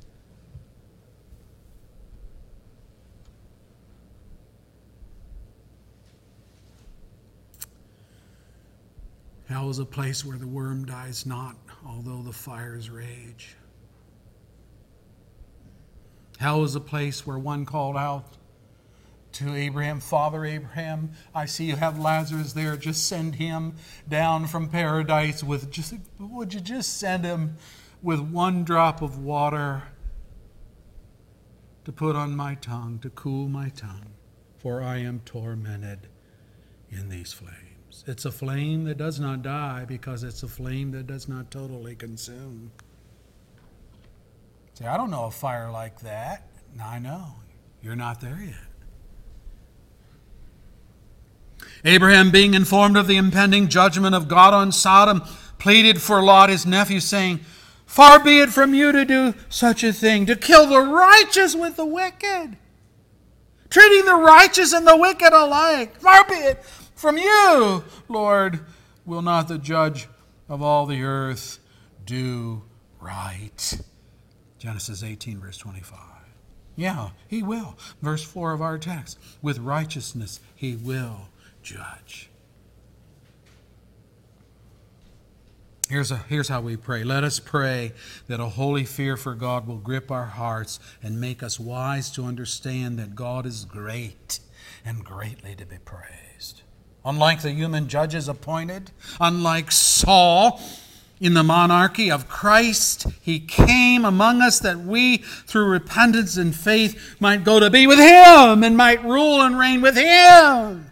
Hell 9.49 9.71
is 9.71 9.79
a 9.79 9.85
place 9.85 10.25
where 10.25 10.39
the 10.39 10.47
worm 10.47 10.85
dies 10.85 11.27
not 11.27 11.57
although 11.87 12.23
the 12.23 12.33
fires 12.33 12.91
rage. 12.91 13.57
Hell 16.39 16.65
is 16.65 16.75
a 16.75 16.81
place 16.81 17.27
where 17.27 17.39
one 17.39 17.65
called 17.65 17.97
out 17.97 18.37
to 19.35 19.55
Abraham, 19.55 20.01
Father 20.01 20.45
Abraham, 20.45 21.13
I 21.35 21.47
see 21.47 21.65
you 21.65 21.77
have 21.77 21.99
Lazarus 21.99 22.53
there. 22.53 22.77
Just 22.77 23.09
send 23.09 23.37
him 23.37 23.75
down 24.09 24.47
from 24.47 24.69
paradise 24.69 25.43
with 25.43 25.71
just, 25.71 25.95
would 26.19 26.55
you 26.55 26.61
just 26.61 26.99
send 26.99 27.25
him 27.25 27.57
with 28.03 28.21
one 28.21 28.65
drop 28.65 29.03
of 29.03 29.19
water 29.19 29.85
to 31.85 31.93
put 31.93 32.17
on 32.17 32.35
my 32.37 32.55
tongue, 32.55 32.99
to 33.01 33.11
cool 33.11 33.49
my 33.49 33.69
tongue, 33.71 34.15
for 34.59 34.83
I 34.83 34.99
am 34.99 35.21
tormented 35.25 36.09
in 36.91 37.09
these 37.09 37.33
flames. 37.33 38.05
It's 38.07 38.25
a 38.25 38.33
flame 38.33 38.85
that 38.85 38.99
does 38.99 39.21
not 39.21 39.43
die 39.43 39.85
because 39.87 40.23
it's 40.23 40.43
a 40.43 40.49
flame 40.49 40.93
that 40.93 41.07
does 41.07 41.29
not 41.29 41.51
totally 41.51 41.95
consume. 41.95 42.73
See, 44.75 44.87
I 44.87 44.97
don't 44.97 45.11
know 45.11 45.27
a 45.27 45.31
fire 45.31 45.71
like 45.71 46.01
that. 46.01 46.49
I 46.83 46.99
know. 46.99 47.35
You're 47.83 47.97
not 47.97 48.21
there 48.21 48.41
yet. 48.45 48.74
Abraham, 51.85 52.31
being 52.31 52.55
informed 52.55 52.97
of 52.97 53.07
the 53.07 53.17
impending 53.17 53.69
judgment 53.69 54.15
of 54.15 54.29
God 54.29 54.55
on 54.55 54.73
Sodom, 54.73 55.23
pleaded 55.59 56.01
for 56.01 56.23
Lot, 56.23 56.49
his 56.49 56.65
nephew, 56.65 57.01
saying, 57.01 57.41
Far 57.85 58.23
be 58.23 58.41
it 58.41 58.51
from 58.51 58.75
you 58.75 58.91
to 58.93 59.05
do 59.05 59.35
such 59.49 59.85
a 59.85 59.93
thing, 59.93 60.27
to 60.27 60.37
kill 60.37 60.67
the 60.67 60.81
righteous 60.81 61.55
with 61.55 61.77
the 61.77 61.85
wicked, 61.85 62.57
treating 63.69 64.05
the 64.07 64.15
righteous 64.15 64.73
and 64.73 64.87
the 64.87 64.97
wicked 64.97 65.33
alike. 65.33 65.97
Far 66.01 66.27
be 66.27 66.35
it 66.35 66.65
from 66.95 67.19
you, 67.19 67.85
Lord, 68.09 68.61
will 69.05 69.23
not 69.23 69.49
the 69.49 69.59
judge 69.59 70.09
of 70.49 70.63
all 70.63 70.87
the 70.87 71.03
earth 71.03 71.59
do 72.05 72.63
right? 73.01 73.81
Genesis 74.59 75.03
18, 75.03 75.39
verse 75.39 75.59
25. 75.59 75.99
Yeah, 76.77 77.11
he 77.29 77.43
will. 77.43 77.79
Verse 78.03 78.25
4 78.25 78.53
of 78.53 78.63
our 78.63 78.79
text. 78.79 79.19
With 79.43 79.59
righteousness 79.59 80.41
he 80.57 80.75
will 80.75 81.29
judge. 81.65 82.31
Here's, 85.89 86.11
a, 86.11 86.17
here's 86.17 86.49
how 86.49 86.61
we 86.61 86.77
pray. 86.77 87.05
Let 87.05 87.25
us 87.25 87.39
pray 87.39 87.93
that 88.27 88.41
a 88.41 88.47
holy 88.47 88.85
fear 88.85 89.17
for 89.17 89.35
God 89.35 89.67
will 89.67 89.77
grip 89.77 90.11
our 90.11 90.25
hearts 90.25 90.81
and 91.03 91.21
make 91.21 91.43
us 91.43 91.61
wise 91.61 92.11
to 92.13 92.25
understand 92.25 92.99
that 92.99 93.15
God 93.15 93.45
is 93.45 93.65
great 93.65 94.41
and 94.85 95.05
greatly 95.05 95.55
to 95.57 95.67
be 95.67 95.77
praised. 95.85 96.63
Unlike 97.05 97.43
the 97.43 97.51
human 97.51 97.89
judges 97.89 98.29
appointed, 98.29 98.93
unlike 99.21 99.71
Saul 99.71 100.59
in 101.21 101.35
the 101.35 101.43
monarchy 101.43 102.11
of 102.11 102.29
Christ, 102.29 103.07
he 103.21 103.39
came 103.39 104.07
among 104.07 104.41
us 104.41 104.59
that 104.61 104.79
we, 104.79 105.19
through 105.19 105.67
repentance 105.67 106.39
and 106.39 106.55
faith, 106.57 107.17
might 107.21 107.45
go 107.45 107.61
to 107.61 107.69
be 107.69 107.87
with 107.87 107.99
him 107.99 108.65
and 108.65 108.75
might 108.75 109.05
rule 109.05 109.43
and 109.43 109.59
reign 109.59 109.83
with 109.83 109.97
him 109.97 110.91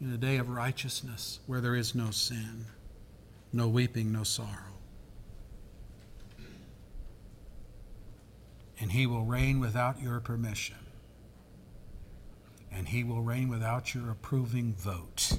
in 0.00 0.12
a 0.12 0.16
day 0.16 0.36
of 0.36 0.48
righteousness 0.48 1.40
where 1.46 1.60
there 1.60 1.76
is 1.76 1.94
no 1.94 2.10
sin, 2.10 2.66
no 3.52 3.68
weeping, 3.68 4.12
no 4.12 4.22
sorrow. 4.22 4.78
And 8.80 8.92
he 8.92 9.06
will 9.06 9.24
reign 9.24 9.60
without 9.60 10.00
your 10.00 10.20
permission 10.20 10.76
and 12.72 12.88
he 12.88 13.04
will 13.04 13.22
reign 13.22 13.48
without 13.48 13.94
your 13.94 14.10
approving 14.10 14.74
vote, 14.74 15.38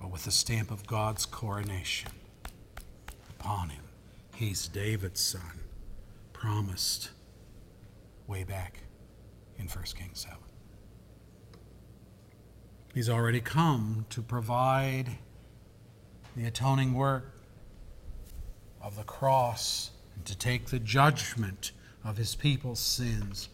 but 0.00 0.10
with 0.10 0.24
the 0.24 0.30
stamp 0.30 0.70
of 0.70 0.86
God's 0.86 1.26
coronation 1.26 2.10
upon 3.30 3.70
him. 3.70 3.84
He's 4.34 4.66
David's 4.66 5.20
son, 5.20 5.60
promised 6.32 7.10
way 8.26 8.42
back 8.42 8.80
in 9.58 9.66
1 9.66 9.84
Kings 9.96 10.20
7. 10.20 10.43
He's 12.94 13.10
already 13.10 13.40
come 13.40 14.06
to 14.10 14.22
provide 14.22 15.18
the 16.36 16.46
atoning 16.46 16.94
work 16.94 17.34
of 18.80 18.96
the 18.96 19.02
cross 19.02 19.90
and 20.14 20.24
to 20.24 20.36
take 20.36 20.66
the 20.66 20.78
judgment 20.78 21.72
of 22.04 22.16
his 22.16 22.34
people's 22.34 22.80
sins 22.80 23.48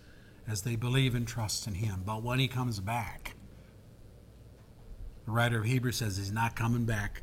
as 0.50 0.62
they 0.62 0.76
believe 0.76 1.14
and 1.14 1.26
trust 1.26 1.66
in 1.66 1.74
Him. 1.74 2.02
But 2.04 2.22
when 2.22 2.38
He 2.38 2.48
comes 2.48 2.80
back, 2.80 3.34
the 5.24 5.30
writer 5.30 5.60
of 5.60 5.64
Hebrews 5.64 5.96
says 5.96 6.16
He's 6.16 6.32
not 6.32 6.56
coming 6.56 6.84
back 6.84 7.22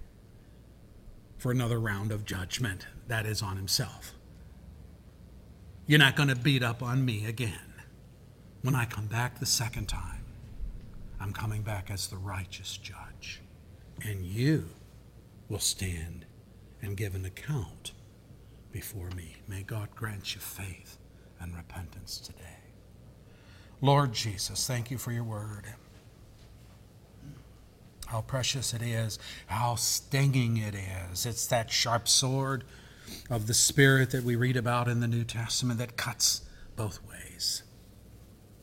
for 1.38 1.52
another 1.52 1.80
round 1.80 2.12
of 2.12 2.26
judgment 2.26 2.88
that 3.08 3.26
is 3.26 3.42
on 3.42 3.58
himself. 3.58 4.14
You're 5.86 6.00
not 6.00 6.16
going 6.16 6.30
to 6.30 6.36
beat 6.36 6.64
up 6.64 6.82
on 6.82 7.06
me 7.06 7.26
again. 7.26 7.60
When 8.62 8.76
I 8.76 8.86
come 8.86 9.06
back 9.06 9.40
the 9.40 9.46
second 9.46 9.88
time, 9.88 10.17
I'm 11.20 11.34
coming 11.34 11.62
back 11.62 11.90
as 11.90 12.08
the 12.08 12.18
righteous 12.18 12.78
judge. 12.78 13.42
And 14.04 14.26
you 14.26 14.70
will 15.50 15.60
stand 15.60 16.26
and 16.82 16.96
give 16.96 17.16
an 17.16 17.26
account 17.26 17.92
before 18.72 19.10
me. 19.12 19.38
May 19.48 19.64
God 19.64 19.90
grant 19.96 20.36
you 20.36 20.42
faith 20.42 20.98
and 21.40 21.56
repentance 21.56 22.20
today. 22.20 22.44
Lord 23.82 24.14
Jesus, 24.14 24.66
thank 24.68 24.92
you 24.92 24.98
for 24.98 25.12
your 25.12 25.24
word. 25.24 25.66
How 28.08 28.22
precious 28.22 28.74
it 28.74 28.82
is, 28.82 29.20
how 29.48 29.76
stinging 29.76 30.58
it 30.58 30.76
is. 30.76 31.26
It's 31.26 31.46
that 31.48 31.70
sharp 31.70 32.08
sword 32.08 32.64
of 33.30 33.48
the 33.48 33.54
Spirit 33.54 34.12
that 34.12 34.24
we 34.24 34.36
read 34.36 34.58
about 34.58 34.88
in 34.88 35.00
the 35.00 35.08
New 35.08 35.24
Testament 35.24 35.80
that 35.80 35.98
cuts 35.98 36.42
both 36.76 37.00
ways, 37.10 37.27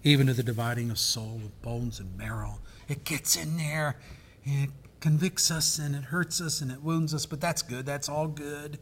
even 0.05 0.29
to 0.29 0.35
the 0.35 0.43
dividing 0.43 0.91
of 0.91 0.99
soul, 0.99 1.41
of 1.45 1.63
bones 1.63 1.99
and 1.99 2.17
marrow. 2.17 2.61
It 2.89 3.05
gets 3.05 3.37
in 3.37 3.57
there, 3.57 3.97
and 4.45 4.69
it 4.69 4.71
convicts 5.01 5.51
us, 5.51 5.79
and 5.79 5.97
it 5.97 6.05
hurts 6.05 6.41
us, 6.41 6.61
and 6.61 6.71
it 6.71 6.83
wounds 6.83 7.13
us, 7.13 7.27
but 7.27 7.41
that's 7.41 7.63
good. 7.63 7.85
That's 7.87 8.09
all 8.09 8.29
good 8.29 8.79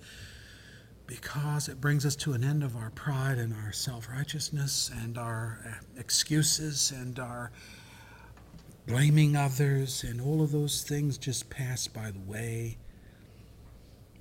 because 1.06 1.68
it 1.68 1.80
brings 1.80 2.06
us 2.06 2.16
to 2.16 2.32
an 2.32 2.42
end 2.44 2.62
of 2.62 2.76
our 2.76 2.90
pride 2.90 3.38
and 3.38 3.54
our 3.54 3.72
self 3.72 4.08
righteousness 4.08 4.90
and 5.02 5.16
our 5.16 5.60
uh, 5.66 6.00
excuses 6.00 6.90
and 6.90 7.18
our 7.18 7.50
blaming 8.86 9.36
others, 9.36 10.04
and 10.04 10.20
all 10.20 10.42
of 10.42 10.52
those 10.52 10.82
things 10.82 11.16
just 11.16 11.48
pass 11.48 11.86
by 11.86 12.10
the 12.10 12.20
way 12.20 12.76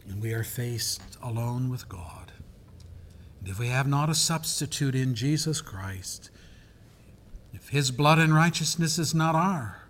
and 0.07 0.21
we 0.21 0.33
are 0.33 0.43
faced 0.43 1.01
alone 1.21 1.69
with 1.69 1.87
God. 1.87 2.31
And 3.39 3.49
if 3.49 3.59
we 3.59 3.67
have 3.67 3.87
not 3.87 4.09
a 4.09 4.15
substitute 4.15 4.95
in 4.95 5.15
Jesus 5.15 5.61
Christ, 5.61 6.29
if 7.53 7.69
his 7.69 7.91
blood 7.91 8.19
and 8.19 8.33
righteousness 8.33 8.97
is 8.97 9.13
not 9.13 9.35
our 9.35 9.87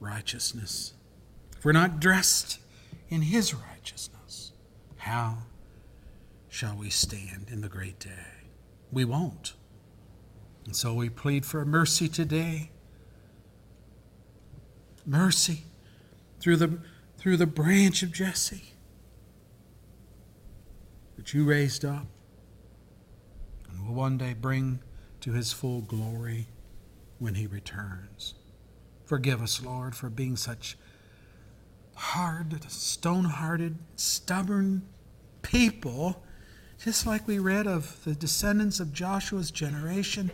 righteousness, 0.00 0.94
if 1.56 1.64
we're 1.64 1.72
not 1.72 2.00
dressed 2.00 2.58
in 3.08 3.22
his 3.22 3.54
righteousness, 3.54 4.52
how 4.96 5.38
shall 6.48 6.76
we 6.76 6.90
stand 6.90 7.46
in 7.50 7.60
the 7.60 7.68
great 7.68 7.98
day? 7.98 8.48
We 8.90 9.04
won't. 9.04 9.54
And 10.64 10.76
so 10.76 10.94
we 10.94 11.08
plead 11.08 11.44
for 11.44 11.64
mercy 11.64 12.08
today. 12.08 12.70
Mercy 15.04 15.64
through 16.40 16.56
the, 16.56 16.78
through 17.18 17.36
the 17.36 17.46
branch 17.46 18.02
of 18.02 18.12
Jesse 18.12 18.74
that 21.16 21.34
you 21.34 21.44
raised 21.44 21.84
up 21.84 22.06
and 23.68 23.86
will 23.86 23.94
one 23.94 24.18
day 24.18 24.34
bring 24.34 24.80
to 25.20 25.32
his 25.32 25.52
full 25.52 25.80
glory 25.80 26.48
when 27.22 27.36
he 27.36 27.46
returns. 27.46 28.34
Forgive 29.04 29.40
us, 29.40 29.62
Lord, 29.62 29.94
for 29.94 30.10
being 30.10 30.36
such 30.36 30.76
hard, 31.94 32.68
stone 32.70 33.24
hearted, 33.24 33.78
stubborn 33.94 34.82
people, 35.42 36.24
just 36.82 37.06
like 37.06 37.28
we 37.28 37.38
read 37.38 37.68
of 37.68 38.02
the 38.04 38.14
descendants 38.14 38.80
of 38.80 38.92
Joshua's 38.92 39.52
generation. 39.52 40.32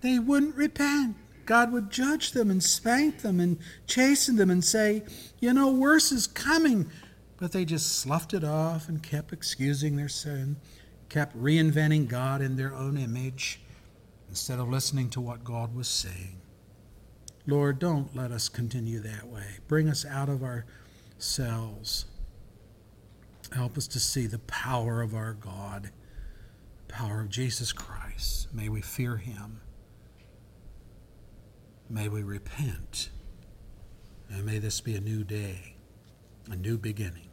They 0.00 0.18
wouldn't 0.18 0.56
repent. 0.56 1.16
God 1.44 1.72
would 1.72 1.90
judge 1.90 2.32
them 2.32 2.50
and 2.50 2.62
spank 2.62 3.18
them 3.18 3.38
and 3.38 3.58
chasten 3.86 4.36
them 4.36 4.48
and 4.50 4.64
say, 4.64 5.02
You 5.40 5.52
know, 5.52 5.70
worse 5.70 6.10
is 6.10 6.26
coming. 6.26 6.90
But 7.36 7.52
they 7.52 7.66
just 7.66 7.98
sloughed 7.98 8.32
it 8.32 8.44
off 8.44 8.88
and 8.88 9.02
kept 9.02 9.32
excusing 9.32 9.96
their 9.96 10.08
sin, 10.08 10.56
kept 11.10 11.36
reinventing 11.36 12.08
God 12.08 12.40
in 12.40 12.56
their 12.56 12.74
own 12.74 12.96
image 12.96 13.60
instead 14.34 14.58
of 14.58 14.68
listening 14.68 15.08
to 15.08 15.20
what 15.20 15.44
God 15.44 15.76
was 15.76 15.86
saying. 15.86 16.40
Lord, 17.46 17.78
don't 17.78 18.16
let 18.16 18.32
us 18.32 18.48
continue 18.48 18.98
that 18.98 19.28
way. 19.28 19.46
Bring 19.68 19.88
us 19.88 20.04
out 20.04 20.28
of 20.28 20.42
ourselves. 20.42 22.06
Help 23.52 23.78
us 23.78 23.86
to 23.86 24.00
see 24.00 24.26
the 24.26 24.40
power 24.40 25.02
of 25.02 25.14
our 25.14 25.34
God, 25.34 25.90
the 26.88 26.92
power 26.92 27.20
of 27.20 27.28
Jesus 27.28 27.72
Christ. 27.72 28.52
May 28.52 28.68
we 28.68 28.80
fear 28.80 29.18
him. 29.18 29.60
May 31.88 32.08
we 32.08 32.24
repent. 32.24 33.10
And 34.28 34.44
may 34.44 34.58
this 34.58 34.80
be 34.80 34.96
a 34.96 35.00
new 35.00 35.22
day, 35.22 35.76
a 36.50 36.56
new 36.56 36.76
beginning. 36.76 37.28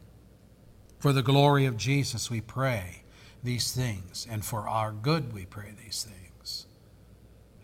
For 1.00 1.12
the 1.12 1.24
glory 1.24 1.66
of 1.66 1.76
Jesus, 1.76 2.30
we 2.30 2.40
pray 2.40 3.02
these 3.42 3.72
things, 3.72 4.24
and 4.30 4.44
for 4.44 4.68
our 4.68 4.92
good, 4.92 5.32
we 5.32 5.46
pray 5.46 5.74
these 5.84 6.04
things. 6.04 6.21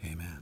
Amen. 0.05 0.38